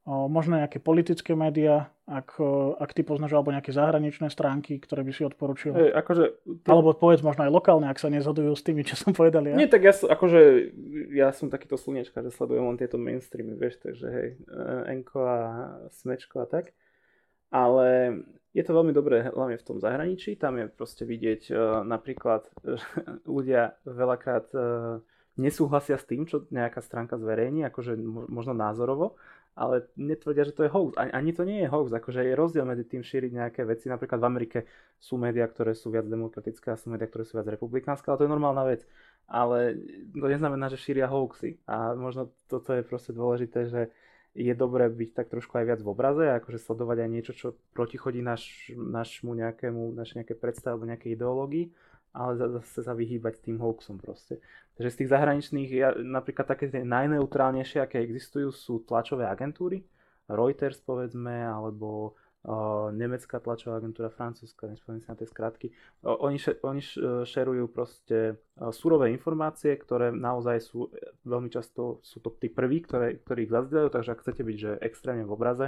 možno 0.08 0.56
nejaké 0.56 0.80
politické 0.80 1.36
médiá, 1.36 1.92
ak, 2.08 2.40
ak 2.80 2.90
ty 2.96 3.04
poznáš, 3.04 3.36
alebo 3.36 3.52
nejaké 3.52 3.70
zahraničné 3.70 4.32
stránky, 4.32 4.80
ktoré 4.80 5.04
by 5.04 5.12
si 5.12 5.22
odporučil. 5.22 5.76
Hey, 5.76 5.92
akože, 5.92 6.24
ty... 6.64 6.68
Alebo 6.72 6.96
povedz 6.96 7.20
možno 7.22 7.46
aj 7.46 7.52
lokálne, 7.52 7.86
ak 7.86 8.00
sa 8.00 8.10
nezhodujú 8.10 8.50
s 8.56 8.64
tými, 8.64 8.82
čo 8.82 8.98
som 8.98 9.12
povedal 9.12 9.44
ja. 9.46 9.54
Nie, 9.54 9.70
tak 9.70 9.84
ja, 9.84 9.92
akože, 9.92 10.40
ja 11.14 11.30
som 11.36 11.52
takýto 11.52 11.76
slnečka, 11.76 12.24
že 12.24 12.34
sledujem 12.34 12.64
len 12.66 12.80
tieto 12.80 12.96
mainstreamy, 12.96 13.54
vieš, 13.54 13.78
takže 13.84 14.06
hej, 14.08 14.28
eh, 14.40 14.92
Enko 14.96 15.20
a 15.22 15.38
Smečko 15.92 16.42
a 16.42 16.46
tak. 16.48 16.72
Ale 17.50 18.22
je 18.54 18.62
to 18.62 18.72
veľmi 18.74 18.94
dobré 18.94 19.26
hlavne 19.30 19.58
v 19.58 19.66
tom 19.66 19.78
zahraničí, 19.78 20.34
tam 20.34 20.58
je 20.58 20.66
proste 20.70 21.02
vidieť 21.06 21.42
uh, 21.50 21.82
napríklad, 21.86 22.46
že 22.62 22.82
ľudia 23.26 23.78
veľakrát 23.86 24.46
uh, 24.54 25.02
nesúhlasia 25.38 25.98
s 25.98 26.06
tým, 26.06 26.26
čo 26.26 26.46
nejaká 26.50 26.82
stránka 26.82 27.18
zverejní, 27.18 27.62
akože 27.66 27.94
možno 28.26 28.54
názorovo, 28.54 29.18
ale 29.54 29.90
netvrdia, 29.98 30.46
že 30.46 30.54
to 30.54 30.62
je 30.66 30.70
hoax. 30.70 30.96
Ani, 30.96 31.34
to 31.34 31.42
nie 31.42 31.66
je 31.66 31.68
hoax, 31.68 31.90
akože 31.90 32.22
je 32.22 32.34
rozdiel 32.38 32.64
medzi 32.64 32.86
tým 32.86 33.02
šíriť 33.02 33.30
nejaké 33.34 33.60
veci. 33.66 33.90
Napríklad 33.90 34.22
v 34.22 34.28
Amerike 34.28 34.58
sú 34.96 35.18
médiá, 35.18 35.46
ktoré 35.50 35.74
sú 35.74 35.90
viac 35.90 36.06
demokratické 36.06 36.72
a 36.72 36.80
sú 36.80 36.90
médiá, 36.90 37.10
ktoré 37.10 37.26
sú 37.26 37.36
viac 37.36 37.50
republikánske, 37.50 38.06
ale 38.08 38.18
to 38.22 38.26
je 38.26 38.34
normálna 38.34 38.64
vec. 38.64 38.86
Ale 39.30 39.78
to 40.14 40.26
neznamená, 40.26 40.70
že 40.70 40.78
šíria 40.80 41.10
hoaxy. 41.10 41.62
A 41.66 41.94
možno 41.94 42.34
toto 42.50 42.74
je 42.74 42.82
proste 42.82 43.14
dôležité, 43.14 43.66
že 43.70 43.82
je 44.34 44.54
dobré 44.54 44.86
byť 44.86 45.10
tak 45.10 45.26
trošku 45.26 45.58
aj 45.58 45.66
viac 45.66 45.80
v 45.82 45.90
obraze, 45.90 46.22
akože 46.22 46.62
sledovať 46.62 46.96
aj 47.02 47.10
niečo, 47.10 47.32
čo 47.34 47.48
protichodí 47.74 48.22
naš, 48.22 48.70
našmu 48.70 49.34
nejakému, 49.34 49.90
našej 49.98 50.22
nejaké 50.22 50.34
predstave 50.38 50.78
alebo 50.78 50.86
nejakej 50.86 51.18
ideológii, 51.18 51.66
ale 52.10 52.38
zase 52.38 52.82
sa 52.82 52.94
vyhýbať 52.94 53.44
tým 53.44 53.62
hoaxom 53.62 53.98
proste. 53.98 54.42
Takže 54.78 54.90
z 54.90 54.98
tých 55.04 55.12
zahraničných, 55.12 55.70
ja, 55.70 55.92
napríklad 55.94 56.48
také 56.48 56.72
tie 56.72 56.82
najneutrálnejšie, 56.82 57.84
aké 57.84 58.00
existujú, 58.02 58.50
sú 58.50 58.82
tlačové 58.82 59.28
agentúry, 59.28 59.84
Reuters 60.30 60.78
povedzme, 60.82 61.42
alebo 61.42 62.14
nemecká 62.96 63.36
tlačová 63.36 63.76
agentúra, 63.76 64.08
francúzska, 64.08 64.64
nespomínam 64.64 65.04
si 65.04 65.12
na 65.12 65.18
tie 65.18 65.28
skratky. 65.28 65.66
Oni, 66.00 66.40
oni 66.40 66.80
šerujú 67.28 67.68
proste 67.68 68.40
surové 68.72 69.12
informácie, 69.12 69.76
ktoré 69.76 70.08
naozaj 70.08 70.64
sú 70.64 70.88
veľmi 71.28 71.52
často, 71.52 72.00
sú 72.00 72.24
to 72.24 72.32
tí 72.40 72.48
prví, 72.48 72.80
ktoré, 72.80 73.20
ktorí 73.20 73.44
ich 73.44 73.52
zazdieľajú, 73.52 73.88
takže 73.92 74.12
ak 74.16 74.22
chcete 74.24 74.42
byť 74.46 74.56
že 74.56 74.72
extrémne 74.80 75.28
v 75.28 75.34
obraze, 75.36 75.66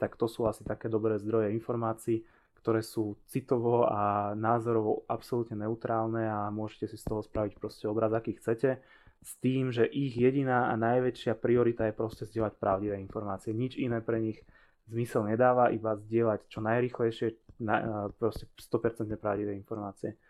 tak 0.00 0.16
to 0.16 0.30
sú 0.32 0.48
asi 0.48 0.64
také 0.64 0.88
dobré 0.88 1.20
zdroje 1.20 1.52
informácií, 1.52 2.24
ktoré 2.68 2.84
sú 2.84 3.16
citovo 3.24 3.88
a 3.88 4.36
názorovo 4.36 5.08
absolútne 5.08 5.56
neutrálne 5.56 6.28
a 6.28 6.52
môžete 6.52 6.92
si 6.92 7.00
z 7.00 7.08
toho 7.08 7.24
spraviť 7.24 7.56
proste 7.56 7.88
obraz, 7.88 8.12
aký 8.12 8.36
chcete 8.36 8.76
s 9.24 9.32
tým, 9.40 9.72
že 9.72 9.88
ich 9.88 10.12
jediná 10.12 10.68
a 10.68 10.76
najväčšia 10.76 11.32
priorita 11.40 11.88
je 11.88 11.96
proste 11.96 12.28
zdieľať 12.28 12.60
pravdivé 12.60 13.00
informácie. 13.00 13.56
Nič 13.56 13.80
iné 13.80 14.04
pre 14.04 14.20
nich 14.20 14.44
zmysel 14.84 15.32
nedáva, 15.32 15.72
iba 15.72 15.96
zdieľať 15.96 16.44
čo 16.52 16.60
najrychlejšie, 16.60 17.56
na, 17.64 18.06
proste 18.20 18.44
100% 18.60 19.16
pravdivé 19.16 19.56
informácie. 19.56 20.20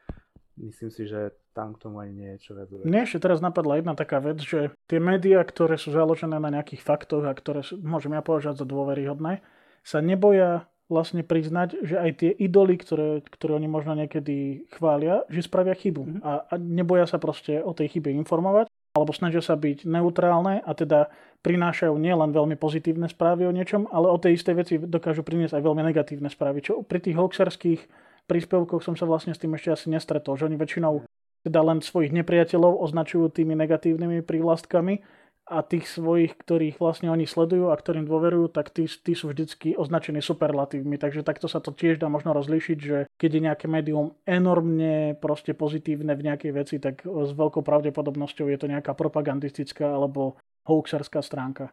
Myslím 0.62 0.94
si, 0.94 1.10
že 1.10 1.34
tam 1.58 1.74
k 1.74 1.90
tomu 1.90 1.98
ani 2.06 2.14
nie 2.14 2.30
je 2.38 2.50
čo 2.50 2.54
viac. 2.54 2.70
Mne 2.86 3.02
ešte 3.02 3.18
teraz 3.18 3.42
napadla 3.42 3.82
jedna 3.82 3.98
taká 3.98 4.22
vec, 4.22 4.38
že 4.46 4.70
tie 4.86 5.02
médiá, 5.02 5.42
ktoré 5.42 5.74
sú 5.74 5.90
založené 5.90 6.38
na 6.38 6.54
nejakých 6.54 6.86
faktoch 6.86 7.26
a 7.26 7.34
ktoré 7.34 7.66
môžem 7.82 8.14
ja 8.14 8.22
považovať 8.22 8.62
za 8.62 8.66
dôveryhodné, 8.66 9.42
sa 9.82 9.98
neboja 9.98 10.70
vlastne 10.88 11.20
priznať, 11.20 11.84
že 11.84 12.00
aj 12.00 12.10
tie 12.24 12.30
idoly, 12.32 12.80
ktoré, 12.80 13.20
ktoré 13.20 13.60
oni 13.60 13.68
možno 13.68 13.92
niekedy 13.92 14.68
chvália, 14.72 15.24
že 15.28 15.44
spravia 15.44 15.76
chybu. 15.76 16.02
Mm-hmm. 16.04 16.22
A, 16.24 16.32
a 16.48 16.54
neboja 16.56 17.04
sa 17.04 17.20
proste 17.20 17.60
o 17.60 17.76
tej 17.76 17.92
chybe 17.96 18.08
informovať 18.16 18.72
alebo 18.96 19.14
snažia 19.14 19.38
sa 19.38 19.54
byť 19.54 19.86
neutrálne 19.86 20.58
a 20.58 20.70
teda 20.74 21.12
prinášajú 21.46 21.94
nielen 21.94 22.34
veľmi 22.34 22.58
pozitívne 22.58 23.06
správy 23.06 23.46
o 23.46 23.54
niečom, 23.54 23.86
ale 23.94 24.10
o 24.10 24.18
tej 24.18 24.34
istej 24.34 24.54
veci 24.58 24.74
dokážu 24.80 25.22
priniesť 25.22 25.54
aj 25.54 25.62
veľmi 25.62 25.82
negatívne 25.86 26.26
správy. 26.26 26.66
Čo 26.66 26.82
pri 26.82 26.98
tých 26.98 27.14
hoaxerských 27.14 27.80
príspevkoch 28.26 28.82
som 28.82 28.98
sa 28.98 29.06
vlastne 29.06 29.36
s 29.36 29.40
tým 29.40 29.54
ešte 29.54 29.70
asi 29.70 29.86
nestretol, 29.92 30.34
že 30.34 30.50
oni 30.50 30.58
väčšinou 30.58 31.06
teda 31.46 31.60
len 31.62 31.78
svojich 31.78 32.10
nepriateľov 32.10 32.82
označujú 32.82 33.30
tými 33.30 33.54
negatívnymi 33.54 34.26
prívlastkami 34.26 35.06
a 35.48 35.64
tých 35.64 35.88
svojich, 35.88 36.36
ktorých 36.36 36.76
vlastne 36.76 37.08
oni 37.08 37.24
sledujú 37.24 37.72
a 37.72 37.80
ktorým 37.80 38.04
dôverujú, 38.04 38.52
tak 38.52 38.68
tí, 38.68 38.84
tí 38.84 39.16
sú 39.16 39.32
vždycky 39.32 39.72
označení 39.74 40.20
superlatívmi. 40.20 41.00
Takže 41.00 41.24
takto 41.24 41.48
sa 41.48 41.64
to 41.64 41.72
tiež 41.72 41.96
dá 41.96 42.12
možno 42.12 42.36
rozlíšiť, 42.36 42.78
že 42.78 43.08
keď 43.16 43.30
je 43.32 43.44
nejaké 43.48 43.66
médium 43.66 44.12
enormne 44.28 45.16
proste 45.16 45.56
pozitívne 45.56 46.12
v 46.12 46.24
nejakej 46.28 46.52
veci, 46.52 46.76
tak 46.76 47.08
s 47.08 47.30
veľkou 47.32 47.64
pravdepodobnosťou 47.64 48.52
je 48.52 48.58
to 48.60 48.68
nejaká 48.68 48.92
propagandistická 48.92 49.88
alebo 49.88 50.36
hoaxerská 50.68 51.24
stránka. 51.24 51.72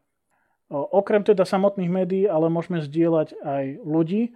Okrem 0.71 1.21
teda 1.21 1.45
samotných 1.45 1.91
médií, 1.91 2.23
ale 2.25 2.49
môžeme 2.49 2.81
zdieľať 2.81 3.37
aj 3.43 3.63
ľudí. 3.85 4.33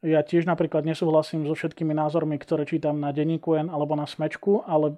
Ja 0.00 0.24
tiež 0.24 0.48
napríklad 0.48 0.84
nesúhlasím 0.84 1.44
so 1.44 1.52
všetkými 1.52 1.92
názormi, 1.92 2.40
ktoré 2.40 2.64
čítam 2.64 3.00
na 3.00 3.12
denníku 3.12 3.52
N 3.56 3.68
alebo 3.68 3.96
na 3.96 4.08
Smečku, 4.08 4.64
ale 4.64 4.96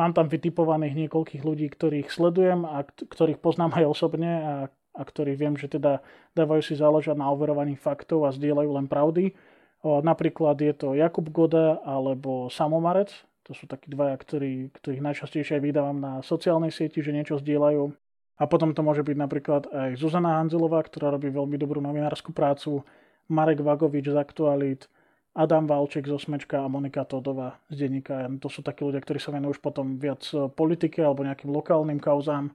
Mám 0.00 0.16
tam 0.16 0.32
vytipovaných 0.32 0.96
niekoľkých 0.96 1.44
ľudí, 1.44 1.68
ktorých 1.68 2.08
sledujem 2.08 2.64
a 2.64 2.88
ktorých 2.88 3.36
poznám 3.36 3.76
aj 3.76 3.84
osobne 3.84 4.32
a, 4.40 4.54
a 4.96 5.02
ktorých 5.04 5.36
viem, 5.36 5.54
že 5.60 5.68
teda 5.68 6.00
dávajú 6.32 6.64
si 6.64 6.72
záležať 6.72 7.20
na 7.20 7.28
overovaní 7.28 7.76
faktov 7.76 8.24
a 8.24 8.32
zdieľajú 8.32 8.70
len 8.80 8.88
pravdy. 8.88 9.36
O, 9.84 10.00
napríklad 10.00 10.56
je 10.56 10.72
to 10.72 10.96
Jakub 10.96 11.28
Goda 11.28 11.84
alebo 11.84 12.48
Samomarec. 12.48 13.12
To 13.44 13.52
sú 13.52 13.68
takí 13.68 13.92
dvaja, 13.92 14.16
ktorí, 14.16 14.72
ktorých 14.72 15.04
najčastejšie 15.04 15.60
aj 15.60 15.62
vydávam 15.68 16.00
na 16.00 16.12
sociálnej 16.24 16.72
sieti, 16.72 17.04
že 17.04 17.12
niečo 17.12 17.36
zdieľajú. 17.36 17.92
A 18.40 18.48
potom 18.48 18.72
to 18.72 18.80
môže 18.80 19.04
byť 19.04 19.16
napríklad 19.20 19.68
aj 19.68 20.00
Zuzana 20.00 20.40
Hanzelová, 20.40 20.80
ktorá 20.80 21.12
robí 21.12 21.28
veľmi 21.28 21.60
dobrú 21.60 21.84
novinárskú 21.84 22.32
prácu, 22.32 22.80
Marek 23.28 23.60
Vagovič 23.60 24.08
z 24.08 24.16
Aktualit, 24.16 24.88
Adam 25.30 25.70
Valček 25.70 26.10
zo 26.10 26.18
Smečka 26.18 26.66
a 26.66 26.72
Monika 26.72 27.06
Todová 27.06 27.62
z 27.70 27.86
denníka. 27.86 28.26
To 28.42 28.50
sú 28.50 28.66
takí 28.66 28.82
ľudia, 28.82 28.98
ktorí 28.98 29.22
sa 29.22 29.30
venujú 29.30 29.58
už 29.58 29.60
potom 29.62 29.94
viac 29.94 30.26
e, 30.34 30.50
politike 30.50 31.06
alebo 31.06 31.22
nejakým 31.22 31.54
lokálnym 31.54 32.02
kauzám. 32.02 32.50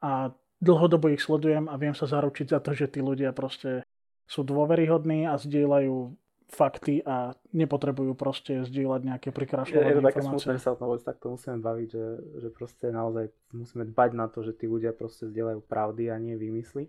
A 0.00 0.32
dlhodobo 0.56 1.12
ich 1.12 1.20
sledujem 1.20 1.68
a 1.68 1.76
viem 1.76 1.92
sa 1.92 2.08
zaručiť 2.08 2.56
za 2.56 2.58
to, 2.64 2.72
že 2.72 2.88
tí 2.88 3.04
ľudia 3.04 3.36
proste 3.36 3.84
sú 4.24 4.42
dôveryhodní 4.48 5.28
a 5.28 5.36
zdieľajú 5.36 6.16
fakty 6.46 7.02
a 7.02 7.34
nepotrebujú 7.52 8.14
proste 8.14 8.62
zdieľať 8.64 9.00
nejaké 9.02 9.28
prikrašľové 9.34 9.82
Je 9.82 9.98
to 9.98 10.08
také 10.08 10.22
smutné, 10.22 10.52
že 10.56 10.62
sa 10.62 10.72
o 10.72 10.78
tom 10.78 10.94
takto 11.02 11.26
musíme 11.34 11.58
baviť, 11.58 11.88
že, 11.90 12.06
že 12.38 12.48
proste 12.54 12.86
naozaj 12.94 13.34
musíme 13.50 13.84
dbať 13.90 14.10
na 14.14 14.26
to, 14.30 14.46
že 14.46 14.54
tí 14.54 14.70
ľudia 14.70 14.94
proste 14.94 15.26
zdieľajú 15.26 15.60
pravdy 15.66 16.06
a 16.08 16.16
nie 16.22 16.38
vymysly 16.38 16.86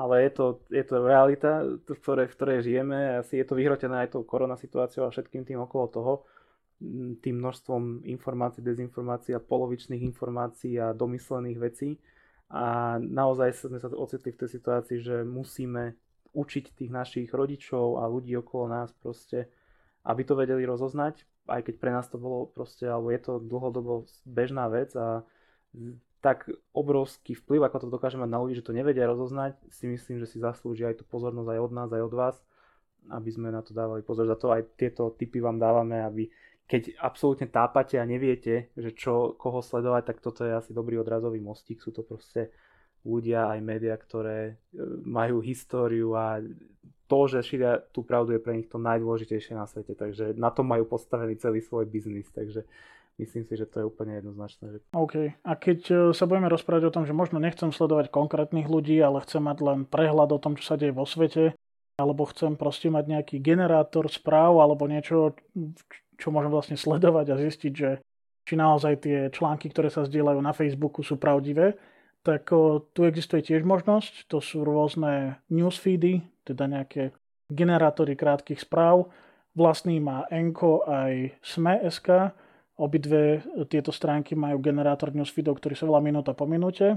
ale 0.00 0.24
je 0.24 0.30
to, 0.32 0.46
je 0.72 0.80
to 0.80 0.96
realita, 1.04 1.60
v 1.84 2.00
ktorej, 2.00 2.32
v 2.32 2.36
ktorej 2.40 2.58
žijeme. 2.64 3.20
Asi 3.20 3.36
je 3.36 3.44
to 3.44 3.52
vyhrotené 3.52 4.08
aj 4.08 4.16
tou 4.16 4.24
korona 4.24 4.56
situáciou 4.56 5.04
a 5.04 5.12
všetkým 5.12 5.44
tým 5.44 5.60
okolo 5.60 5.86
toho, 5.92 6.12
tým 7.20 7.36
množstvom 7.36 8.08
informácií, 8.08 8.64
dezinformácií 8.64 9.36
a 9.36 9.44
polovičných 9.44 10.00
informácií 10.00 10.80
a 10.80 10.96
domyslených 10.96 11.58
vecí. 11.60 12.00
A 12.48 12.96
naozaj 12.96 13.52
sme 13.52 13.76
sa 13.76 13.92
ocitli 13.92 14.32
v 14.32 14.40
tej 14.40 14.48
situácii, 14.56 14.98
že 15.04 15.16
musíme 15.20 16.00
učiť 16.32 16.64
tých 16.72 16.88
našich 16.88 17.28
rodičov 17.36 18.00
a 18.00 18.08
ľudí 18.08 18.32
okolo 18.40 18.72
nás 18.72 18.96
proste, 18.96 19.52
aby 20.08 20.24
to 20.24 20.32
vedeli 20.32 20.64
rozoznať, 20.64 21.28
aj 21.44 21.60
keď 21.68 21.74
pre 21.76 21.92
nás 21.92 22.08
to 22.08 22.16
bolo 22.16 22.48
proste, 22.48 22.88
alebo 22.88 23.12
je 23.12 23.20
to 23.20 23.32
dlhodobo 23.36 24.08
bežná 24.24 24.64
vec 24.72 24.96
a 24.96 25.20
tak 26.20 26.52
obrovský 26.76 27.32
vplyv, 27.32 27.66
ako 27.66 27.76
to 27.84 27.88
dokáže 27.88 28.20
mať 28.20 28.30
na 28.30 28.38
ľudí, 28.40 28.60
že 28.60 28.66
to 28.66 28.76
nevedia 28.76 29.08
rozoznať, 29.08 29.56
si 29.72 29.88
myslím, 29.88 30.20
že 30.20 30.28
si 30.28 30.36
zaslúži 30.36 30.84
aj 30.84 31.00
tú 31.00 31.04
pozornosť 31.08 31.48
aj 31.56 31.60
od 31.60 31.72
nás, 31.72 31.88
aj 31.88 32.02
od 32.04 32.14
vás, 32.14 32.36
aby 33.08 33.30
sme 33.32 33.48
na 33.48 33.64
to 33.64 33.72
dávali 33.72 34.04
pozor. 34.04 34.28
Za 34.28 34.36
to 34.36 34.52
aj 34.52 34.76
tieto 34.76 35.16
typy 35.16 35.40
vám 35.40 35.56
dávame, 35.56 36.04
aby 36.04 36.28
keď 36.70 37.02
absolútne 37.02 37.50
tápate 37.50 37.98
a 37.98 38.06
neviete, 38.06 38.70
že 38.78 38.94
čo, 38.94 39.34
koho 39.34 39.58
sledovať, 39.58 40.14
tak 40.14 40.22
toto 40.22 40.46
je 40.46 40.54
asi 40.54 40.70
dobrý 40.70 41.02
odrazový 41.02 41.42
mostík. 41.42 41.82
Sú 41.82 41.90
to 41.90 42.06
proste 42.06 42.54
ľudia, 43.02 43.50
aj 43.50 43.58
médiá, 43.58 43.98
ktoré 43.98 44.38
e, 44.46 44.54
majú 45.02 45.42
históriu 45.42 46.14
a 46.14 46.38
to, 47.10 47.26
že 47.26 47.42
šíria 47.42 47.82
tú 47.90 48.06
pravdu 48.06 48.38
je 48.38 48.44
pre 48.44 48.54
nich 48.54 48.70
to 48.70 48.78
najdôležitejšie 48.78 49.58
na 49.58 49.66
svete. 49.66 49.98
Takže 49.98 50.38
na 50.38 50.54
to 50.54 50.62
majú 50.62 50.86
postavený 50.86 51.42
celý 51.42 51.58
svoj 51.58 51.90
biznis. 51.90 52.30
Takže 52.30 52.62
Myslím 53.20 53.44
si, 53.44 53.52
že 53.52 53.68
to 53.68 53.84
je 53.84 53.88
úplne 53.88 54.16
jednoznačné. 54.16 54.80
OK. 54.96 55.36
A 55.44 55.52
keď 55.60 55.78
e, 55.92 55.94
sa 56.16 56.24
budeme 56.24 56.48
rozprávať 56.48 56.88
o 56.88 56.94
tom, 56.96 57.04
že 57.04 57.12
možno 57.12 57.36
nechcem 57.36 57.68
sledovať 57.68 58.08
konkrétnych 58.08 58.64
ľudí, 58.64 58.96
ale 58.96 59.20
chcem 59.28 59.44
mať 59.44 59.58
len 59.60 59.78
prehľad 59.84 60.32
o 60.32 60.40
tom, 60.40 60.56
čo 60.56 60.72
sa 60.72 60.80
deje 60.80 60.96
vo 60.96 61.04
svete, 61.04 61.52
alebo 62.00 62.24
chcem 62.32 62.56
proste 62.56 62.88
mať 62.88 63.04
nejaký 63.04 63.36
generátor 63.44 64.08
správ 64.08 64.56
alebo 64.56 64.88
niečo, 64.88 65.36
čo 66.16 66.32
môžem 66.32 66.48
vlastne 66.48 66.80
sledovať 66.80 67.26
a 67.28 67.40
zistiť, 67.44 67.72
že 67.76 68.00
či 68.48 68.56
naozaj 68.56 69.04
tie 69.04 69.18
články, 69.28 69.68
ktoré 69.68 69.92
sa 69.92 70.08
zdieľajú 70.08 70.40
na 70.40 70.56
Facebooku 70.56 71.04
sú 71.04 71.20
pravdivé, 71.20 71.76
tak 72.24 72.48
o, 72.56 72.80
tu 72.92 73.04
existuje 73.04 73.44
tiež 73.44 73.68
možnosť. 73.68 74.32
To 74.32 74.40
sú 74.40 74.64
rôzne 74.64 75.44
newsfeedy, 75.52 76.24
teda 76.48 76.68
nejaké 76.68 77.12
generátory 77.52 78.16
krátkých 78.16 78.64
správ. 78.64 79.12
Vlastný 79.52 80.00
má 80.00 80.24
Enko 80.32 80.88
aj 80.88 81.36
Sme.sk 81.44 82.32
Obidve 82.80 83.44
tieto 83.68 83.92
stránky 83.92 84.32
majú 84.32 84.56
generátor 84.64 85.12
newsfeedov, 85.12 85.60
ktorý 85.60 85.76
sa 85.76 85.84
volá 85.84 86.00
minúta 86.00 86.32
po 86.32 86.48
minúte, 86.48 86.96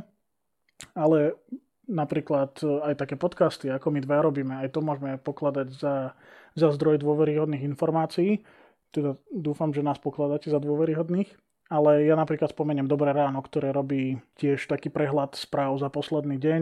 ale 0.95 1.35
napríklad 1.83 2.55
aj 2.63 2.95
také 2.95 3.19
podcasty, 3.19 3.67
ako 3.67 3.91
my 3.91 3.99
dva 3.99 4.23
robíme, 4.23 4.55
aj 4.63 4.71
to 4.71 4.79
môžeme 4.79 5.19
pokladať 5.19 5.67
za, 5.75 6.15
za 6.55 6.67
zdroj 6.71 7.03
dôveryhodných 7.03 7.67
informácií. 7.67 8.47
Teda 8.95 9.19
dúfam, 9.27 9.75
že 9.75 9.83
nás 9.83 9.99
pokladáte 9.99 10.47
za 10.47 10.63
dôveryhodných. 10.63 11.35
Ale 11.71 12.05
ja 12.05 12.13
napríklad 12.13 12.51
spomeniem 12.53 12.85
Dobré 12.85 13.15
ráno, 13.15 13.41
ktoré 13.41 13.73
robí 13.73 14.21
tiež 14.37 14.67
taký 14.69 14.93
prehľad 14.93 15.33
správ 15.33 15.73
za 15.81 15.89
posledný 15.89 16.37
deň 16.37 16.61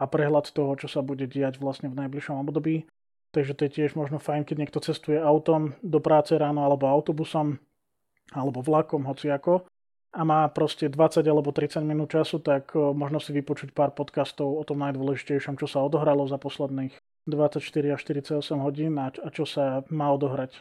a 0.00 0.04
prehľad 0.08 0.50
toho, 0.50 0.74
čo 0.74 0.88
sa 0.90 1.04
bude 1.04 1.28
diať 1.30 1.62
vlastne 1.62 1.86
v 1.92 1.98
najbližšom 2.04 2.42
období. 2.42 2.88
Takže 3.30 3.54
to 3.54 3.68
je 3.68 3.74
tiež 3.78 3.94
možno 3.94 4.18
fajn, 4.18 4.48
keď 4.48 4.56
niekto 4.58 4.80
cestuje 4.80 5.20
autom 5.20 5.76
do 5.84 6.00
práce 6.00 6.32
ráno 6.34 6.64
alebo 6.64 6.88
autobusom, 6.88 7.60
alebo 8.32 8.60
vlakom, 8.60 9.08
hoci 9.08 9.32
ako. 9.32 9.64
a 10.08 10.24
má 10.24 10.48
proste 10.48 10.88
20 10.88 11.20
alebo 11.28 11.52
30 11.52 11.84
minút 11.84 12.12
času, 12.16 12.40
tak 12.40 12.72
možno 12.74 13.20
si 13.20 13.32
vypočuť 13.36 13.76
pár 13.76 13.92
podcastov 13.92 14.56
o 14.56 14.64
tom 14.64 14.80
najdôležitejšom, 14.80 15.60
čo 15.60 15.68
sa 15.68 15.84
odohralo 15.84 16.24
za 16.24 16.40
posledných 16.40 16.96
24 17.28 17.60
až 17.92 18.00
48 18.08 18.40
hodín 18.64 18.96
a, 18.96 19.12
a 19.12 19.28
čo 19.28 19.44
sa 19.44 19.84
má 19.92 20.08
odohrať. 20.08 20.56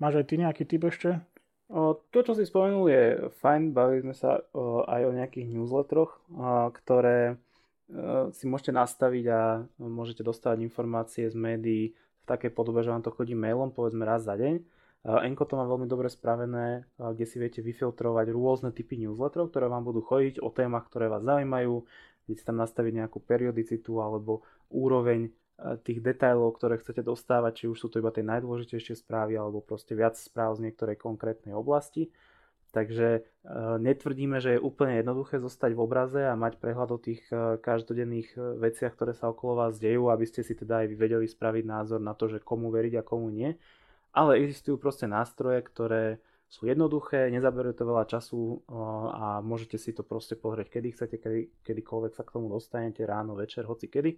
Máš 0.00 0.24
aj 0.24 0.26
ty 0.28 0.34
nejaký 0.40 0.64
typ 0.64 0.88
ešte? 0.88 1.20
O, 1.68 1.98
to, 2.14 2.24
čo 2.24 2.32
si 2.32 2.48
spomenul, 2.48 2.88
je 2.88 3.04
fajn. 3.42 3.76
Bavili 3.76 4.00
sme 4.00 4.14
sa 4.16 4.40
o, 4.56 4.86
aj 4.88 5.02
o 5.02 5.12
nejakých 5.12 5.46
newsletteroch, 5.50 6.12
o, 6.32 6.70
ktoré 6.72 7.36
o, 7.36 8.32
si 8.32 8.48
môžete 8.48 8.72
nastaviť 8.72 9.24
a 9.28 9.40
môžete 9.76 10.22
dostávať 10.24 10.64
informácie 10.64 11.28
z 11.28 11.36
médií 11.36 11.84
v 11.92 12.24
takej 12.24 12.54
podobe, 12.54 12.80
že 12.80 12.92
vám 12.92 13.04
to 13.04 13.12
chodí 13.12 13.36
mailom, 13.36 13.74
povedzme 13.74 14.06
raz 14.06 14.24
za 14.24 14.38
deň 14.38 14.75
Enko 15.06 15.46
to 15.46 15.54
má 15.54 15.62
veľmi 15.70 15.86
dobre 15.86 16.10
spravené, 16.10 16.82
kde 16.98 17.24
si 17.30 17.38
viete 17.38 17.62
vyfiltrovať 17.62 18.26
rôzne 18.34 18.74
typy 18.74 18.98
newsletterov, 18.98 19.54
ktoré 19.54 19.70
vám 19.70 19.86
budú 19.86 20.02
chodiť 20.02 20.42
o 20.42 20.50
témach, 20.50 20.90
ktoré 20.90 21.06
vás 21.06 21.22
zaujímajú, 21.22 21.86
viete 22.26 22.42
tam 22.42 22.58
nastaviť 22.58 23.06
nejakú 23.06 23.22
periodicitu 23.22 24.02
alebo 24.02 24.42
úroveň 24.66 25.30
tých 25.86 26.02
detailov, 26.02 26.58
ktoré 26.58 26.82
chcete 26.82 27.06
dostávať, 27.06 27.52
či 27.54 27.64
už 27.70 27.78
sú 27.78 27.86
to 27.86 28.02
iba 28.02 28.10
tie 28.10 28.26
najdôležitejšie 28.26 28.98
správy 28.98 29.38
alebo 29.38 29.62
proste 29.62 29.94
viac 29.94 30.18
správ 30.18 30.58
z 30.58 30.68
niektorej 30.68 30.98
konkrétnej 30.98 31.54
oblasti. 31.54 32.10
Takže 32.74 33.24
netvrdíme, 33.78 34.42
že 34.42 34.58
je 34.58 34.60
úplne 34.60 35.00
jednoduché 35.00 35.38
zostať 35.38 35.70
v 35.72 35.80
obraze 35.80 36.20
a 36.20 36.34
mať 36.34 36.58
prehľad 36.58 36.90
o 36.92 36.98
tých 36.98 37.22
každodenných 37.62 38.58
veciach, 38.58 38.92
ktoré 38.92 39.14
sa 39.14 39.30
okolo 39.30 39.64
vás 39.64 39.78
dejú, 39.78 40.10
aby 40.10 40.26
ste 40.26 40.42
si 40.42 40.52
teda 40.58 40.82
aj 40.82 40.98
vedeli 40.98 41.24
spraviť 41.24 41.64
názor 41.64 42.02
na 42.02 42.12
to, 42.12 42.26
že 42.26 42.42
komu 42.42 42.68
veriť 42.74 43.00
a 43.00 43.06
komu 43.06 43.30
nie 43.30 43.54
ale 44.16 44.40
existujú 44.40 44.80
proste 44.80 45.04
nástroje, 45.04 45.60
ktoré 45.60 46.24
sú 46.48 46.64
jednoduché, 46.64 47.28
nezaberú 47.28 47.76
to 47.76 47.84
veľa 47.84 48.08
času 48.08 48.64
a 49.12 49.44
môžete 49.44 49.76
si 49.76 49.92
to 49.92 50.00
proste 50.06 50.40
pozrieť, 50.40 50.78
kedy 50.78 50.88
chcete, 50.94 51.16
kedy, 51.20 51.40
kedykoľvek 51.60 52.16
sa 52.16 52.24
k 52.24 52.32
tomu 52.38 52.48
dostanete, 52.48 53.04
ráno, 53.04 53.36
večer, 53.36 53.68
hoci 53.68 53.92
kedy. 53.92 54.16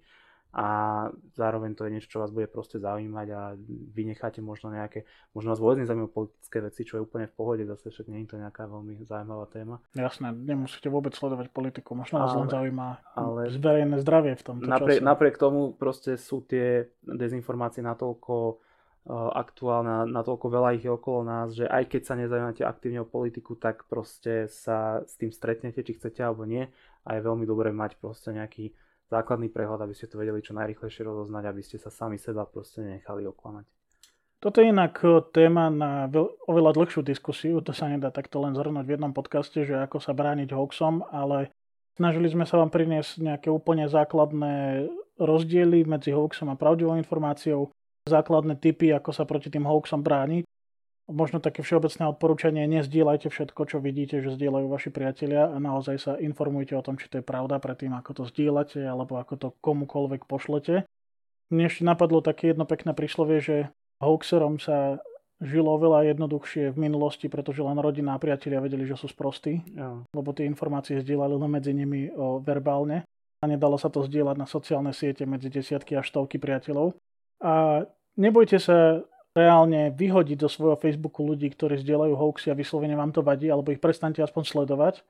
A 0.49 1.05
zároveň 1.36 1.76
to 1.76 1.84
je 1.84 1.92
niečo, 1.92 2.09
čo 2.09 2.24
vás 2.24 2.32
bude 2.32 2.49
proste 2.49 2.80
zaujímať 2.80 3.26
a 3.36 3.53
vynecháte 3.92 4.40
možno 4.40 4.72
nejaké, 4.72 5.05
možno 5.36 5.53
vás 5.53 5.61
vôbec 5.61 5.84
nezaujímajú 5.84 6.09
politické 6.09 6.64
veci, 6.64 6.88
čo 6.88 6.96
je 6.96 7.05
úplne 7.05 7.28
v 7.28 7.36
pohode, 7.36 7.68
zase 7.68 7.92
však 7.92 8.09
nie 8.09 8.24
je 8.24 8.32
to 8.32 8.40
nejaká 8.40 8.64
veľmi 8.64 8.96
zaujímavá 9.05 9.44
téma. 9.53 9.76
Jasné, 9.92 10.32
nemusíte 10.32 10.88
vôbec 10.88 11.12
sledovať 11.12 11.53
politiku, 11.53 11.92
možno 11.92 12.24
vás 12.24 12.32
len 12.32 12.49
zaujíma 12.49 13.12
ale 13.12 13.53
zverejné 13.53 14.01
zdravie 14.01 14.40
v 14.40 14.44
tomto 14.49 14.64
napriek, 14.64 15.01
čase. 15.01 15.05
Napriek 15.05 15.36
tomu 15.36 15.76
proste 15.76 16.16
sú 16.16 16.40
tie 16.40 16.96
dezinformácie 17.05 17.84
natoľko 17.84 18.64
aktuálna, 19.09 20.05
natoľko 20.05 20.46
veľa 20.53 20.76
ich 20.76 20.84
je 20.84 20.92
okolo 20.92 21.24
nás, 21.24 21.57
že 21.57 21.64
aj 21.64 21.84
keď 21.88 22.03
sa 22.05 22.14
nezaujímate 22.18 22.62
aktívne 22.66 23.05
o 23.05 23.09
politiku, 23.09 23.57
tak 23.57 23.88
proste 23.88 24.51
sa 24.51 25.01
s 25.07 25.16
tým 25.16 25.32
stretnete, 25.32 25.80
či 25.80 25.96
chcete 25.96 26.20
alebo 26.20 26.44
nie. 26.44 26.68
A 27.09 27.16
je 27.16 27.24
veľmi 27.24 27.49
dobré 27.49 27.72
mať 27.72 27.96
proste 27.96 28.36
nejaký 28.36 28.76
základný 29.09 29.49
prehľad, 29.49 29.80
aby 29.80 29.96
ste 29.96 30.12
to 30.12 30.20
vedeli 30.20 30.44
čo 30.44 30.53
najrychlejšie 30.53 31.03
rozoznať, 31.09 31.44
aby 31.49 31.62
ste 31.64 31.80
sa 31.80 31.88
sami 31.88 32.20
seba 32.20 32.44
proste 32.44 32.84
nechali 32.84 33.24
oklamať. 33.24 33.64
Toto 34.38 34.62
je 34.62 34.70
inak 34.70 35.03
e, 35.03 35.18
téma 35.34 35.66
na 35.66 36.07
oveľa 36.46 36.70
dlhšiu 36.76 37.03
diskusiu, 37.03 37.59
to 37.59 37.74
sa 37.74 37.90
nedá 37.90 38.14
takto 38.14 38.38
len 38.38 38.55
zhrnúť 38.55 38.86
v 38.86 38.94
jednom 38.94 39.11
podcaste, 39.11 39.66
že 39.66 39.74
ako 39.82 39.99
sa 39.99 40.14
brániť 40.14 40.55
hoaxom, 40.55 41.03
ale 41.11 41.51
snažili 41.99 42.30
sme 42.30 42.46
sa 42.46 42.61
vám 42.62 42.70
priniesť 42.70 43.18
nejaké 43.18 43.49
úplne 43.51 43.90
základné 43.90 44.86
rozdiely 45.18 45.82
medzi 45.82 46.14
hoaxom 46.14 46.55
a 46.55 46.61
pravdivou 46.61 46.94
informáciou 46.94 47.74
základné 48.09 48.56
typy, 48.59 48.90
ako 48.90 49.12
sa 49.12 49.28
proti 49.28 49.52
tým 49.52 49.68
hoaxom 49.68 50.00
brániť. 50.00 50.48
Možno 51.09 51.40
také 51.40 51.64
všeobecné 51.64 52.04
odporúčanie, 52.04 52.68
nezdieľajte 52.68 53.32
všetko, 53.32 53.61
čo 53.64 53.80
vidíte, 53.80 54.20
že 54.20 54.36
zdieľajú 54.36 54.68
vaši 54.68 54.92
priatelia 54.92 55.48
a 55.48 55.56
naozaj 55.56 55.96
sa 55.96 56.12
informujte 56.20 56.76
o 56.76 56.84
tom, 56.84 57.00
či 57.00 57.09
to 57.09 57.20
je 57.20 57.24
pravda 57.24 57.56
predtým, 57.56 57.96
ako 57.96 58.11
to 58.12 58.22
zdieľate 58.28 58.84
alebo 58.84 59.16
ako 59.16 59.34
to 59.40 59.48
komukoľvek 59.64 60.28
pošlete. 60.28 60.84
Mne 61.48 61.64
ešte 61.72 61.88
napadlo 61.88 62.20
také 62.20 62.52
jedno 62.52 62.68
pekné 62.68 62.92
príslovie, 62.92 63.40
že 63.40 63.56
hoaxerom 64.04 64.61
sa 64.61 65.00
žilo 65.38 65.78
oveľa 65.78 66.12
jednoduchšie 66.12 66.74
v 66.74 66.78
minulosti, 66.78 67.30
pretože 67.30 67.62
len 67.62 67.78
rodina 67.78 68.18
a 68.18 68.22
priatelia 68.22 68.59
vedeli, 68.59 68.84
že 68.84 68.98
sú 68.98 69.06
sprostí, 69.06 69.62
ja. 69.72 70.02
lebo 70.11 70.34
tie 70.34 70.50
informácie 70.50 70.98
zdieľali 70.98 71.38
len 71.38 71.50
medzi 71.50 71.72
nimi 71.72 72.11
o, 72.11 72.42
verbálne 72.42 73.06
a 73.38 73.44
nedalo 73.46 73.78
sa 73.78 73.86
to 73.86 74.02
zdieľať 74.02 74.36
na 74.36 74.46
sociálne 74.50 74.90
siete 74.90 75.22
medzi 75.22 75.46
desiatky 75.46 75.94
až 75.94 76.11
stovky 76.11 76.42
priateľov. 76.42 76.98
A 77.38 77.86
nebojte 78.18 78.58
sa 78.58 79.06
reálne 79.32 79.94
vyhodiť 79.94 80.34
do 80.34 80.50
svojho 80.50 80.74
Facebooku 80.74 81.22
ľudí, 81.22 81.46
ktorí 81.54 81.78
zdieľajú 81.78 82.14
hoaxy 82.18 82.50
a 82.50 82.58
vyslovene 82.58 82.98
vám 82.98 83.14
to 83.14 83.22
vadí, 83.22 83.46
alebo 83.46 83.70
ich 83.70 83.78
prestante 83.78 84.18
aspoň 84.18 84.42
sledovať. 84.44 85.06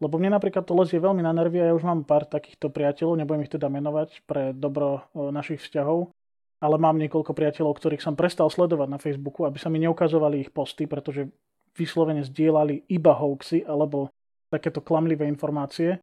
Lebo 0.00 0.16
mne 0.16 0.36
napríklad 0.36 0.64
to 0.64 0.76
lezie 0.76 1.00
veľmi 1.00 1.24
na 1.24 1.32
nervy 1.32 1.60
a 1.60 1.72
ja 1.72 1.76
už 1.76 1.84
mám 1.84 2.04
pár 2.04 2.28
takýchto 2.28 2.68
priateľov, 2.68 3.16
nebudem 3.16 3.44
ich 3.44 3.52
teda 3.52 3.68
menovať 3.72 4.24
pre 4.28 4.52
dobro 4.52 5.08
našich 5.12 5.60
vzťahov, 5.64 6.12
ale 6.60 6.76
mám 6.76 7.00
niekoľko 7.00 7.32
priateľov, 7.32 7.76
ktorých 7.80 8.04
som 8.04 8.12
prestal 8.16 8.48
sledovať 8.52 8.88
na 8.92 9.00
Facebooku, 9.00 9.48
aby 9.48 9.56
sa 9.56 9.72
mi 9.72 9.80
neukazovali 9.80 10.44
ich 10.44 10.50
posty, 10.52 10.84
pretože 10.84 11.32
vyslovene 11.76 12.24
zdieľali 12.24 12.88
iba 12.92 13.12
hoaxy 13.12 13.64
alebo 13.64 14.12
takéto 14.48 14.80
klamlivé 14.84 15.28
informácie 15.28 16.00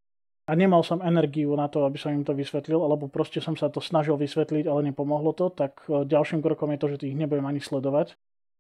a 0.54 0.60
nemal 0.60 0.86
som 0.86 1.02
energiu 1.02 1.58
na 1.58 1.66
to, 1.66 1.82
aby 1.82 1.98
som 1.98 2.14
im 2.14 2.22
to 2.22 2.38
vysvetlil, 2.38 2.86
alebo 2.86 3.10
proste 3.10 3.42
som 3.42 3.58
sa 3.58 3.74
to 3.74 3.82
snažil 3.82 4.22
vysvetliť, 4.22 4.70
ale 4.70 4.94
nepomohlo 4.94 5.34
to, 5.34 5.50
tak 5.50 5.82
e, 5.90 6.06
ďalším 6.06 6.46
krokom 6.46 6.70
je 6.70 6.78
to, 6.78 6.88
že 6.94 7.10
ich 7.10 7.18
nebudem 7.18 7.50
ani 7.50 7.58
sledovať. 7.58 8.14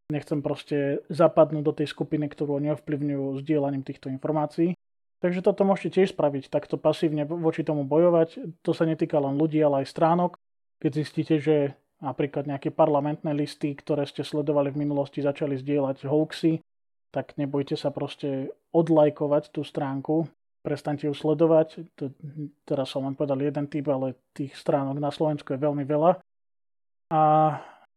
Nechcem 0.09 0.41
proste 0.41 1.05
zapadnúť 1.13 1.61
do 1.61 1.73
tej 1.77 1.93
skupiny, 1.93 2.25
ktorú 2.33 2.57
oni 2.57 2.73
ovplyvňujú 2.73 3.45
sdielaním 3.45 3.85
týchto 3.85 4.09
informácií. 4.09 4.73
Takže 5.21 5.45
toto 5.45 5.69
môžete 5.69 6.01
tiež 6.01 6.17
spraviť, 6.17 6.49
takto 6.49 6.81
pasívne 6.81 7.29
voči 7.29 7.61
tomu 7.61 7.85
bojovať. 7.85 8.59
To 8.65 8.73
sa 8.73 8.89
netýka 8.89 9.21
len 9.21 9.37
ľudí, 9.37 9.61
ale 9.61 9.85
aj 9.85 9.93
stránok. 9.93 10.41
Keď 10.81 10.91
zistíte, 10.97 11.35
že 11.39 11.77
napríklad 12.01 12.49
nejaké 12.49 12.73
parlamentné 12.73 13.31
listy, 13.37 13.71
ktoré 13.77 14.09
ste 14.09 14.25
sledovali 14.25 14.73
v 14.73 14.81
minulosti, 14.81 15.23
začali 15.23 15.61
zdieľať 15.61 16.09
hoaxy, 16.09 16.59
tak 17.13 17.37
nebojte 17.37 17.77
sa 17.77 17.93
proste 17.93 18.51
odlajkovať 18.73 19.53
tú 19.53 19.61
stránku, 19.61 20.27
prestaňte 20.63 21.11
ju 21.11 21.13
sledovať. 21.13 21.83
To, 21.99 22.09
teraz 22.63 22.89
som 22.89 23.03
len 23.03 23.13
povedal 23.13 23.37
jeden 23.43 23.67
typ, 23.67 23.85
ale 23.91 24.15
tých 24.31 24.55
stránok 24.55 24.97
na 24.97 25.11
Slovensku 25.11 25.51
je 25.51 25.59
veľmi 25.59 25.83
veľa. 25.83 26.23
A 27.11 27.21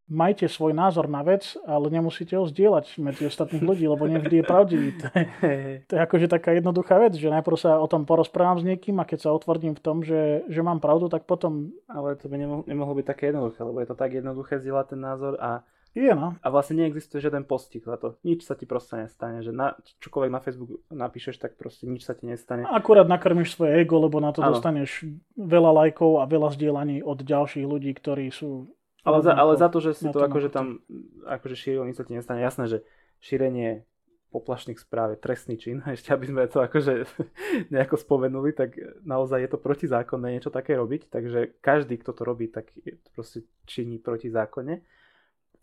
majte 0.06 0.46
svoj 0.46 0.70
názor 0.70 1.10
na 1.10 1.22
vec, 1.26 1.58
ale 1.66 1.90
nemusíte 1.90 2.38
ho 2.38 2.46
zdieľať 2.46 2.98
medzi 3.02 3.26
ostatných 3.26 3.62
ľudí, 3.62 3.84
lebo 3.90 4.06
nevždy 4.06 4.42
je 4.42 4.44
pravdivý. 4.46 4.88
To 4.98 5.06
je, 5.10 5.58
to 5.86 5.92
je 5.98 6.00
akože 6.02 6.26
taká 6.30 6.54
jednoduchá 6.54 6.98
vec, 7.02 7.18
že 7.18 7.30
najprv 7.30 7.56
sa 7.58 7.78
o 7.82 7.86
tom 7.90 8.06
porozprávam 8.06 8.58
s 8.62 8.66
niekým 8.66 8.98
a 9.02 9.08
keď 9.08 9.26
sa 9.26 9.34
otvrdím 9.34 9.74
v 9.74 9.82
tom, 9.82 10.06
že, 10.06 10.46
že 10.46 10.60
mám 10.62 10.78
pravdu, 10.78 11.10
tak 11.10 11.26
potom... 11.26 11.74
Ale 11.90 12.14
to 12.18 12.30
by 12.30 12.38
nemohlo, 12.38 12.62
nemohlo 12.66 12.94
byť 12.98 13.06
také 13.06 13.34
jednoduché, 13.34 13.60
lebo 13.66 13.78
je 13.82 13.88
to 13.90 13.96
tak 13.98 14.10
jednoduché 14.14 14.62
zdieľať 14.62 14.86
ten 14.94 15.00
názor 15.02 15.34
a 15.42 15.66
je, 15.96 16.12
no. 16.12 16.36
A 16.44 16.46
vlastne 16.52 16.84
neexistuje 16.84 17.24
žiaden 17.24 17.48
postih 17.48 17.80
za 17.80 17.96
to. 17.96 18.20
Nič 18.20 18.44
sa 18.44 18.52
ti 18.52 18.68
proste 18.68 19.00
nestane. 19.00 19.40
Že 19.40 19.56
na, 19.56 19.72
čokoľvek 20.04 20.30
na 20.30 20.40
Facebook 20.44 20.84
napíšeš, 20.92 21.40
tak 21.40 21.56
proste 21.56 21.88
nič 21.88 22.04
sa 22.04 22.12
ti 22.12 22.28
nestane. 22.28 22.68
Akurát 22.68 23.08
nakrmiš 23.08 23.56
svoje 23.56 23.80
ego, 23.80 23.96
lebo 23.96 24.20
na 24.20 24.36
to 24.36 24.44
ano. 24.44 24.52
dostaneš 24.52 25.08
veľa 25.40 25.72
lajkov 25.72 26.20
a 26.20 26.28
veľa 26.28 26.52
zdieľaní 26.52 27.00
od 27.00 27.24
ďalších 27.24 27.64
ľudí, 27.64 27.96
ktorí 27.96 28.28
sú... 28.28 28.68
Ale 29.08 29.24
za, 29.24 29.32
ale 29.32 29.56
za 29.56 29.72
to, 29.72 29.80
že 29.80 29.96
si 29.96 30.06
to, 30.12 30.18
to 30.18 30.26
akože 30.26 30.50
tam 30.52 30.84
akože 31.24 31.56
šíril, 31.56 31.88
nič 31.88 31.96
sa 31.96 32.04
ti 32.04 32.12
nestane. 32.12 32.44
Jasné, 32.44 32.68
že 32.68 32.78
šírenie 33.24 33.88
poplašných 34.36 34.76
správ 34.76 35.16
je 35.16 35.22
trestný 35.22 35.56
čin. 35.56 35.80
Ešte 35.96 36.12
aby 36.12 36.28
sme 36.28 36.44
to 36.44 36.60
akože 36.60 37.08
nejako 37.72 37.96
spomenuli, 37.96 38.52
tak 38.52 38.76
naozaj 39.00 39.48
je 39.48 39.50
to 39.50 39.58
protizákonné 39.64 40.36
niečo 40.36 40.52
také 40.52 40.76
robiť. 40.76 41.08
Takže 41.08 41.56
každý, 41.64 41.96
kto 42.04 42.12
to 42.12 42.22
robí, 42.28 42.52
tak 42.52 42.68
proste 43.16 43.48
činí 43.64 43.96
protizákonne. 43.96 44.84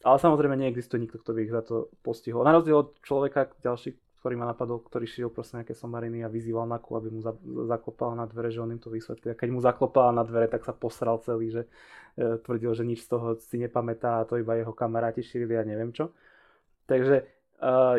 Ale 0.04 0.20
samozrejme 0.20 0.60
neexistuje 0.60 1.00
nikto, 1.00 1.24
kto 1.24 1.32
by 1.32 1.40
ich 1.48 1.56
za 1.56 1.64
to 1.64 1.88
postihol. 2.04 2.44
Na 2.44 2.52
rozdiel 2.52 2.76
od 2.84 3.00
človeka, 3.08 3.48
ďalší, 3.64 3.96
ktorý 4.20 4.40
ma 4.40 4.48
napadol, 4.48 4.80
ktorý 4.84 5.04
šíril 5.04 5.32
proste 5.32 5.60
nejaké 5.60 5.76
somariny 5.76 6.24
a 6.24 6.32
vyzýval 6.32 6.64
Naku, 6.64 6.96
aby 6.96 7.12
mu 7.12 7.20
za, 7.20 7.36
zaklopala 7.44 8.16
na 8.16 8.24
dvere, 8.24 8.52
že 8.52 8.64
on 8.64 8.72
im 8.72 8.80
to 8.80 8.88
vysvetlí. 8.88 9.32
A 9.32 9.40
keď 9.40 9.50
mu 9.52 9.60
zaklopala 9.60 10.16
na 10.16 10.24
dvere, 10.24 10.48
tak 10.48 10.64
sa 10.64 10.72
posral 10.72 11.20
celý, 11.24 11.52
že 11.52 11.62
e, 12.16 12.40
tvrdil, 12.40 12.72
že 12.72 12.88
nič 12.88 13.04
z 13.04 13.16
toho 13.16 13.36
si 13.40 13.60
nepamätá 13.60 14.24
a 14.24 14.28
to 14.28 14.40
iba 14.40 14.56
jeho 14.56 14.72
kamaráti 14.72 15.24
šírili 15.28 15.60
a 15.60 15.68
neviem 15.68 15.92
čo. 15.92 16.16
Takže 16.88 17.16
e, 17.20 17.24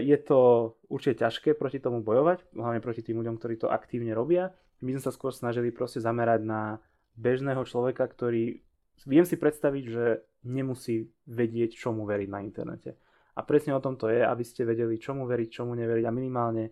je 0.00 0.16
to 0.24 0.72
určite 0.88 1.24
ťažké 1.24 1.60
proti 1.60 1.76
tomu 1.76 2.00
bojovať, 2.00 2.56
hlavne 2.56 2.80
proti 2.80 3.04
tým 3.04 3.20
ľuďom, 3.20 3.36
ktorí 3.36 3.60
to 3.60 3.68
aktívne 3.68 4.16
robia. 4.16 4.52
My 4.80 4.96
sme 4.96 5.04
sa 5.04 5.12
skôr 5.12 5.32
snažili 5.32 5.72
proste 5.76 6.00
zamerať 6.00 6.40
na 6.40 6.80
bežného 7.20 7.64
človeka, 7.68 8.08
ktorý 8.08 8.64
viem 9.04 9.28
si 9.28 9.36
predstaviť, 9.36 9.84
že 9.88 10.24
nemusí 10.44 11.08
vedieť, 11.28 11.76
čomu 11.76 12.04
veriť 12.04 12.28
na 12.30 12.40
internete. 12.40 12.96
A 13.34 13.42
presne 13.42 13.74
o 13.74 13.82
tom 13.82 13.98
to 13.98 14.06
je, 14.06 14.22
aby 14.22 14.44
ste 14.46 14.62
vedeli, 14.62 15.00
čomu 15.00 15.26
veriť, 15.26 15.48
čomu 15.50 15.74
neveriť 15.74 16.04
a 16.06 16.12
minimálne 16.14 16.64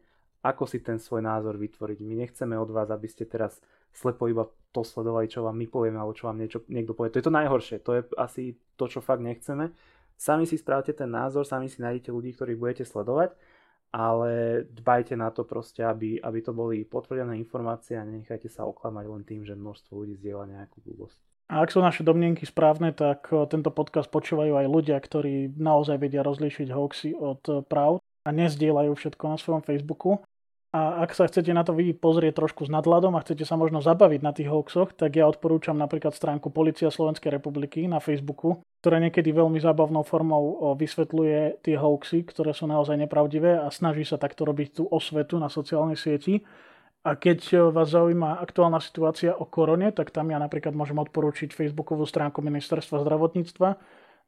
ako 0.43 0.67
si 0.67 0.83
ten 0.83 0.99
svoj 0.99 1.23
názor 1.23 1.55
vytvoriť. 1.55 1.99
My 2.03 2.15
nechceme 2.19 2.59
od 2.59 2.71
vás, 2.75 2.91
aby 2.91 3.07
ste 3.07 3.31
teraz 3.31 3.63
slepo 3.95 4.27
iba 4.27 4.43
to 4.75 4.83
sledovali, 4.83 5.31
čo 5.31 5.47
vám 5.47 5.55
my 5.55 5.67
povieme, 5.71 6.03
alebo 6.03 6.19
čo 6.19 6.27
vám 6.27 6.39
niečo, 6.39 6.67
niekto 6.67 6.99
povie. 6.99 7.15
To 7.15 7.23
je 7.23 7.27
to 7.31 7.39
najhoršie, 7.39 7.77
to 7.79 7.93
je 7.95 8.03
asi 8.19 8.43
to, 8.75 8.91
čo 8.91 8.99
fakt 8.99 9.23
nechceme. 9.23 9.71
Sami 10.19 10.47
si 10.47 10.59
správte 10.59 10.91
ten 10.99 11.11
názor, 11.11 11.47
sami 11.47 11.71
si 11.71 11.79
nájdete 11.79 12.11
ľudí, 12.11 12.35
ktorých 12.35 12.59
budete 12.59 12.85
sledovať 12.87 13.39
ale 13.93 14.65
dbajte 14.73 15.13
na 15.21 15.29
to 15.29 15.45
proste, 15.45 15.85
aby, 15.85 16.17
aby 16.17 16.41
to 16.41 16.57
boli 16.57 16.81
potvrdené 16.89 17.37
informácie 17.37 18.01
a 18.01 18.09
nenechajte 18.09 18.49
sa 18.49 18.65
oklamať 18.65 19.05
len 19.05 19.23
tým, 19.29 19.45
že 19.45 19.53
množstvo 19.53 19.93
ľudí 19.93 20.17
zdieľa 20.17 20.49
nejakú 20.49 20.81
blbosť. 20.81 21.21
A 21.53 21.61
ak 21.61 21.69
sú 21.69 21.85
naše 21.85 22.01
domnienky 22.01 22.49
správne, 22.49 22.97
tak 22.97 23.29
tento 23.53 23.69
podcast 23.69 24.09
počúvajú 24.09 24.57
aj 24.57 24.67
ľudia, 24.73 24.97
ktorí 24.97 25.53
naozaj 25.53 26.01
vedia 26.01 26.25
rozlíšiť 26.25 26.73
hoaxy 26.73 27.13
od 27.13 27.69
pravd 27.69 28.01
a 28.25 28.29
nezdieľajú 28.33 28.97
všetko 28.97 29.25
na 29.29 29.37
svojom 29.37 29.61
Facebooku. 29.61 30.25
A 30.73 31.05
ak 31.05 31.13
sa 31.13 31.29
chcete 31.29 31.53
na 31.53 31.61
to 31.61 31.77
vy 31.77 31.93
pozrieť 31.93 32.41
trošku 32.41 32.65
s 32.65 32.73
nadhľadom 32.73 33.13
a 33.13 33.21
chcete 33.21 33.45
sa 33.45 33.61
možno 33.61 33.85
zabaviť 33.85 34.21
na 34.25 34.33
tých 34.33 34.49
hoaxoch, 34.49 34.97
tak 34.97 35.21
ja 35.21 35.29
odporúčam 35.29 35.77
napríklad 35.77 36.17
stránku 36.17 36.49
Polícia 36.49 36.89
Slovenskej 36.89 37.29
republiky 37.29 37.85
na 37.85 38.01
Facebooku, 38.01 38.65
ktorá 38.81 38.97
niekedy 38.97 39.37
veľmi 39.37 39.61
zábavnou 39.61 40.01
formou 40.09 40.73
vysvetľuje 40.73 41.61
tie 41.61 41.77
hoaxy, 41.77 42.25
ktoré 42.25 42.57
sú 42.57 42.65
naozaj 42.65 42.97
nepravdivé 42.97 43.61
a 43.61 43.69
snaží 43.69 44.09
sa 44.09 44.17
takto 44.17 44.49
robiť 44.49 44.81
tú 44.81 44.89
osvetu 44.89 45.37
na 45.37 45.53
sociálnej 45.53 46.01
sieti. 46.01 46.41
A 47.03 47.19
keď 47.19 47.71
vás 47.75 47.91
zaujíma 47.91 48.39
aktuálna 48.39 48.79
situácia 48.79 49.35
o 49.35 49.43
korone, 49.43 49.91
tak 49.91 50.15
tam 50.15 50.31
ja 50.31 50.39
napríklad 50.39 50.71
môžem 50.71 51.03
odporúčiť 51.03 51.51
Facebookovú 51.51 52.07
stránku 52.07 52.39
Ministerstva 52.39 53.03
zdravotníctva, 53.03 53.75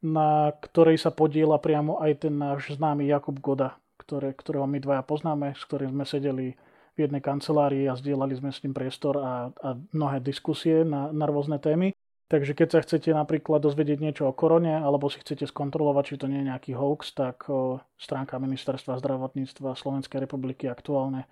na 0.03 0.51
ktorej 0.59 0.99
sa 0.99 1.15
podiela 1.15 1.55
priamo 1.55 2.03
aj 2.03 2.27
ten 2.27 2.35
náš 2.35 2.75
známy 2.75 3.07
Jakub 3.07 3.39
Goda, 3.39 3.79
ktoré, 3.95 4.35
ktorého 4.35 4.67
my 4.67 4.83
dvaja 4.83 5.07
poznáme, 5.07 5.55
s 5.55 5.63
ktorým 5.63 5.95
sme 5.95 6.03
sedeli 6.03 6.47
v 6.95 6.97
jednej 6.99 7.23
kancelárii 7.23 7.87
a 7.87 7.95
zdieľali 7.95 8.35
sme 8.35 8.51
s 8.51 8.59
ním 8.67 8.75
priestor 8.75 9.23
a, 9.23 9.55
a 9.55 9.69
mnohé 9.95 10.19
diskusie 10.19 10.83
na, 10.83 11.15
na 11.15 11.31
rôzne 11.31 11.59
témy. 11.63 11.95
Takže 12.27 12.57
keď 12.57 12.67
sa 12.75 12.79
chcete 12.81 13.13
napríklad 13.13 13.61
dozvedieť 13.61 13.99
niečo 14.01 14.23
o 14.25 14.33
korone, 14.33 14.81
alebo 14.81 15.07
si 15.13 15.21
chcete 15.21 15.45
skontrolovať, 15.45 16.03
či 16.11 16.15
to 16.17 16.25
nie 16.25 16.41
je 16.41 16.49
nejaký 16.49 16.71
hoax, 16.73 17.13
tak 17.13 17.45
o, 17.47 17.77
stránka 18.01 18.41
Ministerstva 18.41 18.97
zdravotníctva 18.97 19.77
Slovenskej 19.77 20.25
republiky 20.25 20.65
aktuálne 20.65 21.29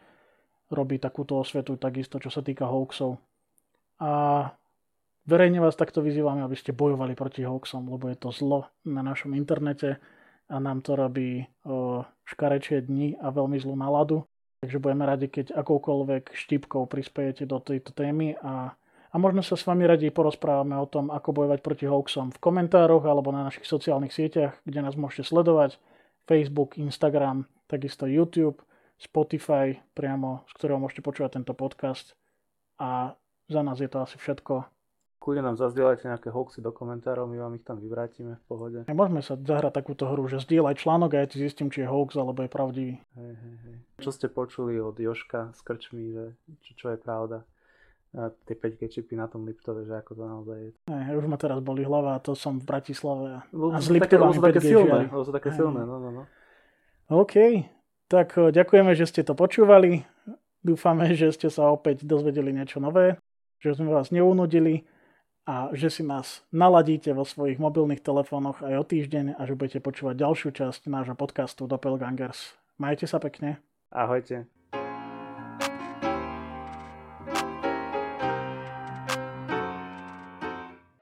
robí 0.74 0.97
takúto 0.97 1.38
osvetu 1.39 1.78
takisto, 1.78 2.17
čo 2.17 2.34
sa 2.34 2.41
týka 2.41 2.65
hoaxov. 2.67 3.17
A 4.01 4.11
verejne 5.24 5.63
vás 5.63 5.80
takto 5.80 6.03
vyzývame, 6.03 6.43
aby 6.43 6.57
ste 6.57 6.76
bojovali 6.76 7.15
proti 7.15 7.47
hoaxom, 7.47 7.88
lebo 7.88 8.11
je 8.11 8.17
to 8.19 8.30
zlo 8.36 8.67
na 8.84 9.05
našom 9.05 9.38
internete 9.38 10.01
a 10.51 10.55
nám 10.59 10.84
to 10.84 10.99
robí 10.99 11.47
škarečie 12.28 12.84
dni 12.84 13.15
a 13.21 13.32
veľmi 13.32 13.57
zlú 13.57 13.80
náladu. 13.80 14.28
Takže 14.63 14.80
budeme 14.80 15.03
radi, 15.03 15.28
keď 15.28 15.59
akoukoľvek 15.59 16.32
štipkou 16.36 16.88
prispiejete 16.88 17.43
do 17.43 17.59
tejto 17.59 17.91
témy 17.91 18.39
a, 18.39 18.71
a 19.11 19.15
možno 19.19 19.43
sa 19.43 19.59
s 19.59 19.67
vami 19.67 19.84
radi 19.84 20.07
porozprávame 20.07 20.80
o 20.80 20.88
tom, 20.88 21.11
ako 21.11 21.36
bojovať 21.36 21.59
proti 21.59 21.84
hoaxom 21.84 22.32
v 22.32 22.39
komentároch 22.39 23.03
alebo 23.03 23.36
na 23.36 23.43
našich 23.43 23.67
sociálnych 23.67 24.15
sieťach, 24.15 24.55
kde 24.63 24.80
nás 24.80 24.95
môžete 24.95 25.28
sledovať. 25.28 25.80
Facebook, 26.24 26.80
Instagram, 26.80 27.43
takisto 27.67 28.07
YouTube, 28.07 28.63
Spotify, 28.97 29.79
priamo 29.97 30.45
z 30.49 30.51
ktorého 30.57 30.79
môžete 30.79 31.01
počúvať 31.03 31.41
tento 31.41 31.53
podcast. 31.57 32.15
A 32.77 33.13
za 33.49 33.61
nás 33.61 33.77
je 33.79 33.89
to 33.91 34.01
asi 34.01 34.17
všetko. 34.17 34.65
Kľudne 35.23 35.47
nám 35.47 35.55
zazdieľajte 35.55 36.11
nejaké 36.11 36.35
hoaxy 36.35 36.59
do 36.59 36.75
komentárov, 36.75 37.31
my 37.31 37.39
vám 37.39 37.55
ich 37.55 37.63
tam 37.63 37.79
vyvrátime 37.79 38.35
v 38.35 38.43
pohode. 38.43 38.79
A 38.83 38.91
môžeme 38.91 39.23
sa 39.23 39.39
zahrať 39.39 39.71
takúto 39.71 40.03
hru, 40.03 40.27
že 40.27 40.43
zdieľaj 40.43 40.83
článok 40.83 41.15
a 41.15 41.23
ja 41.23 41.27
ti 41.31 41.39
zistím, 41.39 41.71
či 41.71 41.87
je 41.87 41.87
hoax 41.87 42.19
alebo 42.19 42.43
je 42.43 42.51
pravdivý. 42.51 42.99
Hej, 43.15 43.33
hej, 43.39 43.55
hej. 43.63 43.75
Čo 44.03 44.11
ste 44.11 44.27
počuli 44.27 44.83
od 44.83 44.99
Joška 44.99 45.55
z 45.55 45.59
Krčmy, 45.63 46.03
že 46.11 46.25
čo, 46.67 46.71
čo 46.75 46.85
je 46.91 46.99
pravda? 46.99 47.47
A 48.19 48.35
tie 48.45 48.51
5 48.51 48.83
čipy 48.91 49.15
na 49.15 49.31
tom 49.31 49.47
Liptove, 49.47 49.87
že 49.87 49.95
ako 49.95 50.11
to 50.11 50.23
naozaj 50.27 50.57
je. 50.59 50.71
Hej, 50.91 51.15
už 51.15 51.25
ma 51.31 51.39
teraz 51.39 51.63
boli 51.63 51.87
hlava 51.87 52.19
a 52.19 52.21
to 52.21 52.35
som 52.35 52.59
v 52.59 52.67
Bratislave. 52.67 53.47
A 53.47 53.79
z 53.79 53.89
Liptova 53.95 54.27
sú 54.35 54.43
také 54.43 54.59
silné, 54.59 55.07
sú 55.07 55.31
také 55.31 55.49
silné, 55.55 55.87
no, 55.87 56.03
no, 56.03 56.09
no. 56.11 56.23
OK, 57.15 57.63
tak 58.14 58.38
eh, 58.38 58.53
ďakujeme, 58.53 58.93
že 58.93 59.09
ste 59.09 59.26
to 59.26 59.34
počúvali. 59.34 60.05
Dúfame, 60.61 61.18
že 61.18 61.34
ste 61.34 61.49
sa 61.49 61.74
opäť 61.74 62.05
dozvedeli 62.05 62.53
niečo 62.53 62.78
nové, 62.78 63.18
že 63.57 63.74
sme 63.74 63.89
vás 63.89 64.14
neunudili 64.14 64.86
a 65.43 65.76
že 65.76 65.91
si 65.91 66.07
nás 66.07 66.45
naladíte 66.55 67.11
vo 67.11 67.28
svojich 67.28 67.59
mobilných 67.59 67.99
telefónoch 67.99 68.64
aj 68.64 68.80
o 68.80 68.86
týždeň 68.88 69.36
a 69.36 69.41
že 69.43 69.59
budete 69.59 69.84
počúvať 69.84 70.24
ďalšiu 70.24 70.49
časť 70.55 70.88
nášho 70.88 71.20
podcastu 71.20 71.68
Doppelgangers. 71.68 72.55
Majte 72.80 73.11
sa 73.11 73.20
pekne. 73.20 73.59
Ahojte. 73.91 74.62